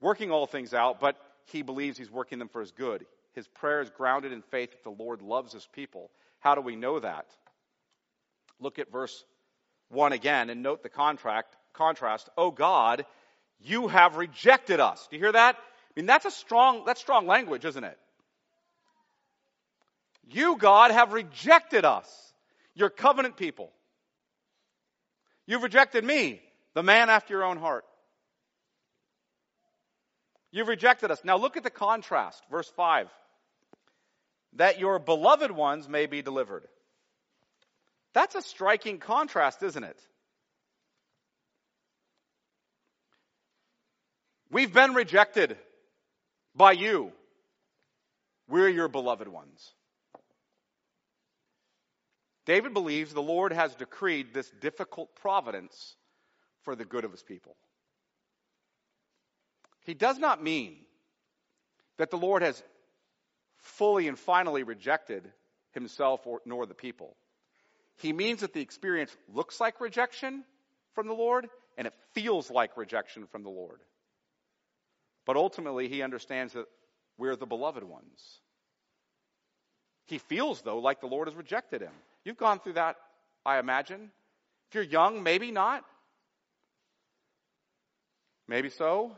working 0.00 0.30
all 0.30 0.46
things 0.46 0.72
out, 0.72 1.00
but 1.00 1.16
he 1.46 1.62
believes 1.62 1.98
he's 1.98 2.10
working 2.10 2.38
them 2.38 2.48
for 2.48 2.60
his 2.60 2.72
good. 2.72 3.04
His 3.38 3.46
prayer 3.46 3.80
is 3.80 3.90
grounded 3.90 4.32
in 4.32 4.42
faith 4.42 4.72
that 4.72 4.82
the 4.82 4.90
Lord 4.90 5.22
loves 5.22 5.52
his 5.52 5.64
people. 5.72 6.10
How 6.40 6.56
do 6.56 6.60
we 6.60 6.74
know 6.74 6.98
that? 6.98 7.26
Look 8.58 8.80
at 8.80 8.90
verse 8.90 9.24
1 9.90 10.12
again 10.12 10.50
and 10.50 10.60
note 10.60 10.82
the 10.82 10.88
contract, 10.88 11.54
contrast. 11.72 12.28
Oh 12.36 12.50
God, 12.50 13.06
you 13.60 13.86
have 13.86 14.16
rejected 14.16 14.80
us. 14.80 15.06
Do 15.08 15.16
you 15.16 15.22
hear 15.22 15.30
that? 15.30 15.54
I 15.54 15.60
mean, 15.94 16.06
that's 16.06 16.24
a 16.24 16.32
strong, 16.32 16.82
that's 16.84 17.00
strong 17.00 17.28
language, 17.28 17.64
isn't 17.64 17.84
it? 17.84 17.96
You, 20.28 20.56
God, 20.56 20.90
have 20.90 21.12
rejected 21.12 21.84
us, 21.84 22.32
your 22.74 22.90
covenant 22.90 23.36
people. 23.36 23.70
You've 25.46 25.62
rejected 25.62 26.02
me, 26.02 26.42
the 26.74 26.82
man 26.82 27.08
after 27.08 27.34
your 27.34 27.44
own 27.44 27.58
heart. 27.58 27.84
You've 30.50 30.66
rejected 30.66 31.12
us. 31.12 31.20
Now 31.22 31.36
look 31.38 31.56
at 31.56 31.62
the 31.62 31.70
contrast, 31.70 32.42
verse 32.50 32.68
5. 32.76 33.06
That 34.54 34.78
your 34.78 34.98
beloved 34.98 35.50
ones 35.50 35.88
may 35.88 36.06
be 36.06 36.22
delivered. 36.22 36.66
That's 38.14 38.34
a 38.34 38.42
striking 38.42 38.98
contrast, 38.98 39.62
isn't 39.62 39.84
it? 39.84 40.00
We've 44.50 44.72
been 44.72 44.94
rejected 44.94 45.56
by 46.54 46.72
you. 46.72 47.12
We're 48.48 48.68
your 48.68 48.88
beloved 48.88 49.28
ones. 49.28 49.72
David 52.46 52.72
believes 52.72 53.12
the 53.12 53.20
Lord 53.20 53.52
has 53.52 53.74
decreed 53.74 54.32
this 54.32 54.50
difficult 54.60 55.14
providence 55.16 55.96
for 56.62 56.74
the 56.74 56.86
good 56.86 57.04
of 57.04 57.12
his 57.12 57.22
people. 57.22 57.56
He 59.84 59.92
does 59.92 60.18
not 60.18 60.42
mean 60.42 60.76
that 61.98 62.10
the 62.10 62.16
Lord 62.16 62.42
has 62.42 62.62
fully 63.68 64.08
and 64.08 64.18
finally 64.18 64.62
rejected 64.62 65.30
himself 65.72 66.26
or, 66.26 66.40
nor 66.44 66.66
the 66.66 66.74
people. 66.74 67.16
He 67.96 68.12
means 68.12 68.40
that 68.40 68.52
the 68.52 68.60
experience 68.60 69.16
looks 69.32 69.60
like 69.60 69.80
rejection 69.80 70.44
from 70.94 71.06
the 71.06 71.14
Lord 71.14 71.48
and 71.76 71.86
it 71.86 71.94
feels 72.12 72.50
like 72.50 72.76
rejection 72.76 73.26
from 73.26 73.42
the 73.42 73.50
Lord. 73.50 73.80
But 75.26 75.36
ultimately, 75.36 75.88
he 75.88 76.02
understands 76.02 76.54
that 76.54 76.66
we're 77.18 77.36
the 77.36 77.46
beloved 77.46 77.84
ones. 77.84 78.40
He 80.06 80.18
feels, 80.18 80.62
though, 80.62 80.78
like 80.78 81.00
the 81.00 81.06
Lord 81.06 81.28
has 81.28 81.36
rejected 81.36 81.82
him. 81.82 81.92
You've 82.24 82.38
gone 82.38 82.60
through 82.60 82.74
that, 82.74 82.96
I 83.44 83.58
imagine. 83.58 84.10
If 84.68 84.74
you're 84.74 84.84
young, 84.84 85.22
maybe 85.22 85.50
not. 85.50 85.84
Maybe 88.46 88.70
so. 88.70 89.12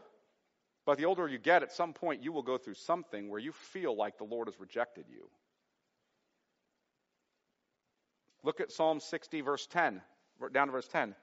But 0.90 0.98
the 0.98 1.04
older 1.04 1.28
you 1.28 1.38
get, 1.38 1.62
at 1.62 1.70
some 1.70 1.92
point 1.92 2.24
you 2.24 2.32
will 2.32 2.42
go 2.42 2.58
through 2.58 2.74
something 2.74 3.30
where 3.30 3.38
you 3.38 3.52
feel 3.52 3.94
like 3.94 4.18
the 4.18 4.24
Lord 4.24 4.48
has 4.48 4.58
rejected 4.58 5.04
you. 5.08 5.28
Look 8.42 8.58
at 8.58 8.72
Psalm 8.72 8.98
60, 8.98 9.40
verse 9.42 9.68
10, 9.68 10.02
down 10.52 10.66
to 10.66 10.72
verse 10.72 10.88
10. 10.88 11.14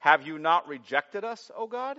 Have 0.00 0.26
you 0.26 0.38
not 0.38 0.68
rejected 0.68 1.24
us, 1.24 1.50
O 1.56 1.66
God? 1.66 1.96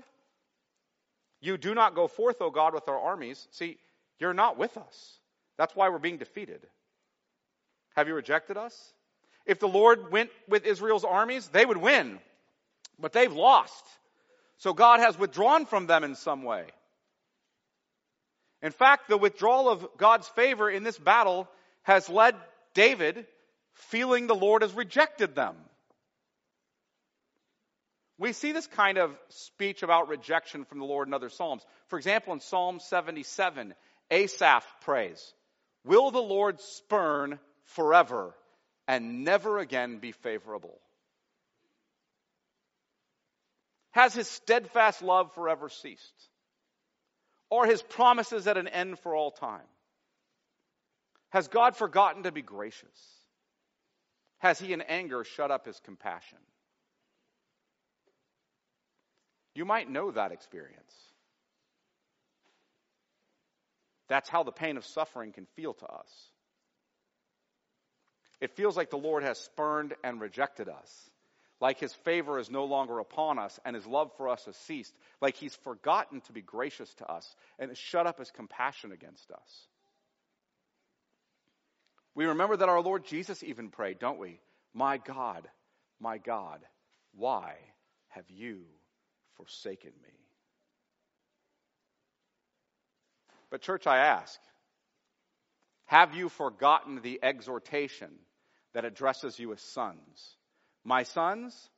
You 1.42 1.58
do 1.58 1.74
not 1.74 1.96
go 1.96 2.08
forth, 2.08 2.40
O 2.40 2.52
God, 2.52 2.76
with 2.76 2.88
our 2.88 3.00
armies. 3.00 3.48
See, 3.50 3.80
you're 4.20 4.36
not 4.36 4.60
with 4.60 4.78
us. 4.78 5.18
That's 5.58 5.76
why 5.76 5.90
we're 5.90 5.98
being 5.98 6.18
defeated. 6.18 6.68
Have 7.96 8.08
you 8.08 8.14
rejected 8.14 8.58
us? 8.58 8.94
If 9.48 9.60
the 9.60 9.68
Lord 9.68 10.12
went 10.12 10.30
with 10.48 10.68
Israel's 10.68 11.04
armies, 11.04 11.48
they 11.48 11.66
would 11.66 11.78
win. 11.78 12.20
But 13.00 13.12
they've 13.12 13.34
lost. 13.34 13.86
So 14.60 14.72
God 14.72 15.00
has 15.00 15.18
withdrawn 15.18 15.66
from 15.66 15.88
them 15.88 16.04
in 16.04 16.14
some 16.14 16.44
way. 16.44 16.68
In 18.62 18.72
fact, 18.72 19.08
the 19.08 19.17
withdrawal 19.17 19.70
of 19.70 19.88
God's 19.98 20.28
favor 20.30 20.70
in 20.70 20.84
this 20.84 20.98
battle 20.98 21.48
has 21.84 22.10
led 22.10 22.36
David 22.74 23.26
feeling 23.74 24.28
the 24.28 24.36
Lord 24.36 24.62
has 24.63 24.74
rejected 24.74 25.36
them. 25.36 25.56
We 28.17 28.34
see 28.34 28.52
this 28.52 28.65
kind 28.65 28.98
of 28.98 29.15
speech 29.30 29.84
about 29.84 30.10
rejection 30.10 30.65
from 30.65 30.80
the 30.80 30.86
Lord 30.86 31.08
in 31.08 31.13
other 31.13 31.30
Psalms. 31.30 31.63
For 31.88 32.00
example, 32.00 32.34
in 32.34 32.39
Psalm 32.39 32.80
77, 32.80 33.76
Asaph 34.10 34.65
prays, 34.82 35.34
Will 35.84 36.10
the 36.10 36.20
Lord 36.20 36.60
spurn 36.60 37.39
forever 37.65 38.34
and 38.88 39.24
never 39.24 39.60
again 39.60 40.00
be 40.00 40.12
favorable? 40.12 40.80
Has 43.91 44.13
his 44.13 44.28
steadfast 44.28 45.02
love 45.02 45.34
forever 45.34 45.70
ceased? 45.70 46.30
Or 47.50 47.66
his 47.66 47.82
promises 47.82 48.48
at 48.48 48.58
an 48.58 48.68
end 48.68 49.00
for 49.00 49.16
all 49.16 49.32
time? 49.32 49.66
Has 51.30 51.48
God 51.48 51.76
forgotten 51.76 52.24
to 52.24 52.32
be 52.32 52.42
gracious? 52.42 52.88
Has 54.40 54.60
he 54.60 54.74
in 54.74 54.82
anger 54.82 55.24
shut 55.24 55.52
up 55.52 55.66
his 55.66 55.80
compassion? 55.80 56.38
You 59.56 59.66
might 59.66 59.90
know 59.90 60.12
that 60.12 60.32
experience. 60.32 60.94
That's 64.08 64.30
how 64.30 64.44
the 64.44 64.52
pain 64.52 64.78
of 64.78 64.86
suffering 64.86 65.32
can 65.32 65.46
feel 65.56 65.74
to 65.74 65.86
us. 65.86 66.10
It 68.40 68.56
feels 68.56 68.78
like 68.78 68.90
the 68.90 68.98
Lord 68.98 69.24
has 69.24 69.40
spurned 69.40 69.96
and 70.04 70.22
rejected 70.22 70.70
us, 70.70 71.10
like 71.60 71.80
his 71.80 71.93
favor 71.93 72.39
is 72.39 72.52
no 72.52 72.65
longer 72.65 73.00
upon 73.00 73.39
us 73.39 73.60
and 73.65 73.76
his 73.76 73.86
love 73.86 74.12
for 74.17 74.30
us 74.30 74.46
has 74.46 74.56
ceased, 74.56 74.93
like 75.22 75.36
he's 75.36 75.56
forgotten 75.56 76.22
to 76.22 76.34
be 76.34 76.41
gracious 76.41 76.93
to 76.96 77.12
us 77.12 77.36
and 77.58 77.70
has 77.70 77.78
shut 77.78 78.06
up 78.06 78.20
his 78.20 78.32
compassion 78.32 78.91
against 78.91 79.32
us. 79.32 79.67
We 82.13 82.26
remember 82.26 82.58
that 82.58 82.70
our 82.70 82.82
Lord 82.82 83.06
Jesus 83.06 83.43
even 83.43 83.70
prayed, 83.70 84.00
don't 84.00 84.20
we? 84.20 84.39
My 84.74 84.98
God, 84.98 85.48
my 86.00 86.17
God, 86.17 86.62
why 87.15 87.56
have 88.10 88.30
you 88.30 88.62
forsaken 89.36 89.91
me? 90.04 90.10
But, 93.50 93.62
church, 93.62 93.88
I 93.88 93.98
ask, 94.00 94.39
have 95.86 96.15
you 96.15 96.28
forgotten 96.28 97.02
the 97.02 97.20
exhortation 97.24 98.12
that 98.74 98.84
addresses 98.84 99.39
you 99.39 99.54
as 99.54 99.62
sons? 99.62 100.36
My 100.84 101.04
sons, 101.04 101.70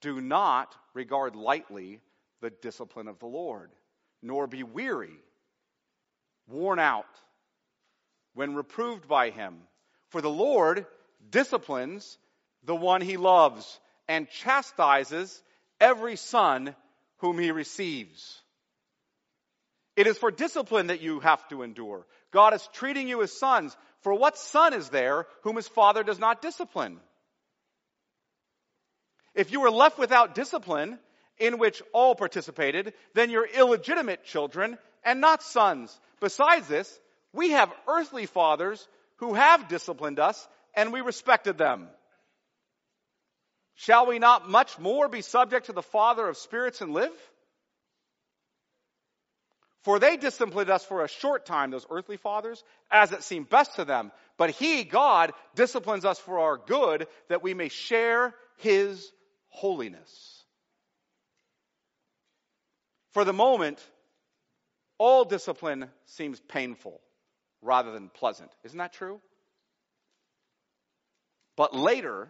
do 0.00 0.20
not 0.20 0.74
regard 0.94 1.36
lightly 1.36 2.00
the 2.40 2.50
discipline 2.50 3.08
of 3.08 3.18
the 3.18 3.26
Lord, 3.26 3.70
nor 4.22 4.46
be 4.46 4.62
weary, 4.62 5.16
worn 6.48 6.78
out, 6.78 7.06
when 8.34 8.54
reproved 8.54 9.08
by 9.08 9.30
him. 9.30 9.56
For 10.10 10.20
the 10.20 10.30
Lord 10.30 10.86
disciplines 11.30 12.18
the 12.64 12.76
one 12.76 13.00
he 13.00 13.16
loves 13.16 13.80
and 14.08 14.28
chastises 14.28 15.42
every 15.80 16.16
son 16.16 16.74
whom 17.18 17.38
he 17.38 17.50
receives. 17.50 18.40
It 19.94 20.06
is 20.06 20.18
for 20.18 20.30
discipline 20.30 20.88
that 20.88 21.02
you 21.02 21.20
have 21.20 21.46
to 21.48 21.62
endure. 21.62 22.06
God 22.30 22.54
is 22.54 22.68
treating 22.72 23.08
you 23.08 23.22
as 23.22 23.38
sons. 23.38 23.76
For 24.00 24.14
what 24.14 24.38
son 24.38 24.74
is 24.74 24.88
there 24.88 25.26
whom 25.42 25.56
his 25.56 25.68
father 25.68 26.02
does 26.02 26.18
not 26.18 26.42
discipline? 26.42 26.98
If 29.34 29.50
you 29.50 29.60
were 29.60 29.70
left 29.70 29.98
without 29.98 30.34
discipline, 30.34 30.98
in 31.38 31.58
which 31.58 31.82
all 31.92 32.14
participated, 32.14 32.92
then 33.14 33.30
you're 33.30 33.46
illegitimate 33.46 34.24
children 34.24 34.78
and 35.04 35.20
not 35.20 35.42
sons. 35.42 35.98
Besides 36.20 36.68
this, 36.68 37.00
we 37.32 37.50
have 37.50 37.72
earthly 37.88 38.26
fathers 38.26 38.86
who 39.16 39.34
have 39.34 39.68
disciplined 39.68 40.20
us 40.20 40.46
and 40.74 40.92
we 40.92 41.00
respected 41.00 41.58
them. 41.58 41.88
Shall 43.74 44.06
we 44.06 44.18
not 44.18 44.48
much 44.48 44.78
more 44.78 45.08
be 45.08 45.22
subject 45.22 45.66
to 45.66 45.72
the 45.72 45.82
Father 45.82 46.28
of 46.28 46.36
spirits 46.36 46.80
and 46.80 46.92
live? 46.92 47.12
For 49.82 49.98
they 49.98 50.16
disciplined 50.16 50.70
us 50.70 50.84
for 50.84 51.02
a 51.02 51.08
short 51.08 51.44
time, 51.44 51.72
those 51.72 51.86
earthly 51.90 52.16
fathers, 52.16 52.62
as 52.90 53.10
it 53.10 53.24
seemed 53.24 53.48
best 53.48 53.74
to 53.76 53.84
them. 53.84 54.12
But 54.36 54.50
He, 54.50 54.84
God, 54.84 55.32
disciplines 55.56 56.04
us 56.04 56.20
for 56.20 56.38
our 56.38 56.56
good, 56.56 57.08
that 57.28 57.42
we 57.42 57.54
may 57.54 57.68
share 57.68 58.34
His 58.58 59.10
holiness. 59.52 60.42
For 63.12 63.24
the 63.24 63.32
moment, 63.32 63.78
all 64.98 65.24
discipline 65.24 65.88
seems 66.06 66.40
painful 66.40 67.00
rather 67.60 67.92
than 67.92 68.08
pleasant. 68.08 68.50
Isn't 68.64 68.78
that 68.78 68.94
true? 68.94 69.20
But 71.56 71.74
later, 71.74 72.28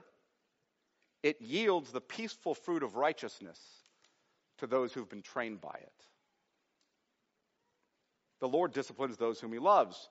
it 1.23 1.41
yields 1.41 1.93
the 1.93 2.01
peaceful 2.01 2.55
fruit 2.55 2.83
of 2.83 2.97
righteousness 2.97 3.59
to 4.59 4.67
those 4.67 4.93
who've 4.93 5.09
been 5.09 5.23
trained 5.23 5.61
by 5.61 5.77
it. 5.81 5.93
The 8.41 8.49
Lord 8.49 8.73
disciplines 8.73 9.17
those 9.17 9.41
whom 9.41 9.53
he 9.53 9.61
loves. 9.61 10.09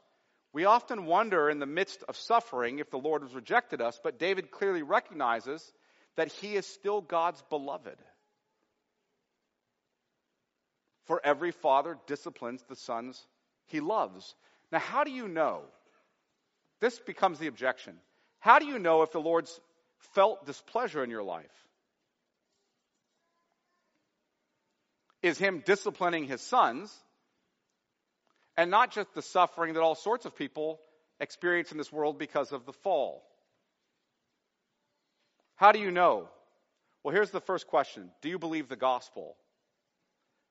We 0.54 0.64
often 0.66 1.06
wonder 1.06 1.50
in 1.50 1.60
the 1.60 1.66
midst 1.66 2.04
of 2.08 2.16
suffering 2.16 2.80
if 2.80 2.90
the 2.90 2.98
Lord 2.98 3.24
has 3.24 3.34
rejected 3.34 3.82
us, 3.82 4.00
but 4.02 4.20
David 4.20 4.52
clearly 4.52 4.84
recognizes 4.84 5.74
that 6.18 6.32
he 6.32 6.56
is 6.56 6.66
still 6.66 7.02
God's 7.02 7.42
beloved. 7.50 7.98
For 11.06 11.22
every 11.24 11.52
father 11.52 11.98
disciplines 12.08 12.64
the 12.68 12.76
sons 12.76 13.22
he 13.68 13.80
loves. 13.80 14.36
Now, 14.72 14.80
how 14.80 15.04
do 15.04 15.12
you 15.12 15.28
know? 15.28 15.64
This 16.80 17.00
becomes 17.00 17.40
the 17.40 17.48
objection. 17.48 17.96
How 18.40 18.60
do 18.60 18.66
you 18.66 18.80
know 18.80 19.04
if 19.04 19.12
the 19.12 19.20
Lord's 19.20 19.60
felt 20.14 20.46
displeasure 20.46 21.04
in 21.04 21.10
your 21.10 21.24
life? 21.24 21.46
Is 25.22 25.38
him 25.38 25.62
disciplining 25.66 26.26
his 26.26 26.42
sons 26.42 26.92
and 28.58 28.72
not 28.72 28.92
just 28.92 29.14
the 29.14 29.22
suffering 29.22 29.76
that 29.76 29.82
all 29.82 29.96
sorts 29.96 30.26
of 30.26 30.36
people 30.36 30.80
experience 31.20 31.72
in 31.72 31.78
this 31.78 31.92
world 31.92 32.18
because 32.18 32.52
of 32.52 32.66
the 32.66 32.74
fall? 32.74 33.24
How 35.62 35.72
do 35.72 35.78
you 35.78 35.92
know? 35.92 36.28
Well, 37.04 37.14
here's 37.14 37.30
the 37.30 37.40
first 37.40 37.68
question 37.68 38.10
Do 38.24 38.30
you 38.30 38.40
believe 38.40 38.68
the 38.68 38.76
gospel? 38.76 39.36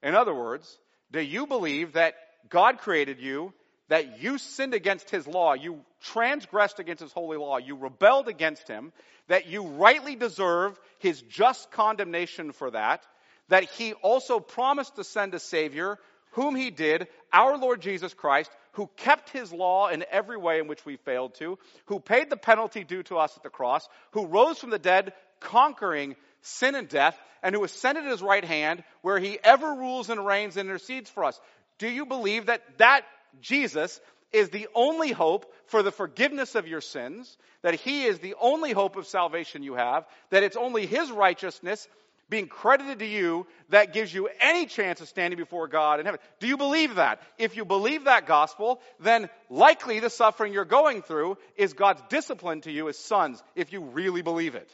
In 0.05 0.15
other 0.15 0.33
words, 0.33 0.79
do 1.11 1.21
you 1.21 1.49
believe 1.49 1.95
that 1.95 2.15
God 2.49 2.79
created 2.79 3.19
you, 3.19 3.53
that 3.89 4.23
you 4.23 4.39
sinned 4.39 4.73
against 4.73 5.11
His 5.11 5.27
law, 5.27 5.55
you 5.55 5.81
transgressed 6.01 6.79
against 6.79 7.03
His 7.03 7.13
holy 7.13 7.39
law, 7.39 7.59
you 7.59 7.75
rebelled 7.75 8.29
against 8.29 8.69
Him, 8.69 8.93
that 9.27 9.49
you 9.49 9.65
rightly 9.65 10.15
deserve 10.15 10.79
His 11.01 11.21
just 11.23 11.73
condemnation 11.73 12.53
for 12.53 12.71
that, 12.71 13.05
that 13.49 13.65
He 13.65 13.95
also 13.95 14.39
promised 14.39 14.95
to 14.95 15.03
send 15.03 15.35
a 15.35 15.41
Savior, 15.41 15.99
whom 16.35 16.55
He 16.55 16.71
did, 16.71 17.09
our 17.33 17.59
Lord 17.59 17.81
Jesus 17.81 18.15
Christ, 18.15 18.53
who 18.73 18.89
kept 18.97 19.31
His 19.31 19.53
law 19.53 19.89
in 19.89 20.05
every 20.11 20.37
way 20.37 20.59
in 20.59 20.69
which 20.69 20.85
we 20.85 20.97
failed 20.97 21.35
to, 21.37 21.59
who 21.87 22.01
paid 22.01 22.31
the 22.31 22.37
penalty 22.37 22.85
due 22.85 23.03
to 23.05 23.19
us 23.19 23.37
at 23.37 23.43
the 23.43 23.51
cross, 23.51 23.89
who 24.13 24.27
rose 24.27 24.59
from 24.59 24.71
the 24.71 24.79
dead, 24.79 25.13
conquering 25.41 26.17
sin 26.43 26.75
and 26.75 26.89
death, 26.89 27.19
and 27.43 27.55
who 27.55 27.65
ascended 27.65 28.05
at 28.05 28.11
his 28.11 28.23
right 28.23 28.45
hand, 28.45 28.83
where 29.03 29.19
he 29.19 29.39
ever 29.43 29.75
rules 29.75 30.11
and 30.11 30.25
reigns 30.25 30.57
and 30.57 30.69
intercedes 30.69 31.11
for 31.11 31.25
us. 31.25 31.41
Do 31.79 31.89
you 31.89 32.07
believe 32.07 32.47
that 32.47 32.63
that 32.79 33.03
Jesus 33.41 34.01
is 34.33 34.51
the 34.51 34.69
only 34.75 35.13
hope 35.13 35.53
for 35.67 35.83
the 35.83 35.91
forgiveness 35.91 36.55
of 36.55 36.69
your 36.69 36.81
sins, 36.81 37.37
that 37.63 37.75
he 37.75 38.05
is 38.05 38.19
the 38.19 38.35
only 38.41 38.73
hope 38.73 38.97
of 38.97 39.07
salvation 39.07 39.63
you 39.63 39.75
have, 39.75 40.07
that 40.31 40.43
it's 40.43 40.57
only 40.57 40.87
his 40.87 41.11
righteousness 41.11 41.87
being 42.31 42.47
credited 42.47 43.01
to 43.01 43.07
you 43.07 43.47
that 43.69 43.93
gives 43.93 44.15
you 44.15 44.31
any 44.41 44.67
chance 44.67 45.01
of 45.01 45.09
standing 45.09 45.37
before 45.37 45.69
God 45.69 45.99
in 45.99 46.07
heaven. 46.07 46.21
Do 46.39 46.47
you 46.47 46.57
believe 46.57 46.95
that? 46.95 47.21
If 47.37 47.57
you 47.57 47.65
believe 47.65 48.05
that 48.05 48.27
gospel, 48.27 48.81
then 49.01 49.29
likely 49.51 49.99
the 49.99 50.09
suffering 50.09 50.53
you're 50.53 50.65
going 50.65 51.03
through 51.03 51.37
is 51.57 51.73
God's 51.73 52.03
discipline 52.09 52.63
to 52.63 52.71
you 52.71 52.89
as 52.89 52.97
sons, 52.97 53.43
if 53.57 53.73
you 53.73 53.83
really 53.83 54.23
believe 54.23 54.55
it. 54.55 54.71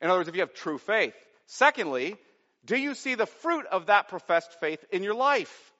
In 0.00 0.10
other 0.10 0.20
words, 0.20 0.28
if 0.28 0.34
you 0.34 0.42
have 0.42 0.52
true 0.52 0.78
faith. 0.78 1.14
Secondly, 1.46 2.16
do 2.64 2.76
you 2.76 2.94
see 2.94 3.14
the 3.14 3.26
fruit 3.26 3.64
of 3.66 3.86
that 3.86 4.08
professed 4.08 4.60
faith 4.60 4.84
in 4.92 5.02
your 5.02 5.14
life? 5.14 5.72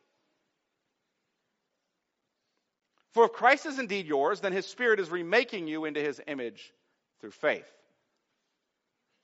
For 3.13 3.27
if 3.27 3.33
Christ 3.33 3.67
is 3.67 3.79
indeed 3.79 4.07
yours, 4.07 4.41
then 4.41 4.53
his 4.53 4.67
Spirit 4.67 4.99
is 4.99 5.11
remaking 5.11 5.69
you 5.69 5.85
into 5.85 6.01
his 6.01 6.21
image 6.27 6.73
through 7.21 7.31
faith. 7.31 7.71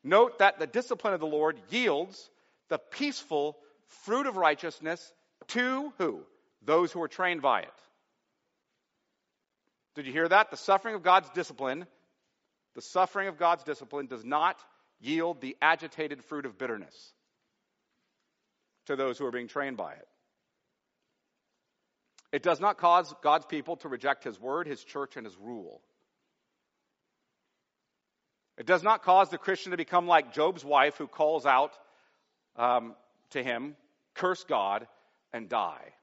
Note 0.02 0.38
that 0.38 0.58
the 0.58 0.66
discipline 0.66 1.14
of 1.14 1.20
the 1.20 1.26
Lord 1.26 1.58
yields 1.70 2.30
the 2.68 2.78
peaceful 2.78 3.56
fruit 4.04 4.26
of 4.26 4.36
righteousness 4.36 5.12
to 5.48 5.92
who? 5.98 6.22
Those 6.62 6.92
who 6.92 7.02
are 7.02 7.08
trained 7.08 7.42
by 7.42 7.60
it. 7.60 7.72
Did 9.94 10.06
you 10.06 10.12
hear 10.12 10.28
that? 10.28 10.50
The 10.50 10.56
suffering 10.56 10.94
of 10.94 11.02
God's 11.02 11.28
discipline, 11.30 11.86
the 12.74 12.82
suffering 12.82 13.28
of 13.28 13.38
God's 13.38 13.64
discipline 13.64 14.06
does 14.06 14.24
not 14.24 14.56
yield 15.00 15.40
the 15.40 15.56
agitated 15.60 16.22
fruit 16.24 16.46
of 16.46 16.58
bitterness 16.58 17.12
to 18.86 18.96
those 18.96 19.18
who 19.18 19.26
are 19.26 19.30
being 19.30 19.48
trained 19.48 19.76
by 19.76 19.92
it. 19.92 20.08
It 22.32 22.42
does 22.42 22.60
not 22.60 22.78
cause 22.78 23.12
God's 23.22 23.46
people 23.46 23.76
to 23.76 23.88
reject 23.88 24.24
His 24.24 24.40
word, 24.40 24.66
His 24.66 24.84
church, 24.84 25.16
and 25.16 25.26
His 25.26 25.36
rule. 25.36 25.82
It 28.60 28.66
does 28.66 28.82
not 28.82 29.02
cause 29.02 29.30
the 29.30 29.38
Christian 29.38 29.70
to 29.70 29.78
become 29.78 30.06
like 30.06 30.34
Job's 30.34 30.62
wife 30.62 30.98
who 30.98 31.06
calls 31.06 31.46
out 31.46 31.72
um, 32.56 32.94
to 33.30 33.42
him, 33.42 33.74
curse 34.12 34.44
God, 34.44 34.86
and 35.32 35.48
die. 35.48 35.94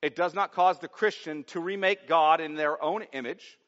It 0.00 0.16
does 0.16 0.32
not 0.32 0.54
cause 0.54 0.78
the 0.78 0.88
Christian 0.88 1.44
to 1.48 1.60
remake 1.60 2.08
God 2.08 2.40
in 2.40 2.54
their 2.54 2.82
own 2.82 3.02
image 3.12 3.58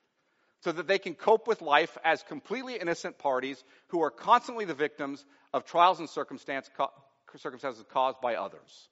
so 0.63 0.73
that 0.73 0.87
they 0.87 0.99
can 0.99 1.15
cope 1.15 1.47
with 1.47 1.61
life 1.61 1.99
as 2.03 2.23
completely 2.23 2.77
innocent 2.77 3.19
parties 3.19 3.63
who 3.89 4.03
are 4.03 4.11
constantly 4.11 4.65
the 4.65 4.73
victims 4.73 5.23
of 5.53 5.67
trials 5.67 5.99
and 5.99 6.09
circumstance, 6.09 6.71
circumstances 7.37 7.85
caused 7.91 8.23
by 8.23 8.37
others. 8.37 8.89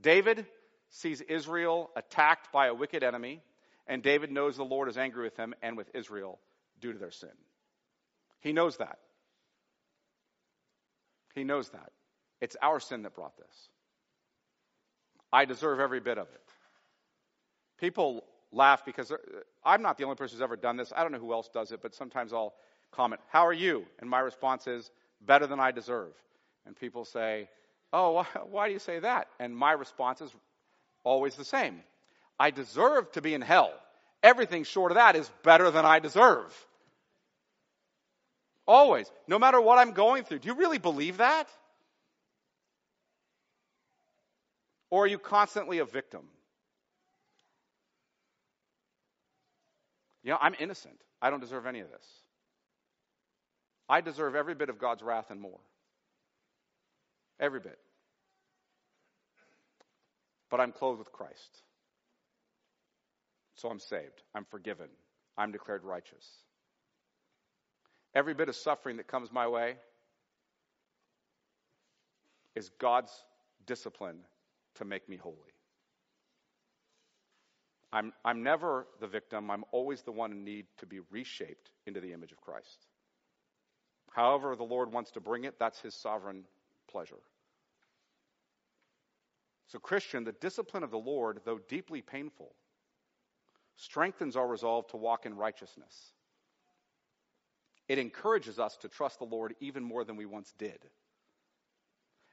David 0.00 0.44
sees 0.90 1.20
Israel 1.20 1.90
attacked 1.96 2.52
by 2.52 2.66
a 2.66 2.74
wicked 2.74 3.02
enemy, 3.02 3.42
and 3.86 4.02
David 4.02 4.30
knows 4.30 4.56
the 4.56 4.64
Lord 4.64 4.88
is 4.88 4.98
angry 4.98 5.24
with 5.24 5.36
him 5.36 5.54
and 5.62 5.76
with 5.76 5.90
Israel 5.94 6.38
due 6.80 6.92
to 6.92 6.98
their 6.98 7.10
sin. 7.10 7.30
He 8.40 8.52
knows 8.52 8.76
that. 8.78 8.98
He 11.34 11.44
knows 11.44 11.68
that. 11.70 11.92
It's 12.40 12.56
our 12.62 12.80
sin 12.80 13.02
that 13.02 13.14
brought 13.14 13.36
this. 13.36 13.68
I 15.32 15.44
deserve 15.44 15.80
every 15.80 16.00
bit 16.00 16.18
of 16.18 16.28
it. 16.28 16.40
People 17.78 18.24
laugh 18.52 18.84
because 18.84 19.12
I'm 19.64 19.82
not 19.82 19.98
the 19.98 20.04
only 20.04 20.16
person 20.16 20.36
who's 20.36 20.42
ever 20.42 20.56
done 20.56 20.76
this. 20.76 20.92
I 20.96 21.02
don't 21.02 21.12
know 21.12 21.18
who 21.18 21.32
else 21.32 21.48
does 21.52 21.72
it, 21.72 21.82
but 21.82 21.94
sometimes 21.94 22.32
I'll 22.32 22.54
comment, 22.90 23.20
How 23.28 23.46
are 23.46 23.52
you? 23.52 23.84
And 24.00 24.08
my 24.08 24.20
response 24.20 24.66
is, 24.66 24.90
Better 25.20 25.46
than 25.46 25.60
I 25.60 25.72
deserve. 25.72 26.12
And 26.66 26.76
people 26.76 27.04
say, 27.04 27.48
Oh, 27.92 28.26
why, 28.50 28.68
do 28.68 28.72
you 28.72 28.78
say 28.78 28.98
that? 29.00 29.28
And 29.38 29.56
my 29.56 29.72
response 29.72 30.20
is 30.20 30.34
always 31.06 31.36
the 31.36 31.44
same 31.44 31.80
I 32.38 32.50
deserve 32.50 33.10
to 33.12 33.22
be 33.22 33.32
in 33.32 33.40
hell. 33.40 33.72
Everything 34.22 34.64
short 34.64 34.92
of 34.92 34.96
that 34.96 35.16
is 35.16 35.30
better 35.42 35.70
than 35.70 35.86
I 35.86 36.00
deserve. 36.00 36.52
Always. 38.66 39.10
No 39.26 39.38
matter 39.38 39.58
what 39.58 39.78
I'm 39.78 39.92
going 39.92 40.24
through. 40.24 40.40
Do 40.40 40.48
you 40.48 40.54
really 40.54 40.78
believe 40.78 41.18
that? 41.18 41.48
Or 44.90 45.04
are 45.04 45.06
you 45.06 45.18
constantly 45.18 45.78
a 45.78 45.84
victim? 45.86 46.22
You 50.22 50.32
know, 50.32 50.38
I'm 50.40 50.54
innocent. 50.58 51.00
I 51.22 51.30
don't 51.30 51.40
deserve 51.40 51.66
any 51.66 51.80
of 51.80 51.90
this. 51.90 52.04
I 53.88 54.00
deserve 54.00 54.34
every 54.34 54.54
bit 54.54 54.68
of 54.68 54.78
God's 54.78 55.02
wrath 55.02 55.30
and 55.30 55.40
more. 55.40 55.60
Every 57.38 57.60
bit. 57.60 57.78
But 60.50 60.60
I'm 60.60 60.72
clothed 60.72 60.98
with 60.98 61.12
Christ. 61.12 61.62
So 63.54 63.68
I'm 63.68 63.80
saved. 63.80 64.22
I'm 64.34 64.44
forgiven. 64.44 64.88
I'm 65.36 65.52
declared 65.52 65.84
righteous. 65.84 66.26
Every 68.14 68.34
bit 68.34 68.48
of 68.48 68.56
suffering 68.56 68.96
that 68.98 69.08
comes 69.08 69.32
my 69.32 69.46
way 69.48 69.76
is 72.54 72.70
God's 72.78 73.12
discipline 73.66 74.18
to 74.76 74.84
make 74.84 75.08
me 75.08 75.16
holy. 75.16 75.36
I'm, 77.92 78.12
I'm 78.24 78.42
never 78.42 78.86
the 79.00 79.06
victim. 79.06 79.50
I'm 79.50 79.64
always 79.72 80.02
the 80.02 80.12
one 80.12 80.32
in 80.32 80.44
need 80.44 80.66
to 80.78 80.86
be 80.86 81.00
reshaped 81.10 81.70
into 81.86 82.00
the 82.00 82.12
image 82.12 82.32
of 82.32 82.40
Christ. 82.40 82.86
However, 84.10 84.56
the 84.56 84.64
Lord 84.64 84.92
wants 84.92 85.10
to 85.12 85.20
bring 85.20 85.44
it, 85.44 85.58
that's 85.58 85.80
his 85.80 85.94
sovereign 85.94 86.44
pleasure. 86.90 87.20
So, 89.68 89.78
Christian, 89.78 90.24
the 90.24 90.32
discipline 90.32 90.84
of 90.84 90.90
the 90.90 90.98
Lord, 90.98 91.40
though 91.44 91.58
deeply 91.58 92.00
painful, 92.00 92.54
strengthens 93.76 94.36
our 94.36 94.46
resolve 94.46 94.86
to 94.88 94.96
walk 94.96 95.26
in 95.26 95.36
righteousness. 95.36 96.12
It 97.88 97.98
encourages 97.98 98.58
us 98.58 98.76
to 98.78 98.88
trust 98.88 99.18
the 99.18 99.24
Lord 99.24 99.54
even 99.60 99.82
more 99.82 100.04
than 100.04 100.16
we 100.16 100.26
once 100.26 100.52
did. 100.58 100.78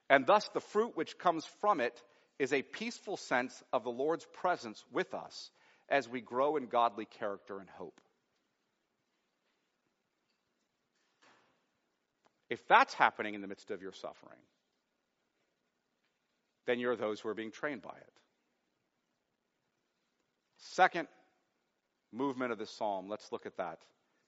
And 0.10 0.26
thus, 0.26 0.48
the 0.54 0.60
fruit 0.60 0.96
which 0.96 1.18
comes 1.18 1.46
from 1.60 1.80
it 1.80 2.02
is 2.40 2.54
a 2.54 2.62
peaceful 2.62 3.18
sense 3.18 3.64
of 3.72 3.84
the 3.84 3.92
Lord's 3.92 4.26
presence 4.34 4.84
with 4.92 5.14
us 5.14 5.52
as 5.90 6.10
we 6.10 6.22
grow 6.22 6.56
in 6.56 6.68
godly 6.68 7.06
character 7.06 7.60
and 7.60 7.70
hope. 7.70 8.00
If 12.50 12.68
that's 12.68 12.94
happening 12.94 13.34
in 13.34 13.42
the 13.42 13.48
midst 13.48 13.72
of 13.72 13.82
your 13.82 13.94
suffering, 13.94 14.40
then 16.66 16.80
you're 16.80 16.96
those 16.96 17.20
who 17.20 17.30
are 17.30 17.34
being 17.34 17.52
trained 17.52 17.82
by 17.82 17.96
it. 17.96 18.14
Second 20.58 21.08
movement 22.12 22.52
of 22.52 22.58
the 22.58 22.66
psalm, 22.66 23.10
let's 23.10 23.32
look 23.32 23.46
at 23.46 23.58
that. 23.58 23.80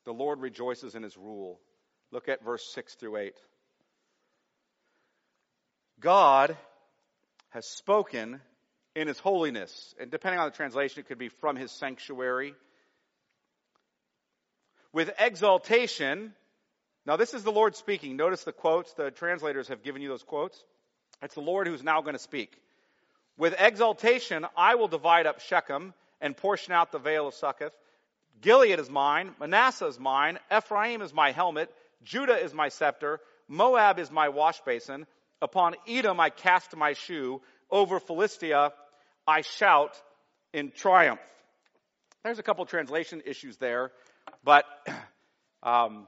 The 0.05 0.13
Lord 0.13 0.41
rejoices 0.41 0.95
in 0.95 1.03
his 1.03 1.17
rule. 1.17 1.59
Look 2.11 2.29
at 2.29 2.43
verse 2.43 2.63
6 2.73 2.95
through 2.95 3.17
8. 3.17 3.33
God 5.99 6.55
has 7.49 7.65
spoken 7.65 8.41
in 8.95 9.07
his 9.07 9.19
holiness. 9.19 9.95
And 9.99 10.11
depending 10.11 10.39
on 10.39 10.49
the 10.49 10.55
translation, 10.55 10.99
it 10.99 11.07
could 11.07 11.17
be 11.17 11.29
from 11.29 11.55
his 11.55 11.71
sanctuary. 11.71 12.53
With 14.93 15.11
exaltation, 15.19 16.33
now 17.05 17.17
this 17.17 17.33
is 17.33 17.43
the 17.43 17.51
Lord 17.51 17.75
speaking. 17.75 18.15
Notice 18.15 18.43
the 18.43 18.51
quotes. 18.51 18.93
The 18.93 19.11
translators 19.11 19.67
have 19.67 19.83
given 19.83 20.01
you 20.01 20.09
those 20.09 20.23
quotes. 20.23 20.63
It's 21.21 21.35
the 21.35 21.41
Lord 21.41 21.67
who's 21.67 21.83
now 21.83 22.01
going 22.01 22.15
to 22.15 22.19
speak. 22.19 22.51
With 23.37 23.55
exaltation, 23.57 24.45
I 24.55 24.75
will 24.75 24.87
divide 24.87 25.25
up 25.25 25.39
Shechem 25.39 25.93
and 26.21 26.37
portion 26.37 26.73
out 26.73 26.91
the 26.91 26.99
vale 26.99 27.27
of 27.27 27.33
Succoth. 27.33 27.73
Gilead 28.41 28.79
is 28.79 28.89
mine, 28.89 29.33
Manasseh 29.39 29.87
is 29.87 29.99
mine, 29.99 30.39
Ephraim 30.55 31.01
is 31.01 31.13
my 31.13 31.31
helmet, 31.31 31.69
Judah 32.03 32.37
is 32.37 32.53
my 32.53 32.69
scepter, 32.69 33.19
Moab 33.47 33.99
is 33.99 34.11
my 34.11 34.29
wash 34.29 34.59
basin. 34.61 35.05
Upon 35.41 35.75
Edom 35.87 36.19
I 36.19 36.29
cast 36.29 36.75
my 36.75 36.93
shoe, 36.93 37.41
over 37.69 37.99
Philistia 37.99 38.71
I 39.27 39.41
shout 39.41 39.99
in 40.53 40.71
triumph. 40.71 41.19
There's 42.23 42.39
a 42.39 42.43
couple 42.43 42.65
translation 42.65 43.21
issues 43.25 43.57
there, 43.57 43.91
but 44.43 44.65
um, 45.63 46.07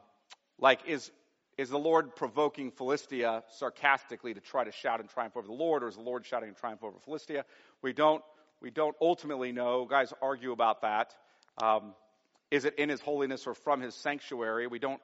like 0.60 0.80
is 0.88 1.12
is 1.58 1.70
the 1.70 1.80
Lord 1.80 2.16
provoking 2.16 2.72
Philistia 2.72 3.44
sarcastically 3.58 4.34
to 4.34 4.40
try 4.40 4.64
to 4.64 4.72
shout 4.72 5.00
in 5.00 5.08
triumph 5.08 5.36
over 5.36 5.48
the 5.48 5.54
Lord, 5.54 5.84
or 5.84 5.88
is 5.88 5.96
the 5.96 6.02
Lord 6.02 6.26
shouting 6.26 6.50
in 6.50 6.56
triumph 6.56 6.84
over 6.84 6.98
Philistia? 7.00 7.46
We 7.82 7.94
don't 7.94 8.24
we 8.62 8.72
don't 8.72 8.96
ultimately 9.02 9.52
know. 9.52 9.86
Guys 9.86 10.14
argue 10.22 10.52
about 10.52 10.82
that. 10.82 11.16
Um, 11.62 11.94
is 12.50 12.66
it 12.66 12.76
in 12.76 12.90
his 12.90 13.02
holiness 13.02 13.46
or 13.46 13.54
from 13.54 13.82
his 13.82 13.94
sanctuary? 13.94 14.68
We 14.68 14.80
don't, 14.80 15.02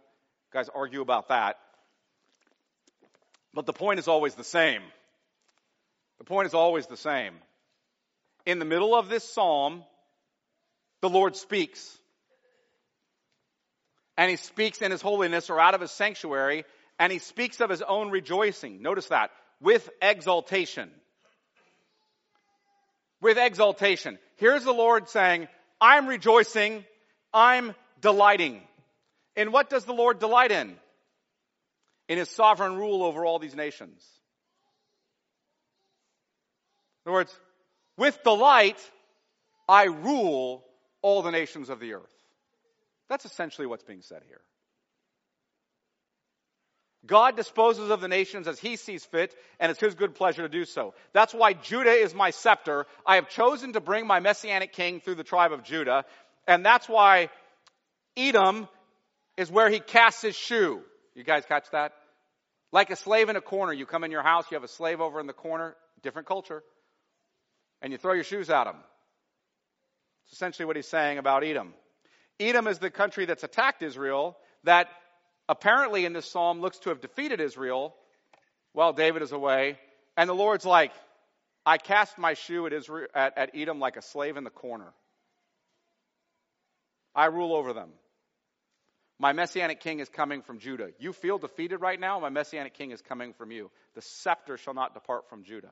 guys, 0.52 0.70
argue 0.74 1.02
about 1.02 1.28
that. 1.28 1.58
But 3.54 3.66
the 3.66 3.74
point 3.74 4.00
is 4.00 4.08
always 4.08 4.34
the 4.36 4.44
same. 4.44 4.82
The 6.18 6.24
point 6.24 6.48
is 6.48 6.54
always 6.54 6.88
the 6.88 6.98
same. 6.98 7.34
In 8.46 8.60
the 8.60 8.66
middle 8.66 8.96
of 8.96 9.10
this 9.10 9.24
psalm, 9.24 9.84
the 11.02 11.10
Lord 11.10 11.36
speaks. 11.36 11.98
And 14.18 14.30
he 14.30 14.38
speaks 14.38 14.82
in 14.82 14.92
his 14.92 15.02
holiness 15.02 15.50
or 15.50 15.60
out 15.60 15.74
of 15.74 15.82
his 15.82 15.92
sanctuary, 15.92 16.66
and 17.00 17.12
he 17.12 17.20
speaks 17.20 17.62
of 17.62 17.70
his 17.70 17.82
own 17.82 18.12
rejoicing. 18.12 18.82
Notice 18.82 19.08
that. 19.08 19.32
With 19.60 19.90
exaltation. 20.02 20.92
With 23.22 23.38
exaltation. 23.38 24.20
Here's 24.36 24.64
the 24.64 24.74
Lord 24.74 25.10
saying, 25.10 25.48
I'm 25.80 26.08
rejoicing 26.08 26.86
I'm 27.34 27.74
delighting. 28.00 28.62
And 29.36 29.52
what 29.52 29.70
does 29.70 29.86
the 29.86 29.94
Lord 29.94 30.20
delight 30.20 30.52
in? 30.52 30.76
In 32.08 32.18
his 32.18 32.30
sovereign 32.30 32.76
rule 32.76 33.04
over 33.04 33.26
all 33.26 33.40
these 33.40 33.56
nations. 33.56 34.06
In 37.06 37.10
other 37.10 37.14
words, 37.14 37.40
with 37.98 38.22
delight, 38.24 38.78
I 39.68 39.86
rule 39.86 40.64
all 41.02 41.22
the 41.22 41.32
nations 41.32 41.70
of 41.70 41.80
the 41.80 41.94
earth. 41.94 42.13
That's 43.14 43.26
essentially 43.26 43.68
what's 43.68 43.84
being 43.84 44.02
said 44.02 44.24
here. 44.28 44.42
God 47.06 47.36
disposes 47.36 47.92
of 47.92 48.02
the 48.02 48.08
nations 48.08 48.48
as 48.48 48.58
he 48.58 48.76
sees 48.76 49.06
fit, 49.06 49.36
and 49.60 49.70
it's 49.70 49.80
his 49.80 49.94
good 49.94 50.16
pleasure 50.16 50.42
to 50.42 50.50
do 50.50 50.66
so. 50.66 50.96
That's 51.14 51.32
why 51.32 51.54
Judah 51.54 51.92
is 51.92 52.16
my 52.16 52.32
scepter. 52.32 52.88
I 53.06 53.18
have 53.18 53.30
chosen 53.30 53.74
to 53.74 53.82
bring 53.82 54.08
my 54.08 54.20
messianic 54.20 54.74
king 54.74 55.00
through 55.00 55.14
the 55.14 55.24
tribe 55.24 55.52
of 55.52 55.64
Judah. 55.64 56.06
And 56.48 56.66
that's 56.66 56.90
why 56.90 57.30
Edom 58.18 58.68
is 59.38 59.52
where 59.52 59.70
he 59.70 59.80
casts 59.80 60.24
his 60.24 60.36
shoe. 60.36 60.82
You 61.14 61.24
guys 61.24 61.44
catch 61.48 61.70
that? 61.72 61.92
Like 62.72 62.90
a 62.90 62.96
slave 62.96 63.30
in 63.30 63.36
a 63.36 63.42
corner. 63.42 63.74
You 63.74 63.86
come 63.86 64.04
in 64.04 64.10
your 64.10 64.24
house, 64.24 64.46
you 64.50 64.56
have 64.56 64.64
a 64.64 64.68
slave 64.68 65.02
over 65.02 65.20
in 65.20 65.28
the 65.28 65.34
corner, 65.34 65.76
different 66.02 66.28
culture, 66.28 66.64
and 67.80 67.92
you 67.92 68.00
throw 68.00 68.14
your 68.14 68.24
shoes 68.24 68.50
at 68.50 68.66
him. 68.66 68.78
It's 70.26 70.34
essentially 70.34 70.66
what 70.66 70.78
he's 70.78 70.88
saying 70.88 71.20
about 71.20 71.44
Edom. 71.44 71.76
Edom 72.40 72.68
is 72.68 72.80
the 72.80 72.90
country 72.90 73.26
that's 73.26 73.44
attacked 73.44 73.84
Israel 73.84 74.38
that 74.64 74.88
apparently 75.48 76.06
in 76.06 76.14
this 76.14 76.30
psalm 76.30 76.62
looks 76.62 76.80
to 76.80 76.90
have 76.90 77.02
defeated 77.02 77.40
Israel 77.40 77.94
while 78.74 78.94
David 78.94 79.22
is 79.22 79.32
away. 79.32 79.78
And 80.18 80.30
the 80.30 80.34
Lord's 80.34 80.66
like, 80.66 80.92
I 81.66 81.78
cast 81.78 82.18
my 82.18 82.34
shoe 82.34 82.66
at, 82.66 82.74
Israel, 82.74 83.08
at, 83.14 83.38
at 83.38 83.52
Edom 83.56 83.80
like 83.80 83.98
a 83.98 84.02
slave 84.02 84.38
in 84.38 84.44
the 84.44 84.50
corner. 84.50 84.92
I 87.16 87.28
rule 87.28 87.54
over 87.54 87.74
them. 87.74 87.90
My 89.20 89.32
messianic 89.32 89.80
king 89.80 90.00
is 90.00 90.10
coming 90.10 90.42
from 90.42 90.60
Judah. 90.60 90.90
You 91.00 91.14
feel 91.14 91.38
defeated 91.38 91.78
right 91.78 92.00
now? 92.00 92.20
My 92.20 92.30
messianic 92.30 92.74
king 92.74 92.92
is 92.92 93.02
coming 93.02 93.34
from 93.34 93.52
you. 93.52 93.70
The 93.96 94.02
scepter 94.02 94.58
shall 94.58 94.74
not 94.74 94.94
depart 94.94 95.30
from 95.30 95.44
Judah. 95.44 95.72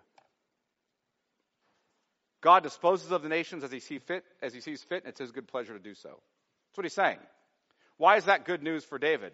God 2.42 2.64
disposes 2.64 3.12
of 3.12 3.24
the 3.24 3.30
nations 3.30 3.64
as 3.64 3.72
he, 3.72 3.80
see 3.80 4.00
fit, 4.00 4.24
as 4.42 4.54
he 4.54 4.62
sees 4.62 4.82
fit, 4.84 5.04
and 5.04 5.10
it's 5.10 5.20
his 5.20 5.32
good 5.32 5.48
pleasure 5.48 5.74
to 5.74 5.84
do 5.84 5.94
so. 5.96 6.20
That's 6.72 6.78
what 6.78 6.86
he's 6.86 6.94
saying. 6.94 7.20
Why 7.98 8.16
is 8.16 8.26
that 8.26 8.46
good 8.46 8.64
news 8.64 8.86
for 8.86 8.98
David? 8.98 9.34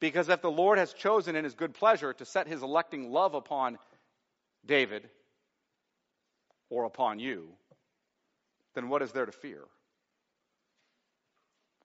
Because 0.00 0.28
if 0.28 0.42
the 0.42 0.50
Lord 0.50 0.76
has 0.76 0.92
chosen 0.92 1.36
in 1.36 1.44
his 1.44 1.54
good 1.54 1.72
pleasure 1.72 2.12
to 2.14 2.24
set 2.24 2.48
his 2.48 2.64
electing 2.64 3.12
love 3.12 3.34
upon 3.34 3.78
David 4.66 5.08
or 6.68 6.82
upon 6.82 7.20
you, 7.20 7.50
then 8.74 8.88
what 8.88 9.02
is 9.02 9.12
there 9.12 9.24
to 9.24 9.30
fear? 9.30 9.62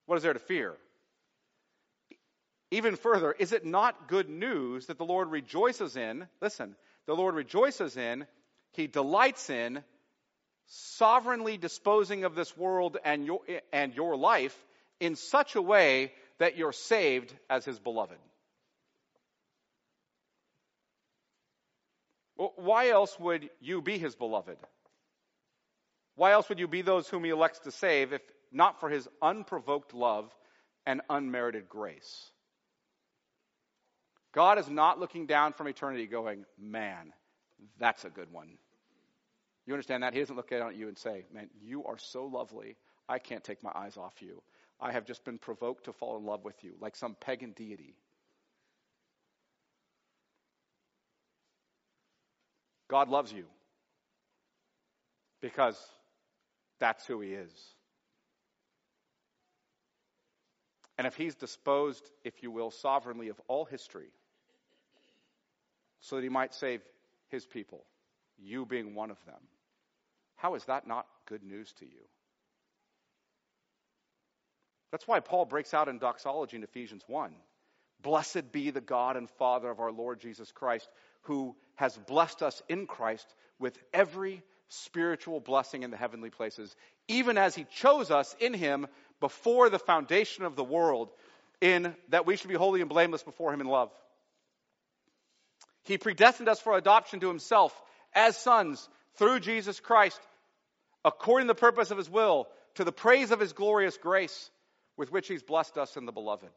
What 0.07 0.15
is 0.15 0.23
there 0.23 0.33
to 0.33 0.39
fear? 0.39 0.75
Even 2.71 2.95
further, 2.95 3.31
is 3.31 3.51
it 3.51 3.63
not 3.63 4.07
good 4.07 4.27
news 4.27 4.87
that 4.87 4.97
the 4.97 5.05
Lord 5.05 5.29
rejoices 5.29 5.95
in? 5.95 6.27
Listen, 6.41 6.75
the 7.05 7.15
Lord 7.15 7.35
rejoices 7.35 7.95
in, 7.95 8.25
He 8.71 8.87
delights 8.87 9.51
in, 9.51 9.83
sovereignly 10.73 11.57
disposing 11.57 12.23
of 12.23 12.35
this 12.35 12.55
world 12.55 12.97
and 13.03 13.25
your, 13.25 13.41
and 13.71 13.93
your 13.93 14.15
life 14.15 14.57
in 14.99 15.15
such 15.15 15.55
a 15.55 15.61
way 15.61 16.11
that 16.39 16.57
you're 16.57 16.71
saved 16.71 17.33
as 17.49 17.65
His 17.65 17.79
beloved. 17.79 18.17
Why 22.55 22.89
else 22.89 23.19
would 23.19 23.49
you 23.59 23.81
be 23.81 23.97
His 23.97 24.15
beloved? 24.15 24.57
Why 26.15 26.31
else 26.31 26.49
would 26.49 26.59
you 26.59 26.67
be 26.67 26.81
those 26.81 27.07
whom 27.07 27.23
He 27.23 27.29
elects 27.29 27.59
to 27.59 27.71
save 27.71 28.13
if 28.13 28.21
not 28.51 28.79
for 28.79 28.89
his 28.89 29.07
unprovoked 29.21 29.93
love 29.93 30.29
and 30.85 31.01
unmerited 31.09 31.69
grace. 31.69 32.31
God 34.33 34.59
is 34.59 34.69
not 34.69 34.99
looking 34.99 35.25
down 35.25 35.53
from 35.53 35.67
eternity 35.67 36.07
going, 36.07 36.45
man, 36.59 37.13
that's 37.79 38.05
a 38.05 38.09
good 38.09 38.31
one. 38.31 38.57
You 39.71 39.75
understand 39.75 40.03
that? 40.03 40.13
He 40.13 40.19
doesn't 40.19 40.35
look 40.35 40.51
at 40.51 40.75
you 40.75 40.89
and 40.89 40.97
say, 40.97 41.23
man, 41.33 41.49
you 41.63 41.85
are 41.85 41.97
so 41.97 42.25
lovely. 42.25 42.75
I 43.07 43.19
can't 43.19 43.41
take 43.41 43.63
my 43.63 43.71
eyes 43.73 43.95
off 43.95 44.21
you. 44.21 44.41
I 44.81 44.91
have 44.91 45.05
just 45.05 45.23
been 45.23 45.37
provoked 45.37 45.85
to 45.85 45.93
fall 45.93 46.17
in 46.17 46.25
love 46.25 46.43
with 46.43 46.61
you, 46.61 46.73
like 46.81 46.97
some 46.97 47.15
pagan 47.15 47.53
deity. 47.53 47.95
God 52.89 53.07
loves 53.07 53.31
you 53.31 53.45
because 55.39 55.79
that's 56.77 57.05
who 57.07 57.21
He 57.21 57.29
is. 57.29 57.53
And 60.97 61.07
if 61.07 61.15
He's 61.15 61.35
disposed, 61.35 62.03
if 62.25 62.43
you 62.43 62.51
will, 62.51 62.71
sovereignly 62.71 63.29
of 63.29 63.39
all 63.47 63.63
history, 63.63 64.11
so 66.01 66.17
that 66.17 66.23
He 66.23 66.29
might 66.29 66.53
save 66.53 66.81
His 67.29 67.45
people, 67.45 67.85
you 68.37 68.65
being 68.65 68.95
one 68.95 69.11
of 69.11 69.25
them, 69.25 69.39
how 70.41 70.55
is 70.55 70.65
that 70.65 70.87
not 70.87 71.05
good 71.27 71.43
news 71.43 71.71
to 71.79 71.85
you? 71.85 72.01
That's 74.91 75.07
why 75.07 75.19
Paul 75.19 75.45
breaks 75.45 75.73
out 75.73 75.87
in 75.87 75.99
doxology 75.99 76.57
in 76.57 76.63
Ephesians 76.63 77.03
1. 77.07 77.31
Blessed 78.01 78.51
be 78.51 78.71
the 78.71 78.81
God 78.81 79.17
and 79.17 79.29
Father 79.29 79.69
of 79.69 79.79
our 79.79 79.91
Lord 79.91 80.19
Jesus 80.19 80.51
Christ, 80.51 80.89
who 81.21 81.55
has 81.75 81.95
blessed 81.95 82.41
us 82.41 82.61
in 82.67 82.87
Christ 82.87 83.27
with 83.59 83.77
every 83.93 84.41
spiritual 84.69 85.39
blessing 85.39 85.83
in 85.83 85.91
the 85.91 85.97
heavenly 85.97 86.31
places, 86.31 86.75
even 87.07 87.37
as 87.37 87.53
he 87.53 87.65
chose 87.75 88.09
us 88.09 88.35
in 88.39 88.55
him 88.55 88.87
before 89.19 89.69
the 89.69 89.77
foundation 89.77 90.43
of 90.43 90.55
the 90.55 90.63
world, 90.63 91.09
in 91.61 91.95
that 92.09 92.25
we 92.25 92.35
should 92.35 92.49
be 92.49 92.55
holy 92.55 92.81
and 92.81 92.89
blameless 92.89 93.21
before 93.21 93.53
him 93.53 93.61
in 93.61 93.67
love. 93.67 93.91
He 95.83 95.99
predestined 95.99 96.49
us 96.49 96.59
for 96.59 96.75
adoption 96.75 97.19
to 97.19 97.27
himself 97.27 97.79
as 98.15 98.35
sons 98.35 98.89
through 99.15 99.41
Jesus 99.41 99.79
Christ, 99.79 100.19
according 101.03 101.47
to 101.47 101.53
the 101.53 101.59
purpose 101.59 101.91
of 101.91 101.97
his 101.97 102.09
will, 102.09 102.47
to 102.75 102.83
the 102.83 102.91
praise 102.91 103.31
of 103.31 103.39
his 103.39 103.53
glorious 103.53 103.97
grace 103.97 104.49
with 104.97 105.11
which 105.11 105.27
he's 105.27 105.43
blessed 105.43 105.77
us 105.77 105.97
in 105.97 106.05
the 106.05 106.11
beloved. 106.11 106.49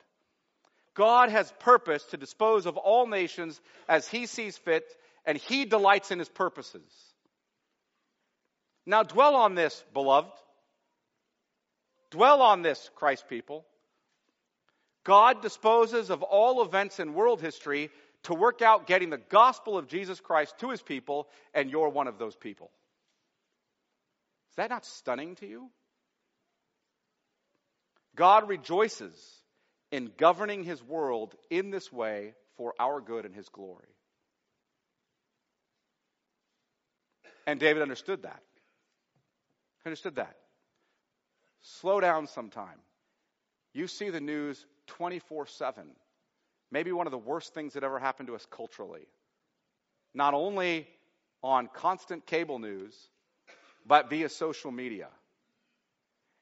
God 0.95 1.31
has 1.31 1.53
purpose 1.61 2.05
to 2.07 2.17
dispose 2.17 2.67
of 2.67 2.77
all 2.77 3.07
nations 3.07 3.61
as 3.89 4.07
he 4.07 4.27
sees 4.27 4.57
fit, 4.57 4.85
and 5.27 5.37
he 5.37 5.65
delights 5.65 6.11
in 6.11 6.19
his 6.19 6.29
purposes. 6.29 6.83
Now, 8.87 9.03
dwell 9.03 9.35
on 9.35 9.55
this, 9.55 9.83
beloved. 9.93 10.31
Dwell 12.11 12.43
on 12.43 12.63
this, 12.63 12.91
Christ 12.95 13.29
people. 13.29 13.65
God 15.05 15.43
disposes 15.43 16.11
of 16.11 16.23
all 16.23 16.63
events 16.63 17.01
in 17.01 17.15
world 17.15 17.41
history 17.41 17.91
to 18.25 18.35
work 18.35 18.63
out 18.63 18.87
getting 18.87 19.11
the 19.11 19.19
gospel 19.19 19.77
of 19.77 19.89
Jesus 19.89 20.21
Christ 20.21 20.55
to 20.59 20.71
his 20.71 20.81
people, 20.81 21.29
and 21.53 21.71
you're 21.71 21.89
one 21.89 22.09
of 22.09 22.19
those 22.19 22.37
people. 22.37 22.71
Is 24.55 24.57
that 24.59 24.71
not 24.71 24.87
stunning 24.87 25.35
to 25.37 25.49
you? 25.49 25.69
God 28.15 28.49
rejoices 28.49 29.13
in 29.91 30.13
governing 30.17 30.63
his 30.63 30.81
world 30.81 31.35
in 31.51 31.73
this 31.73 31.93
way 31.93 32.35
for 32.57 32.73
our 32.79 33.01
good 33.01 33.25
and 33.25 33.35
his 33.35 33.49
glory. 33.49 33.89
And 37.49 37.59
David 37.59 37.83
understood 37.83 38.23
that. 38.23 38.43
Understood 39.85 40.15
that. 40.15 40.37
Slow 41.63 41.99
down 41.99 42.29
sometime. 42.29 42.79
You 43.73 43.89
see 43.89 44.11
the 44.11 44.21
news 44.21 44.65
24 44.87 45.49
7. 45.49 45.85
Maybe 46.71 46.93
one 46.93 47.09
of 47.09 47.11
the 47.11 47.19
worst 47.19 47.55
things 47.55 47.73
that 47.73 47.83
ever 47.83 47.99
happened 47.99 48.29
to 48.29 48.37
us 48.37 48.47
culturally. 48.53 49.09
Not 50.15 50.33
only 50.33 50.87
on 51.43 51.69
constant 51.75 52.25
cable 52.25 52.61
news, 52.61 52.95
but 53.87 54.11
via 54.11 54.29
social 54.29 54.71
media. 54.71 55.09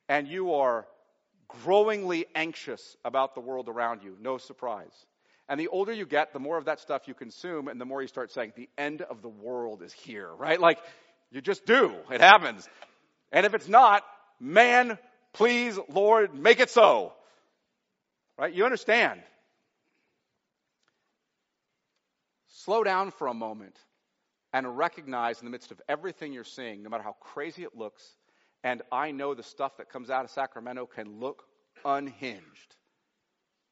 And 0.09 0.28
you 0.28 0.55
are 0.55 0.86
growingly 1.64 2.26
anxious 2.34 2.97
about 3.05 3.34
the 3.34 3.40
world 3.40 3.68
around 3.68 4.03
you. 4.03 4.16
No 4.20 4.38
surprise. 4.38 4.93
And 5.49 5.59
the 5.59 5.68
older 5.68 5.93
you 5.93 6.07
get, 6.07 6.32
the 6.32 6.38
more 6.38 6.57
of 6.57 6.66
that 6.66 6.80
stuff 6.80 7.03
you 7.07 7.14
consume, 7.14 7.68
and 7.68 7.80
the 7.80 7.84
more 7.84 8.01
you 8.01 8.09
start 8.09 8.32
saying, 8.32 8.53
the 8.57 8.68
end 8.78 9.03
of 9.03 9.22
the 9.22 9.28
world 9.28 9.82
is 9.82 9.93
here, 9.93 10.32
right? 10.32 10.61
Like, 10.61 10.78
you 11.30 11.40
just 11.40 11.66
do. 11.66 11.95
It 12.11 12.20
happens. 12.20 12.68
And 13.32 13.45
if 13.45 13.55
it's 13.55 13.68
not, 13.68 14.03
man, 14.38 14.99
please, 15.32 15.78
Lord, 15.88 16.34
make 16.34 16.61
it 16.61 16.70
so. 16.70 17.12
Right? 18.38 18.53
You 18.53 18.64
understand. 18.64 19.20
Slow 22.49 22.84
down 22.84 23.11
for 23.11 23.26
a 23.26 23.34
moment 23.34 23.76
and 24.53 24.76
recognize 24.76 25.40
in 25.40 25.46
the 25.46 25.50
midst 25.50 25.70
of 25.70 25.80
everything 25.88 26.32
you're 26.32 26.44
seeing, 26.44 26.82
no 26.82 26.90
matter 26.90 27.03
how 27.03 27.16
crazy 27.20 27.62
it 27.62 27.76
looks, 27.76 28.03
and 28.64 28.82
I 28.92 29.11
know 29.11 29.34
the 29.34 29.42
stuff 29.42 29.76
that 29.78 29.90
comes 29.90 30.11
out 30.11 30.24
of 30.24 30.30
Sacramento 30.30 30.86
can 30.86 31.20
look 31.20 31.44
unhinged. 31.84 32.76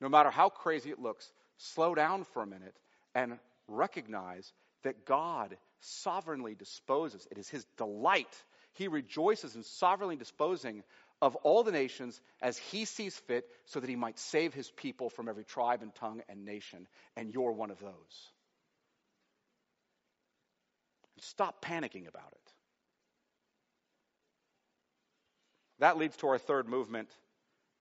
No 0.00 0.08
matter 0.08 0.30
how 0.30 0.48
crazy 0.48 0.90
it 0.90 0.98
looks, 0.98 1.30
slow 1.58 1.94
down 1.94 2.24
for 2.24 2.42
a 2.42 2.46
minute 2.46 2.74
and 3.14 3.38
recognize 3.68 4.52
that 4.82 5.04
God 5.04 5.56
sovereignly 5.80 6.54
disposes. 6.54 7.26
It 7.30 7.38
is 7.38 7.48
his 7.48 7.64
delight. 7.76 8.34
He 8.74 8.88
rejoices 8.88 9.54
in 9.56 9.62
sovereignly 9.62 10.16
disposing 10.16 10.82
of 11.22 11.36
all 11.36 11.62
the 11.62 11.72
nations 11.72 12.20
as 12.40 12.56
he 12.56 12.86
sees 12.86 13.14
fit 13.14 13.44
so 13.66 13.80
that 13.80 13.90
he 13.90 13.96
might 13.96 14.18
save 14.18 14.54
his 14.54 14.70
people 14.70 15.10
from 15.10 15.28
every 15.28 15.44
tribe 15.44 15.82
and 15.82 15.94
tongue 15.94 16.22
and 16.28 16.44
nation. 16.44 16.88
And 17.16 17.32
you're 17.32 17.52
one 17.52 17.70
of 17.70 17.78
those. 17.78 18.30
Stop 21.20 21.64
panicking 21.64 22.08
about 22.08 22.32
it. 22.32 22.52
That 25.78 25.96
leads 25.96 26.16
to 26.18 26.28
our 26.28 26.38
third 26.38 26.68
movement 26.68 27.08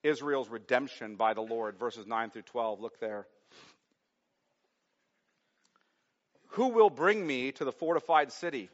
Israel's 0.03 0.49
redemption 0.49 1.15
by 1.15 1.33
the 1.33 1.41
Lord, 1.41 1.77
verses 1.77 2.07
9 2.07 2.29
through 2.29 2.43
12. 2.43 2.79
Look 2.79 2.99
there. 2.99 3.27
Who 6.53 6.69
will 6.69 6.89
bring 6.89 7.25
me 7.25 7.51
to 7.53 7.65
the 7.65 7.71
fortified 7.71 8.31
city? 8.31 8.69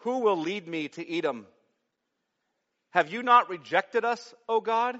Who 0.00 0.18
will 0.18 0.36
lead 0.36 0.68
me 0.68 0.88
to 0.88 1.18
Edom? 1.18 1.46
Have 2.90 3.10
you 3.10 3.22
not 3.22 3.48
rejected 3.48 4.04
us, 4.04 4.34
O 4.48 4.60
God? 4.60 4.98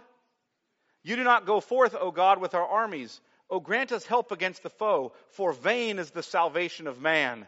You 1.02 1.16
do 1.16 1.24
not 1.24 1.46
go 1.46 1.60
forth, 1.60 1.94
O 1.98 2.10
God, 2.10 2.40
with 2.40 2.54
our 2.54 2.66
armies. 2.66 3.20
O 3.50 3.60
grant 3.60 3.92
us 3.92 4.06
help 4.06 4.32
against 4.32 4.62
the 4.62 4.70
foe, 4.70 5.12
for 5.30 5.52
vain 5.52 5.98
is 5.98 6.10
the 6.10 6.22
salvation 6.22 6.86
of 6.86 7.00
man. 7.00 7.46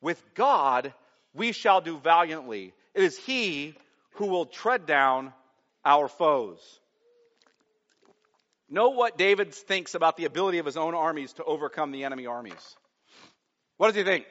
With 0.00 0.22
God 0.34 0.92
we 1.34 1.52
shall 1.52 1.80
do 1.80 1.98
valiantly. 1.98 2.72
It 2.94 3.02
is 3.02 3.16
He 3.18 3.74
who 4.12 4.26
will 4.26 4.46
tread 4.46 4.86
down 4.86 5.32
our 5.84 6.08
foes. 6.08 6.58
Know 8.68 8.90
what 8.90 9.16
David 9.16 9.54
thinks 9.54 9.94
about 9.94 10.16
the 10.16 10.24
ability 10.24 10.58
of 10.58 10.66
his 10.66 10.76
own 10.76 10.94
armies 10.94 11.34
to 11.34 11.44
overcome 11.44 11.92
the 11.92 12.04
enemy 12.04 12.26
armies. 12.26 12.76
What 13.76 13.88
does 13.88 13.96
he 13.96 14.02
think? 14.02 14.26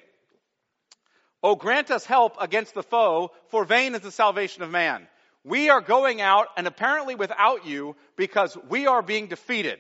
Oh, 1.41 1.55
grant 1.55 1.91
us 1.91 2.05
help 2.05 2.36
against 2.41 2.74
the 2.74 2.84
foe, 2.84 3.32
for 3.49 3.63
vain 3.63 3.95
is 3.95 4.01
the 4.01 4.11
salvation 4.11 4.63
of 4.63 4.72
man. 4.72 5.07
We 5.43 5.70
are 5.70 5.80
going 5.80 6.20
out 6.20 6.47
and 6.57 6.66
apparently 6.66 7.16
without 7.16 7.66
you 7.66 7.95
because 8.18 8.57
we 8.68 8.88
are 8.88 9.03
being 9.03 9.28
defeated. 9.28 9.80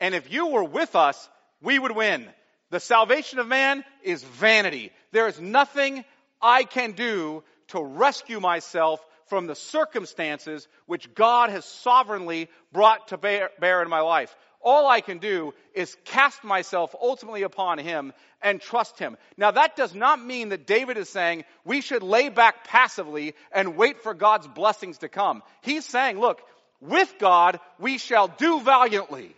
And 0.00 0.14
if 0.14 0.30
you 0.30 0.48
were 0.48 0.64
with 0.64 0.94
us, 0.94 1.28
we 1.62 1.78
would 1.78 1.96
win. 1.96 2.28
The 2.74 2.80
salvation 2.80 3.38
of 3.38 3.46
man 3.46 3.84
is 4.02 4.24
vanity. 4.24 4.90
There 5.12 5.28
is 5.28 5.40
nothing 5.40 6.04
I 6.42 6.64
can 6.64 6.90
do 6.90 7.44
to 7.68 7.80
rescue 7.80 8.40
myself 8.40 8.98
from 9.26 9.46
the 9.46 9.54
circumstances 9.54 10.66
which 10.86 11.14
God 11.14 11.50
has 11.50 11.64
sovereignly 11.64 12.48
brought 12.72 13.06
to 13.08 13.16
bear, 13.16 13.50
bear 13.60 13.80
in 13.80 13.88
my 13.88 14.00
life. 14.00 14.34
All 14.60 14.88
I 14.88 15.02
can 15.02 15.18
do 15.18 15.54
is 15.72 15.96
cast 16.04 16.42
myself 16.42 16.96
ultimately 17.00 17.44
upon 17.44 17.78
Him 17.78 18.12
and 18.42 18.60
trust 18.60 18.98
Him. 18.98 19.18
Now 19.36 19.52
that 19.52 19.76
does 19.76 19.94
not 19.94 20.20
mean 20.20 20.48
that 20.48 20.66
David 20.66 20.96
is 20.96 21.08
saying 21.08 21.44
we 21.64 21.80
should 21.80 22.02
lay 22.02 22.28
back 22.28 22.66
passively 22.66 23.36
and 23.52 23.76
wait 23.76 24.02
for 24.02 24.14
God's 24.14 24.48
blessings 24.48 24.98
to 24.98 25.08
come. 25.08 25.44
He's 25.62 25.84
saying, 25.84 26.18
look, 26.18 26.40
with 26.80 27.14
God 27.20 27.60
we 27.78 27.98
shall 27.98 28.26
do 28.26 28.58
valiantly. 28.62 29.36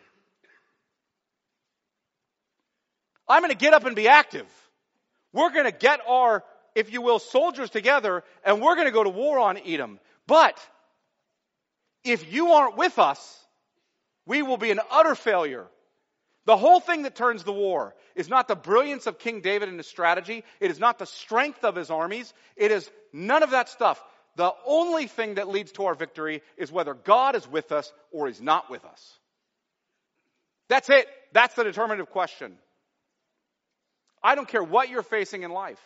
I'm 3.29 3.43
going 3.43 3.53
to 3.53 3.59
get 3.59 3.74
up 3.74 3.85
and 3.85 3.97
be 3.97 4.09
active. 4.09 4.47
We're 5.33 5.51
going 5.51 5.64
to 5.64 5.72
get 5.72 6.01
our 6.09 6.45
if 6.77 6.93
you 6.93 7.01
will, 7.01 7.18
soldiers 7.18 7.70
together, 7.70 8.22
and 8.45 8.61
we're 8.61 8.74
going 8.74 8.87
to 8.87 8.93
go 8.93 9.03
to 9.03 9.11
war 9.11 9.39
on 9.39 9.59
Edom. 9.66 9.99
But 10.27 10.61
if 12.05 12.31
you 12.33 12.53
aren't 12.53 12.77
with 12.77 12.99
us, 12.99 13.47
we 14.27 14.43
will 14.43 14.59
be 14.59 14.70
an 14.70 14.81
utter 14.91 15.14
failure. 15.14 15.66
The 16.45 16.57
whole 16.57 16.79
thing 16.79 17.03
that 17.03 17.16
turns 17.16 17.45
the 17.45 17.53
war 17.53 17.95
is 18.14 18.29
not 18.29 18.47
the 18.47 18.55
brilliance 18.55 19.07
of 19.07 19.18
King 19.18 19.41
David 19.41 19.70
and 19.70 19.79
his 19.79 19.87
strategy. 19.87 20.45
It 20.61 20.70
is 20.70 20.79
not 20.79 20.99
the 20.99 21.07
strength 21.07 21.64
of 21.64 21.74
his 21.74 21.91
armies. 21.91 22.33
It 22.57 22.70
is 22.70 22.89
none 23.11 23.43
of 23.43 23.53
that 23.53 23.70
stuff. 23.70 24.01
The 24.37 24.53
only 24.66 25.07
thing 25.07 25.37
that 25.37 25.49
leads 25.49 25.72
to 25.72 25.87
our 25.87 25.95
victory 25.95 26.43
is 26.59 26.70
whether 26.70 26.93
God 26.93 27.37
is 27.37 27.49
with 27.49 27.72
us 27.72 27.91
or 28.12 28.29
is 28.29 28.41
not 28.41 28.70
with 28.70 28.85
us. 28.85 29.18
That's 30.68 30.91
it. 30.91 31.09
That's 31.33 31.55
the 31.55 31.64
determinative 31.64 32.11
question. 32.11 32.59
I 34.27 34.35
don't 34.35 34.49
care 34.49 34.64
what 34.64 34.89
you're 34.89 35.05
facing 35.05 35.45
in 35.45 35.53
life. 35.53 35.81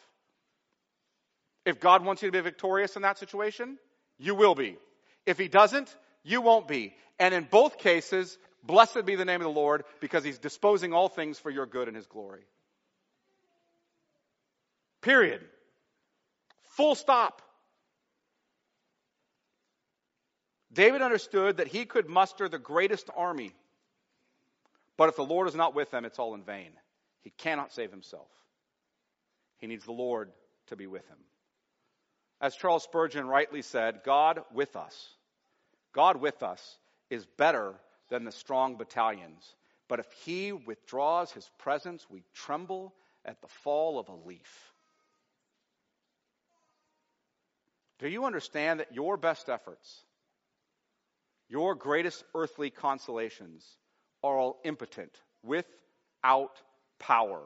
If 1.67 1.79
God 1.79 2.03
wants 2.03 2.23
you 2.23 2.31
to 2.31 2.33
be 2.33 2.41
victorious 2.41 2.97
in 2.97 3.03
that 3.03 3.19
situation, 3.19 3.77
you 4.19 4.35
will 4.35 4.55
be. 4.55 4.79
If 5.27 5.37
He 5.37 5.47
doesn't, 5.47 5.95
you 6.23 6.41
won't 6.41 6.67
be. 6.67 6.95
And 7.19 7.35
in 7.35 7.45
both 7.45 7.77
cases, 7.77 8.39
blessed 8.65 9.05
be 9.05 9.15
the 9.15 9.27
name 9.27 9.43
of 9.43 9.45
the 9.45 9.61
Lord 9.61 9.85
because 10.01 10.25
He's 10.25 10.39
disposing 10.39 10.95
all 10.95 11.11
things 11.11 11.39
for 11.39 11.51
your 11.51 11.67
good 11.67 11.87
and 11.87 11.95
His 11.95 12.07
glory. 12.07 12.41
Period. 15.03 15.43
Full 16.77 16.95
stop. 16.95 17.43
David 20.73 21.03
understood 21.03 21.59
that 21.59 21.67
he 21.67 21.85
could 21.85 22.09
muster 22.09 22.49
the 22.49 22.59
greatest 22.59 23.11
army, 23.15 23.53
but 24.97 25.11
if 25.11 25.17
the 25.17 25.25
Lord 25.25 25.47
is 25.47 25.55
not 25.55 25.75
with 25.75 25.91
them, 25.91 26.07
it's 26.07 26.19
all 26.19 26.33
in 26.35 26.43
vain. 26.43 26.71
He 27.23 27.31
cannot 27.31 27.73
save 27.73 27.91
himself. 27.91 28.29
He 29.59 29.67
needs 29.67 29.85
the 29.85 29.93
Lord 29.93 30.31
to 30.69 30.77
be 30.77 30.87
with 30.87 31.07
him. 31.07 31.19
As 32.41 32.57
Charles 32.57 32.85
Spurgeon 32.85 33.27
rightly 33.27 33.63
said, 33.63 34.01
God 34.05 34.41
with 34.55 34.77
us, 34.77 35.15
God 35.93 36.17
with 36.17 36.43
us 36.43 36.79
is 37.11 37.27
better 37.37 37.75
than 38.09 38.25
the 38.25 38.33
strong 38.33 38.77
battalions. 38.77 39.55
But 39.89 39.99
if 39.99 40.07
he 40.25 40.53
withdraws 40.53 41.33
his 41.33 41.51
presence, 41.59 42.07
we 42.09 42.23
tremble 42.33 42.95
at 43.25 43.43
the 43.43 43.49
fall 43.49 43.99
of 43.99 44.09
a 44.09 44.15
leaf. 44.15 44.73
Do 47.99 48.09
you 48.09 48.25
understand 48.25 48.81
that 48.81 48.95
your 48.95 49.19
best 49.19 49.51
efforts, 49.51 50.05
your 51.49 51.75
greatest 51.75 52.25
earthly 52.35 52.71
consolations, 52.71 53.67
are 54.23 54.39
all 54.39 54.61
impotent, 54.65 55.13
without 55.43 56.63
power, 57.01 57.41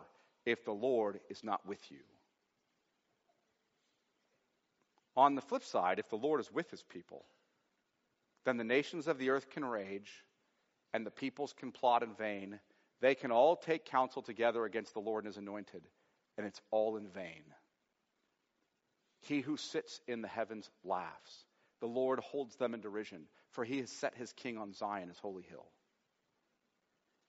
if 0.45 0.65
the 0.65 0.73
Lord 0.73 1.21
is 1.31 1.43
not 1.43 1.67
with 1.67 1.91
you? 1.91 2.01
On 5.17 5.35
the 5.35 5.41
flip 5.41 5.63
side, 5.63 5.99
if 5.99 6.11
the 6.11 6.17
Lord 6.17 6.41
is 6.41 6.53
with 6.53 6.71
his 6.71 6.83
people, 6.83 7.25
then 8.45 8.57
the 8.59 8.65
nations 8.65 9.09
of 9.09 9.17
the 9.17 9.31
earth 9.31 9.49
can 9.49 9.65
rage 9.65 10.11
and 10.93 11.07
the 11.07 11.11
peoples 11.11 11.55
can 11.57 11.73
plot 11.73 12.03
in 12.03 12.15
vain. 12.15 12.59
They 13.01 13.15
can 13.15 13.31
all 13.31 13.57
take 13.57 13.85
counsel 13.85 14.23
together 14.23 14.65
against 14.65 14.95
the 14.95 15.01
Lord 15.01 15.25
and 15.25 15.33
his 15.33 15.39
anointed, 15.39 15.83
and 16.37 16.47
it's 16.47 16.61
all 16.71 16.97
in 16.97 17.09
vain. 17.09 17.43
He 19.21 19.41
who 19.41 19.57
sits 19.57 20.01
in 20.07 20.21
the 20.21 20.29
heavens 20.29 20.71
laughs. 20.85 21.47
The 21.81 21.87
Lord 21.87 22.21
holds 22.21 22.57
them 22.57 22.75
in 22.75 22.81
derision, 22.81 23.27
for 23.51 23.65
he 23.65 23.79
has 23.81 23.91
set 23.91 24.15
his 24.15 24.33
king 24.33 24.59
on 24.59 24.73
Zion, 24.73 25.09
his 25.09 25.19
holy 25.19 25.43
hill. 25.43 25.67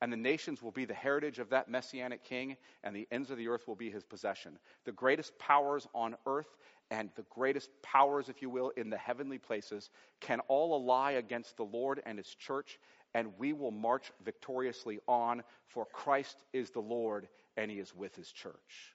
And 0.06 0.14
the 0.14 0.18
nations 0.18 0.62
will 0.62 0.70
be 0.70 0.86
the 0.86 0.94
heritage 0.94 1.40
of 1.40 1.50
that 1.50 1.68
messianic 1.68 2.24
king, 2.26 2.58
and 2.84 2.96
the 2.96 3.08
ends 3.10 3.32
of 3.32 3.38
the 3.38 3.48
earth 3.48 3.68
will 3.68 3.76
be 3.76 3.90
his 3.90 4.04
possession. 4.04 4.60
The 4.84 4.92
greatest 4.92 5.36
powers 5.40 5.88
on 5.96 6.16
earth 6.28 6.46
and 6.92 7.10
the 7.16 7.26
greatest 7.32 7.72
powers, 7.82 8.30
if 8.30 8.40
you 8.44 8.52
will, 8.52 8.70
in 8.78 8.92
the 8.92 9.00
heavenly 9.00 9.40
places 9.40 9.90
can 10.22 10.42
all 10.42 10.76
ally 10.76 11.14
against 11.14 11.58
the 11.58 11.64
Lord 11.64 12.04
and 12.06 12.20
his 12.20 12.28
church, 12.36 12.78
and 13.16 13.34
we 13.40 13.52
will 13.52 13.72
march 13.72 14.12
victoriously 14.24 15.00
on, 15.08 15.42
for 15.70 15.88
Christ 15.88 16.38
is 16.54 16.70
the 16.70 16.82
Lord, 16.82 17.28
and 17.58 17.72
he 17.72 17.80
is 17.80 17.92
with 17.96 18.16
his 18.16 18.32
church. 18.32 18.94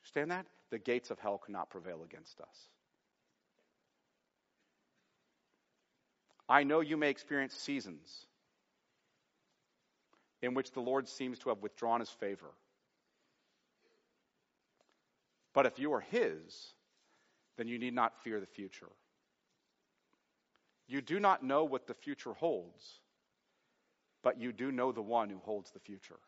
Understand 0.00 0.30
that? 0.30 0.46
The 0.70 0.78
gates 0.78 1.10
of 1.10 1.18
hell 1.18 1.36
cannot 1.36 1.68
prevail 1.68 2.02
against 2.02 2.40
us. 2.40 2.68
I 6.48 6.62
know 6.62 6.80
you 6.80 6.96
may 6.96 7.10
experience 7.10 7.52
seasons 7.52 8.24
in 10.42 10.54
which 10.54 10.72
the 10.72 10.80
Lord 10.80 11.08
seems 11.08 11.38
to 11.40 11.48
have 11.48 11.62
withdrawn 11.62 12.00
his 12.00 12.10
favor. 12.10 12.52
But 15.54 15.66
if 15.66 15.78
you 15.78 15.92
are 15.94 16.00
his, 16.00 16.74
then 17.56 17.66
you 17.66 17.78
need 17.78 17.94
not 17.94 18.22
fear 18.22 18.40
the 18.40 18.46
future. 18.46 18.90
You 20.86 21.00
do 21.00 21.18
not 21.18 21.42
know 21.42 21.64
what 21.64 21.86
the 21.86 21.94
future 21.94 22.34
holds, 22.34 23.00
but 24.22 24.40
you 24.40 24.52
do 24.52 24.70
know 24.70 24.92
the 24.92 25.02
one 25.02 25.30
who 25.30 25.38
holds 25.38 25.70
the 25.70 25.80
future. 25.80 26.18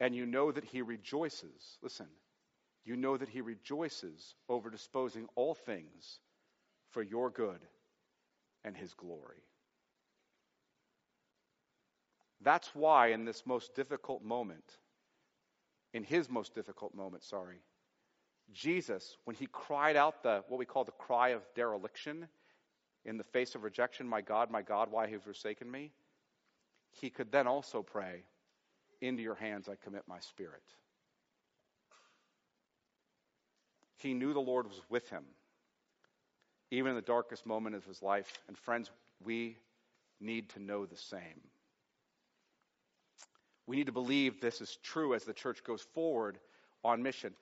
And 0.00 0.14
you 0.14 0.26
know 0.26 0.52
that 0.52 0.64
he 0.64 0.82
rejoices. 0.82 1.78
Listen, 1.82 2.06
you 2.84 2.94
know 2.94 3.16
that 3.16 3.28
he 3.28 3.40
rejoices 3.40 4.34
over 4.48 4.70
disposing 4.70 5.26
all 5.34 5.54
things 5.54 6.20
for 6.90 7.02
your 7.02 7.30
good 7.30 7.60
and 8.64 8.76
his 8.76 8.94
glory. 8.94 9.42
That's 12.40 12.68
why, 12.74 13.08
in 13.08 13.24
this 13.24 13.44
most 13.46 13.74
difficult 13.74 14.22
moment, 14.22 14.78
in 15.92 16.04
his 16.04 16.30
most 16.30 16.54
difficult 16.54 16.94
moment, 16.94 17.24
sorry, 17.24 17.58
Jesus, 18.52 19.16
when 19.24 19.36
he 19.36 19.46
cried 19.46 19.96
out 19.96 20.22
the 20.22 20.44
what 20.48 20.58
we 20.58 20.64
call 20.64 20.84
the 20.84 20.92
cry 20.92 21.30
of 21.30 21.42
dereliction 21.54 22.28
in 23.04 23.16
the 23.16 23.24
face 23.24 23.54
of 23.54 23.62
rejection, 23.62 24.08
my 24.08 24.20
God, 24.20 24.50
my 24.50 24.62
God, 24.62 24.90
why 24.90 25.02
have 25.02 25.10
you 25.10 25.18
forsaken 25.18 25.70
me? 25.70 25.92
He 27.00 27.10
could 27.10 27.30
then 27.30 27.46
also 27.46 27.82
pray, 27.82 28.22
Into 29.00 29.22
your 29.22 29.34
hands 29.34 29.68
I 29.68 29.74
commit 29.74 30.04
my 30.06 30.20
spirit. 30.20 30.62
He 33.96 34.14
knew 34.14 34.32
the 34.32 34.40
Lord 34.40 34.68
was 34.68 34.80
with 34.88 35.10
him, 35.10 35.24
even 36.70 36.90
in 36.90 36.96
the 36.96 37.02
darkest 37.02 37.46
moment 37.46 37.74
of 37.74 37.84
his 37.84 38.00
life. 38.00 38.40
And 38.46 38.56
friends, 38.56 38.90
we 39.24 39.56
need 40.20 40.48
to 40.50 40.60
know 40.60 40.86
the 40.86 40.96
same. 40.96 41.40
We 43.68 43.76
need 43.76 43.86
to 43.86 43.92
believe 43.92 44.40
this 44.40 44.62
is 44.62 44.78
true 44.82 45.12
as 45.12 45.24
the 45.24 45.34
church 45.34 45.62
goes 45.62 45.82
forward 45.92 46.38
on 46.82 47.02
mission. 47.02 47.34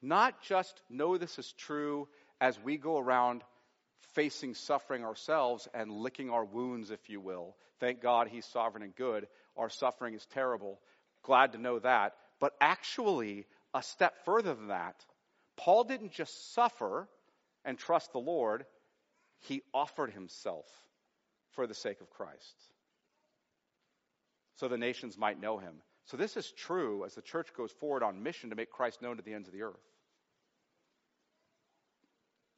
Not 0.00 0.40
just 0.40 0.80
know 0.88 1.18
this 1.18 1.40
is 1.40 1.52
true 1.58 2.08
as 2.40 2.56
we 2.60 2.76
go 2.76 2.98
around 2.98 3.42
facing 4.14 4.54
suffering 4.54 5.04
ourselves 5.04 5.66
and 5.74 5.90
licking 5.90 6.30
our 6.30 6.44
wounds, 6.44 6.92
if 6.92 7.10
you 7.10 7.20
will. 7.20 7.56
Thank 7.80 8.00
God 8.00 8.28
he's 8.28 8.46
sovereign 8.46 8.84
and 8.84 8.94
good. 8.94 9.26
Our 9.56 9.68
suffering 9.70 10.14
is 10.14 10.24
terrible. 10.26 10.78
Glad 11.24 11.50
to 11.52 11.58
know 11.58 11.80
that. 11.80 12.14
But 12.38 12.52
actually, 12.60 13.44
a 13.74 13.82
step 13.82 14.24
further 14.24 14.54
than 14.54 14.68
that, 14.68 15.04
Paul 15.56 15.82
didn't 15.82 16.12
just 16.12 16.54
suffer 16.54 17.08
and 17.64 17.76
trust 17.76 18.12
the 18.12 18.18
Lord, 18.18 18.66
he 19.40 19.62
offered 19.74 20.12
himself 20.12 20.66
for 21.54 21.66
the 21.66 21.74
sake 21.74 22.00
of 22.00 22.08
Christ 22.08 22.71
so 24.56 24.68
the 24.68 24.78
nations 24.78 25.18
might 25.18 25.40
know 25.40 25.58
him. 25.58 25.74
So 26.06 26.16
this 26.16 26.36
is 26.36 26.50
true 26.50 27.04
as 27.04 27.14
the 27.14 27.22
church 27.22 27.48
goes 27.56 27.70
forward 27.70 28.02
on 28.02 28.22
mission 28.22 28.50
to 28.50 28.56
make 28.56 28.70
Christ 28.70 29.02
known 29.02 29.16
to 29.16 29.22
the 29.22 29.34
ends 29.34 29.48
of 29.48 29.54
the 29.54 29.62
earth. 29.62 29.80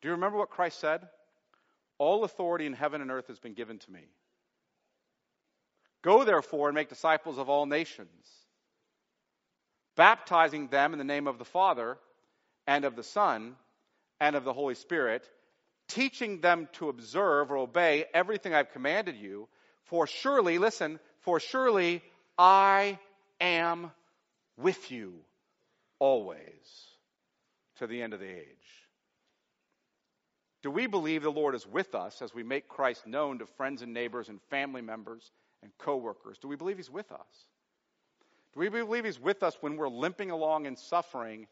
Do 0.01 0.09
you 0.09 0.13
remember 0.13 0.39
what 0.39 0.51
Christ 0.51 0.81
said? 0.81 1.07
All 1.99 2.25
authority 2.25 2.67
in 2.67 2.73
heaven 2.73 3.01
and 3.01 3.11
earth 3.11 3.29
has 3.29 3.39
been 3.39 3.55
given 3.55 3.79
to 3.79 3.91
me. 3.91 4.01
Go 6.03 6.25
therefore 6.25 6.69
and 6.69 6.75
make 6.75 6.89
disciples 6.91 7.39
of 7.39 7.49
all 7.49 7.65
nations, 7.65 8.29
baptizing 9.97 10.69
them 10.69 10.93
in 10.93 10.99
the 10.99 11.05
name 11.05 11.27
of 11.27 11.39
the 11.39 11.45
Father 11.45 11.97
and 12.67 12.85
of 12.85 12.97
the 12.97 13.03
Son 13.03 13.57
and 14.21 14.37
of 14.37 14.45
the 14.45 14.53
Holy 14.53 14.75
Spirit, 14.75 15.27
teaching 15.89 16.41
them 16.41 16.69
to 16.75 16.89
observe 16.89 17.51
or 17.51 17.57
obey 17.57 18.05
everything 18.13 18.53
I've 18.53 18.73
commanded 18.73 19.17
you. 19.17 19.49
For 19.85 20.07
surely, 20.07 20.59
listen, 20.59 20.99
for 21.25 21.41
surely 21.41 22.03
I 22.39 22.99
am 23.41 23.91
with 24.57 24.91
you 24.91 25.15
always 25.99 26.39
to 27.79 27.87
the 27.87 28.03
end 28.03 28.13
of 28.13 28.21
the 28.21 28.29
age. 28.29 28.45
Do 30.63 30.71
we 30.71 30.87
believe 30.87 31.23
the 31.23 31.31
Lord 31.31 31.55
is 31.55 31.67
with 31.67 31.95
us 31.95 32.23
as 32.23 32.35
we 32.35 32.43
make 32.43 32.69
Christ 32.69 33.07
known 33.07 33.39
to 33.41 33.47
friends 33.47 33.83
and 33.83 33.93
neighbors 33.93 34.29
and 34.29 34.41
family 34.49 34.81
members 34.81 35.31
and 35.63 35.71
coworkers? 35.79 36.39
Do 36.39 36.49
we 36.49 36.57
believe 36.57 36.77
He's 36.77 36.91
with 36.91 37.11
us? 37.13 37.47
Do 38.55 38.61
we 38.61 38.69
believe 38.69 39.05
He's 39.05 39.21
with 39.21 39.43
us 39.43 39.57
when 39.61 39.77
we're 39.77 39.89
limping 39.89 40.31
along 40.31 40.67
and 40.67 40.79
suffering, 40.79 41.49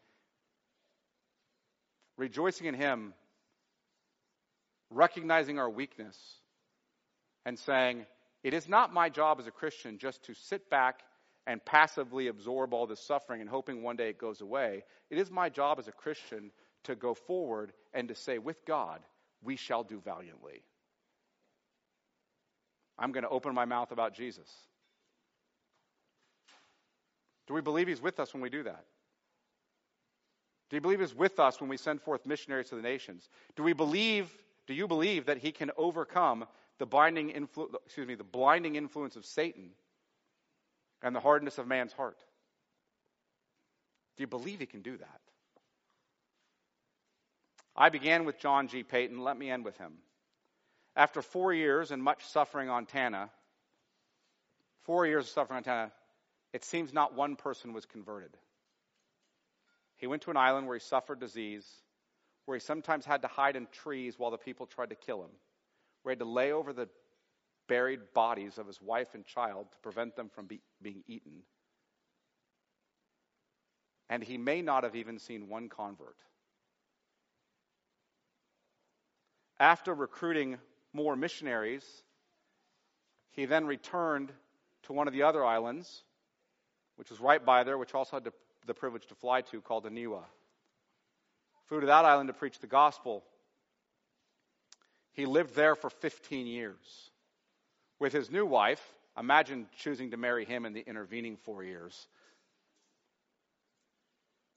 rejoicing 2.17 2.65
in 2.65 2.73
Him, 2.73 3.13
recognizing 4.89 5.59
our 5.59 5.69
weakness, 5.69 6.17
and 7.45 7.59
saying, 7.59 8.05
it 8.43 8.53
is 8.53 8.67
not 8.67 8.93
my 8.93 9.09
job 9.09 9.39
as 9.39 9.47
a 9.47 9.51
Christian 9.51 9.97
just 9.97 10.23
to 10.25 10.33
sit 10.33 10.69
back 10.69 11.01
and 11.47 11.63
passively 11.65 12.27
absorb 12.27 12.73
all 12.73 12.87
this 12.87 12.99
suffering 12.99 13.41
and 13.41 13.49
hoping 13.49 13.83
one 13.83 13.95
day 13.95 14.09
it 14.09 14.17
goes 14.17 14.41
away. 14.41 14.83
It 15.09 15.17
is 15.17 15.31
my 15.31 15.49
job 15.49 15.79
as 15.79 15.87
a 15.87 15.91
Christian 15.91 16.51
to 16.83 16.95
go 16.95 17.13
forward 17.13 17.73
and 17.93 18.07
to 18.09 18.15
say, 18.15 18.37
with 18.37 18.65
God, 18.65 19.01
we 19.41 19.55
shall 19.55 19.83
do 19.83 19.99
valiantly. 19.99 20.63
I'm 22.97 23.11
going 23.11 23.23
to 23.23 23.29
open 23.29 23.53
my 23.53 23.65
mouth 23.65 23.91
about 23.91 24.13
Jesus. 24.13 24.49
Do 27.47 27.53
we 27.53 27.61
believe 27.61 27.87
He's 27.87 28.01
with 28.01 28.19
us 28.19 28.33
when 28.33 28.41
we 28.41 28.49
do 28.49 28.63
that? 28.63 28.85
Do 30.69 30.77
you 30.77 30.81
believe 30.81 30.99
He's 30.99 31.15
with 31.15 31.39
us 31.39 31.59
when 31.59 31.69
we 31.69 31.77
send 31.77 32.01
forth 32.01 32.25
missionaries 32.25 32.69
to 32.69 32.75
the 32.75 32.81
nations? 32.81 33.29
Do 33.55 33.63
we 33.63 33.73
believe, 33.73 34.31
do 34.67 34.73
you 34.73 34.87
believe 34.87 35.25
that 35.25 35.37
He 35.37 35.51
can 35.51 35.71
overcome 35.77 36.45
the 36.79 36.85
binding 36.85 37.29
influ- 37.31 37.73
excuse 37.85 38.07
me, 38.07 38.15
the 38.15 38.23
blinding 38.23 38.75
influence 38.75 39.15
of 39.15 39.25
Satan 39.25 39.69
and 41.01 41.15
the 41.15 41.19
hardness 41.19 41.57
of 41.57 41.67
man's 41.67 41.93
heart. 41.93 42.17
Do 44.17 44.23
you 44.23 44.27
believe 44.27 44.59
he 44.59 44.65
can 44.65 44.81
do 44.81 44.97
that? 44.97 45.21
I 47.75 47.89
began 47.89 48.25
with 48.25 48.39
John 48.39 48.67
G. 48.67 48.83
Paton. 48.83 49.23
Let 49.23 49.37
me 49.37 49.49
end 49.49 49.65
with 49.65 49.77
him. 49.77 49.93
After 50.95 51.21
four 51.21 51.53
years 51.53 51.91
and 51.91 52.03
much 52.03 52.23
suffering 52.25 52.69
on 52.69 52.85
Tanna, 52.85 53.29
four 54.83 55.07
years 55.07 55.25
of 55.25 55.31
suffering 55.31 55.57
on 55.57 55.63
Tanna, 55.63 55.91
it 56.53 56.63
seems 56.63 56.93
not 56.93 57.15
one 57.15 57.35
person 57.35 57.73
was 57.73 57.85
converted. 57.85 58.37
He 59.97 60.05
went 60.05 60.21
to 60.23 60.31
an 60.31 60.37
island 60.37 60.67
where 60.67 60.77
he 60.77 60.81
suffered 60.81 61.19
disease, 61.19 61.65
where 62.45 62.55
he 62.55 62.61
sometimes 62.61 63.05
had 63.05 63.23
to 63.23 63.27
hide 63.27 63.55
in 63.55 63.67
trees 63.71 64.19
while 64.19 64.31
the 64.31 64.37
people 64.37 64.67
tried 64.67 64.89
to 64.89 64.95
kill 64.95 65.23
him, 65.23 65.31
where 66.03 66.11
he 66.11 66.13
had 66.13 66.19
to 66.19 66.25
lay 66.25 66.51
over 66.51 66.73
the 66.73 66.87
buried 67.67 68.13
bodies 68.13 68.57
of 68.57 68.67
his 68.67 68.81
wife 68.81 69.09
and 69.13 69.25
child 69.25 69.67
to 69.71 69.77
prevent 69.79 70.15
them 70.15 70.29
from 70.29 70.45
be, 70.45 70.61
being 70.81 71.03
eaten. 71.07 71.43
And 74.09 74.23
he 74.23 74.37
may 74.37 74.61
not 74.61 74.83
have 74.83 74.95
even 74.95 75.17
seen 75.17 75.49
one 75.49 75.69
convert. 75.69 76.17
After 79.59 79.93
recruiting 79.93 80.57
more 80.91 81.15
missionaries, 81.15 81.85
he 83.31 83.45
then 83.45 83.65
returned 83.65 84.31
to 84.83 84.93
one 84.93 85.07
of 85.07 85.13
the 85.13 85.23
other 85.23 85.43
islands, 85.43 86.03
which 86.97 87.09
was 87.09 87.19
right 87.19 87.43
by 87.43 87.63
there, 87.63 87.77
which 87.77 87.95
also 87.95 88.17
had 88.17 88.27
the 88.65 88.73
privilege 88.73 89.07
to 89.07 89.15
fly 89.15 89.41
to, 89.41 89.61
called 89.61 89.85
Aniwa. 89.85 90.23
Flew 91.67 91.79
to 91.79 91.87
that 91.87 92.05
island 92.05 92.27
to 92.27 92.33
preach 92.33 92.59
the 92.59 92.67
gospel. 92.67 93.23
He 95.13 95.25
lived 95.25 95.55
there 95.55 95.75
for 95.75 95.89
15 95.89 96.47
years. 96.47 97.09
With 97.99 98.13
his 98.13 98.29
new 98.29 98.45
wife, 98.45 98.81
imagine 99.17 99.67
choosing 99.77 100.11
to 100.11 100.17
marry 100.17 100.45
him 100.45 100.65
in 100.65 100.73
the 100.73 100.83
intervening 100.85 101.37
four 101.37 101.63
years. 101.63 102.07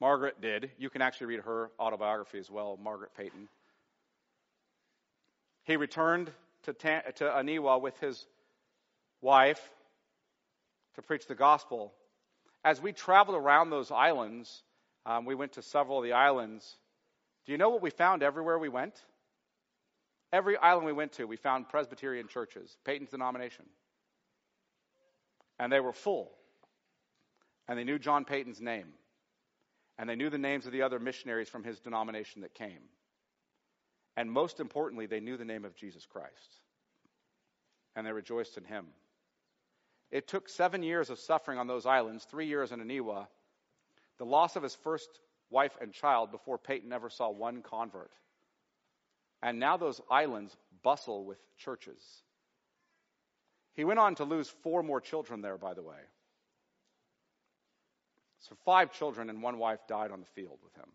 Margaret 0.01 0.41
did. 0.41 0.71
You 0.79 0.91
can 0.91 1.03
actually 1.03 1.29
read 1.29 1.41
her 1.41 1.71
autobiography 1.79 2.39
as 2.39 2.51
well, 2.51 2.79
Margaret 2.83 3.13
Paton. 3.17 3.49
He 5.65 5.77
returned 5.77 6.31
to, 6.65 6.73
to 6.73 7.25
Aniwa 7.25 7.81
with 7.81 7.99
his 7.99 8.27
wife 9.21 9.61
to 10.95 11.03
preach 11.03 11.27
the 11.27 11.35
gospel. 11.35 11.93
As 12.65 12.81
we 12.81 12.93
traveled 12.93 13.37
around 13.37 13.71
those 13.71 13.91
islands, 13.91 14.63
um, 15.05 15.25
we 15.25 15.35
went 15.35 15.53
to 15.53 15.63
several 15.63 15.99
of 15.99 16.05
the 16.05 16.13
islands. 16.13 16.77
Do 17.45 17.53
you 17.53 17.59
know 17.59 17.71
what 17.71 17.83
we 17.83 17.91
found 17.91 18.23
everywhere 18.23 18.59
we 18.59 18.69
went? 18.69 18.95
Every 20.37 20.59
island 20.59 20.85
we 20.85 20.93
went 20.93 21.13
to, 21.13 21.25
we 21.25 21.39
found 21.39 21.71
Presbyterian 21.71 22.29
churches, 22.29 22.77
Paton's 22.85 23.09
denomination. 23.09 23.65
And 25.59 25.73
they 25.73 25.81
were 25.81 25.95
full. 25.95 26.31
And 27.67 27.79
they 27.79 27.85
knew 27.85 27.99
John 27.99 28.27
Paton's 28.27 28.61
name. 28.61 28.89
And 29.97 30.11
they 30.11 30.15
knew 30.15 30.29
the 30.29 30.37
names 30.37 30.67
of 30.67 30.73
the 30.73 30.83
other 30.83 30.99
missionaries 30.99 31.49
from 31.49 31.65
his 31.65 31.81
denomination 31.81 32.43
that 32.43 32.53
came. 32.53 32.83
And 34.15 34.31
most 34.31 34.61
importantly, 34.61 35.07
they 35.07 35.21
knew 35.21 35.39
the 35.39 35.47
name 35.47 35.65
of 35.65 35.75
Jesus 35.75 36.05
Christ. 36.05 36.61
And 37.95 38.07
they 38.07 38.13
rejoiced 38.13 38.59
in 38.59 38.65
him. 38.65 38.89
It 40.11 40.29
took 40.29 40.51
seven 40.51 40.83
years 40.83 41.09
of 41.09 41.19
suffering 41.19 41.59
on 41.59 41.67
those 41.67 41.87
islands, 41.87 42.25
three 42.25 42.47
years 42.47 42.73
in 42.73 42.81
Aniwa, 42.81 43.27
the 44.19 44.27
loss 44.27 44.55
of 44.55 44.63
his 44.63 44.75
first 44.75 45.09
wife 45.49 45.79
and 45.81 45.95
child 45.95 46.31
before 46.31 46.59
Peyton 46.59 46.93
ever 46.93 47.09
saw 47.09 47.31
one 47.31 47.63
convert. 47.63 48.11
And 49.43 49.59
now 49.59 49.77
those 49.77 50.01
islands 50.11 50.57
bustle 50.83 51.25
with 51.25 51.39
churches. 51.57 52.03
He 53.75 53.85
went 53.85 53.99
on 53.99 54.15
to 54.17 54.25
lose 54.25 54.49
four 54.49 54.83
more 54.83 55.01
children 55.01 55.43
there, 55.43 55.59
by 55.59 55.75
the 55.75 55.83
way. 55.83 55.99
So, 58.41 58.55
five 58.65 58.93
children 58.93 59.29
and 59.29 59.43
one 59.43 59.59
wife 59.59 59.81
died 59.89 60.11
on 60.11 60.21
the 60.21 60.27
field 60.27 60.59
with 60.63 60.75
him. 60.75 60.89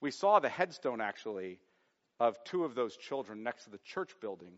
We 0.00 0.10
saw 0.10 0.38
the 0.38 0.48
headstone 0.48 1.00
actually 1.00 1.58
of 2.20 2.42
two 2.44 2.64
of 2.64 2.74
those 2.74 2.96
children 2.96 3.42
next 3.42 3.64
to 3.64 3.70
the 3.70 3.78
church 3.78 4.12
building 4.20 4.54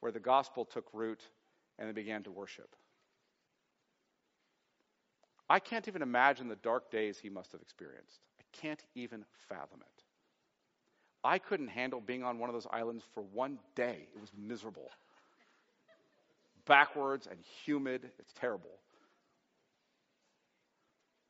where 0.00 0.12
the 0.12 0.20
gospel 0.20 0.64
took 0.64 0.86
root 0.92 1.22
and 1.78 1.88
they 1.88 1.92
began 1.92 2.22
to 2.24 2.30
worship. 2.30 2.74
I 5.48 5.60
can't 5.60 5.88
even 5.88 6.02
imagine 6.02 6.48
the 6.48 6.56
dark 6.56 6.90
days 6.90 7.18
he 7.18 7.28
must 7.28 7.52
have 7.52 7.60
experienced. 7.60 8.20
I 8.40 8.42
can't 8.52 8.82
even 8.94 9.24
fathom 9.48 9.80
it. 9.80 9.93
I 11.24 11.38
couldn't 11.38 11.68
handle 11.68 12.00
being 12.00 12.22
on 12.22 12.38
one 12.38 12.50
of 12.50 12.54
those 12.54 12.66
islands 12.70 13.02
for 13.14 13.22
one 13.22 13.58
day. 13.74 14.08
It 14.14 14.20
was 14.20 14.30
miserable. 14.36 14.90
Backwards 16.66 17.26
and 17.26 17.38
humid. 17.64 18.10
It's 18.18 18.32
terrible. 18.34 18.78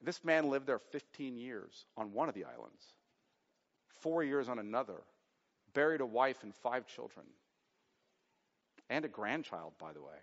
This 0.03 0.25
man 0.25 0.51
lived 0.51 0.67
there 0.67 0.79
15 0.79 1.39
years 1.39 1.87
on 1.97 2.13
one 2.13 2.29
of 2.29 2.35
the 2.35 2.45
islands 2.45 2.85
four 4.05 4.23
years 4.23 4.51
on 4.51 4.59
another, 4.59 5.01
buried 5.73 6.03
a 6.03 6.07
wife 6.07 6.43
and 6.43 6.55
five 6.55 6.87
children, 6.87 7.25
and 8.91 9.07
a 9.07 9.09
grandchild, 9.09 9.73
by 9.79 9.95
the 9.95 10.03
way. 10.03 10.19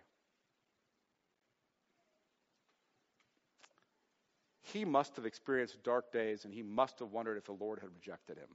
He 4.61 4.85
must 4.85 5.15
have 5.15 5.25
experienced 5.25 5.83
dark 5.83 6.13
days 6.13 6.45
and 6.45 6.53
he 6.53 6.61
must 6.61 6.99
have 6.99 7.11
wondered 7.11 7.37
if 7.37 7.45
the 7.45 7.53
Lord 7.53 7.79
had 7.79 7.89
rejected 7.91 8.37
him. 8.37 8.47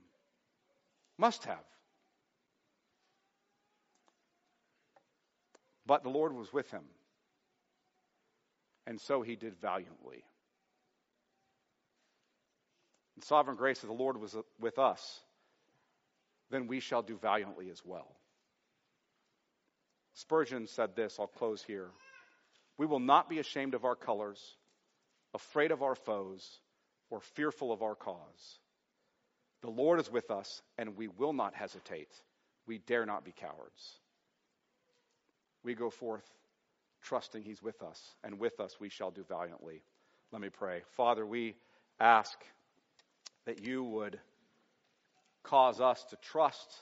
Must 1.18 1.44
have. 1.44 1.64
But 5.86 6.02
the 6.02 6.10
Lord 6.10 6.34
was 6.34 6.52
with 6.52 6.70
him. 6.70 6.84
And 8.86 9.00
so 9.00 9.22
he 9.22 9.36
did 9.36 9.56
valiantly. 9.60 10.24
Sovereign 13.22 13.56
grace 13.56 13.82
of 13.82 13.88
the 13.88 13.94
Lord 13.94 14.20
was 14.20 14.36
with 14.60 14.78
us, 14.78 15.20
then 16.50 16.66
we 16.66 16.80
shall 16.80 17.02
do 17.02 17.16
valiantly 17.16 17.70
as 17.70 17.82
well. 17.84 18.14
Spurgeon 20.12 20.66
said 20.66 20.94
this, 20.94 21.16
I'll 21.18 21.26
close 21.26 21.62
here. 21.62 21.88
We 22.78 22.86
will 22.86 23.00
not 23.00 23.28
be 23.28 23.38
ashamed 23.38 23.74
of 23.74 23.84
our 23.84 23.96
colors, 23.96 24.56
afraid 25.34 25.70
of 25.70 25.82
our 25.82 25.94
foes, 25.94 26.58
or 27.10 27.20
fearful 27.20 27.72
of 27.72 27.82
our 27.82 27.94
cause. 27.94 28.58
The 29.66 29.72
Lord 29.72 29.98
is 29.98 30.08
with 30.08 30.30
us, 30.30 30.62
and 30.78 30.96
we 30.96 31.08
will 31.08 31.32
not 31.32 31.52
hesitate. 31.52 32.12
We 32.68 32.78
dare 32.78 33.04
not 33.04 33.24
be 33.24 33.32
cowards. 33.32 33.98
We 35.64 35.74
go 35.74 35.90
forth 35.90 36.22
trusting 37.02 37.42
He's 37.42 37.60
with 37.60 37.82
us, 37.82 38.00
and 38.22 38.38
with 38.38 38.60
us 38.60 38.76
we 38.78 38.88
shall 38.88 39.10
do 39.10 39.24
valiantly. 39.28 39.82
Let 40.30 40.40
me 40.40 40.50
pray. 40.50 40.82
Father, 40.96 41.26
we 41.26 41.56
ask 41.98 42.38
that 43.44 43.66
you 43.66 43.82
would 43.82 44.20
cause 45.42 45.80
us 45.80 46.04
to 46.10 46.16
trust 46.16 46.72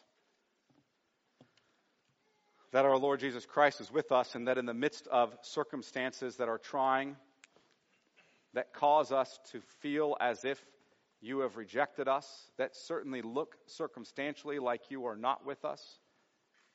that 2.73 2.85
our 2.85 2.99
Lord 2.99 3.19
Jesus 3.19 3.47
Christ 3.47 3.81
is 3.81 3.91
with 3.91 4.13
us 4.13 4.35
and 4.35 4.47
that 4.47 4.59
in 4.59 4.67
the 4.67 4.75
midst 4.75 5.07
of 5.07 5.35
circumstances 5.41 6.37
that 6.37 6.51
are 6.51 6.59
trying, 6.59 7.17
that 8.53 8.75
cause 8.75 9.11
us 9.11 9.41
to 9.53 9.63
feel 9.81 10.19
as 10.21 10.45
if 10.45 10.63
you 11.25 11.39
have 11.41 11.57
rejected 11.57 12.07
us, 12.07 12.51
that 12.59 12.77
certainly 12.77 13.23
look 13.23 13.57
circumstantially 13.67 14.59
like 14.59 14.91
you 14.91 15.07
are 15.07 15.17
not 15.17 15.47
with 15.47 15.65
us, 15.65 15.99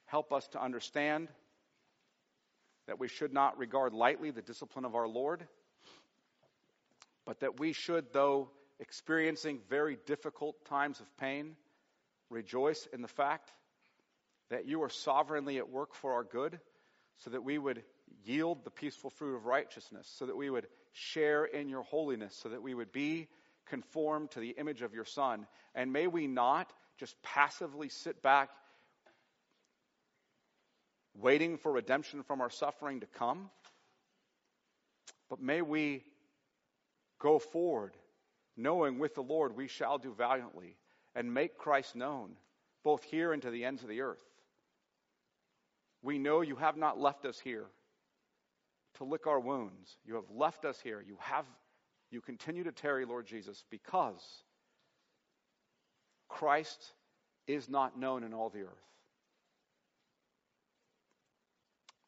help 0.06 0.34
us 0.34 0.48
to 0.48 0.62
understand 0.62 1.28
that 2.88 3.00
we 3.00 3.08
should 3.08 3.32
not 3.32 3.60
regard 3.60 3.94
lightly 3.94 4.32
the 4.32 4.42
discipline 4.42 4.86
of 4.86 4.96
our 4.96 5.08
Lord, 5.08 5.48
but 7.26 7.42
that 7.42 7.60
we 7.60 7.74
should, 7.74 8.12
though 8.12 8.50
experiencing 8.80 9.60
very 9.70 10.00
difficult 10.08 10.66
times 10.66 11.00
of 11.00 11.18
pain, 11.18 11.56
rejoice 12.32 12.88
in 12.92 13.04
the 13.04 13.08
fact 13.08 13.52
that 14.50 14.66
you 14.66 14.82
are 14.82 14.90
sovereignly 14.90 15.60
at 15.60 15.70
work 15.70 15.94
for 15.94 16.14
our 16.14 16.24
good, 16.24 16.60
so 17.18 17.30
that 17.30 17.44
we 17.44 17.60
would 17.60 17.84
yield 18.24 18.64
the 18.64 18.72
peaceful 18.72 19.12
fruit 19.12 19.36
of 19.36 19.46
righteousness, 19.46 20.12
so 20.18 20.26
that 20.26 20.36
we 20.36 20.50
would 20.50 20.66
share 20.92 21.46
in 21.46 21.70
your 21.70 21.84
holiness, 21.84 22.36
so 22.36 22.50
that 22.50 22.64
we 22.64 22.74
would 22.74 22.92
be 22.92 23.28
conformed 23.70 24.32
to 24.32 24.40
the 24.40 24.50
image 24.58 24.82
of 24.82 24.94
your 24.94 25.06
Son. 25.06 25.48
And 25.76 25.94
may 25.94 26.08
we 26.08 26.28
not 26.28 26.72
just 26.98 27.22
passively 27.24 27.90
sit 27.90 28.22
back 28.22 28.50
waiting 31.16 31.58
for 31.58 31.72
redemption 31.72 32.24
from 32.24 32.42
our 32.42 32.50
suffering 32.50 33.00
to 33.00 33.06
come, 33.06 33.50
but 35.30 35.42
may 35.42 35.62
we 35.62 36.04
go 37.20 37.40
forward 37.40 37.94
knowing 38.58 39.00
with 39.00 39.16
the 39.16 39.22
Lord 39.22 39.56
we 39.56 39.68
shall 39.68 39.98
do 39.98 40.14
valiantly 40.14 40.76
and 41.16 41.34
make 41.34 41.58
Christ 41.58 41.96
known, 41.96 42.32
both 42.84 43.04
here 43.04 43.34
and 43.34 43.42
to 43.42 43.50
the 43.50 43.66
ends 43.66 43.84
of 43.84 43.90
the 43.90 44.02
earth. 44.02 44.18
We 46.02 46.18
know 46.18 46.42
you 46.42 46.56
have 46.56 46.78
not 46.78 47.00
left 47.00 47.26
us 47.26 47.40
here 47.40 47.66
to 48.96 49.04
lick 49.04 49.28
our 49.28 49.40
wounds. 49.40 49.98
You 50.06 50.16
have 50.16 50.30
left 50.34 50.66
us 50.66 50.80
here. 50.82 51.04
You 51.06 51.18
have 51.20 51.46
you 52.12 52.22
continue 52.22 52.64
to 52.64 52.72
tarry, 52.72 53.06
Lord 53.06 53.28
Jesus, 53.28 53.64
because 53.70 54.44
Christ 56.28 56.94
is 57.48 57.70
not 57.70 58.00
known 58.00 58.24
in 58.24 58.34
all 58.34 58.50
the 58.50 58.62
earth. 58.62 58.90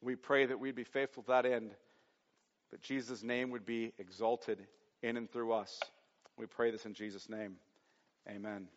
We 0.01 0.15
pray 0.15 0.45
that 0.47 0.59
we'd 0.59 0.75
be 0.75 0.83
faithful 0.83 1.23
to 1.23 1.27
that 1.27 1.45
end, 1.45 1.71
that 2.71 2.81
Jesus' 2.81 3.21
name 3.21 3.51
would 3.51 3.65
be 3.65 3.93
exalted 3.99 4.59
in 5.03 5.17
and 5.17 5.29
through 5.31 5.53
us. 5.53 5.79
We 6.37 6.47
pray 6.47 6.71
this 6.71 6.85
in 6.85 6.93
Jesus' 6.93 7.29
name. 7.29 7.57
Amen. 8.27 8.67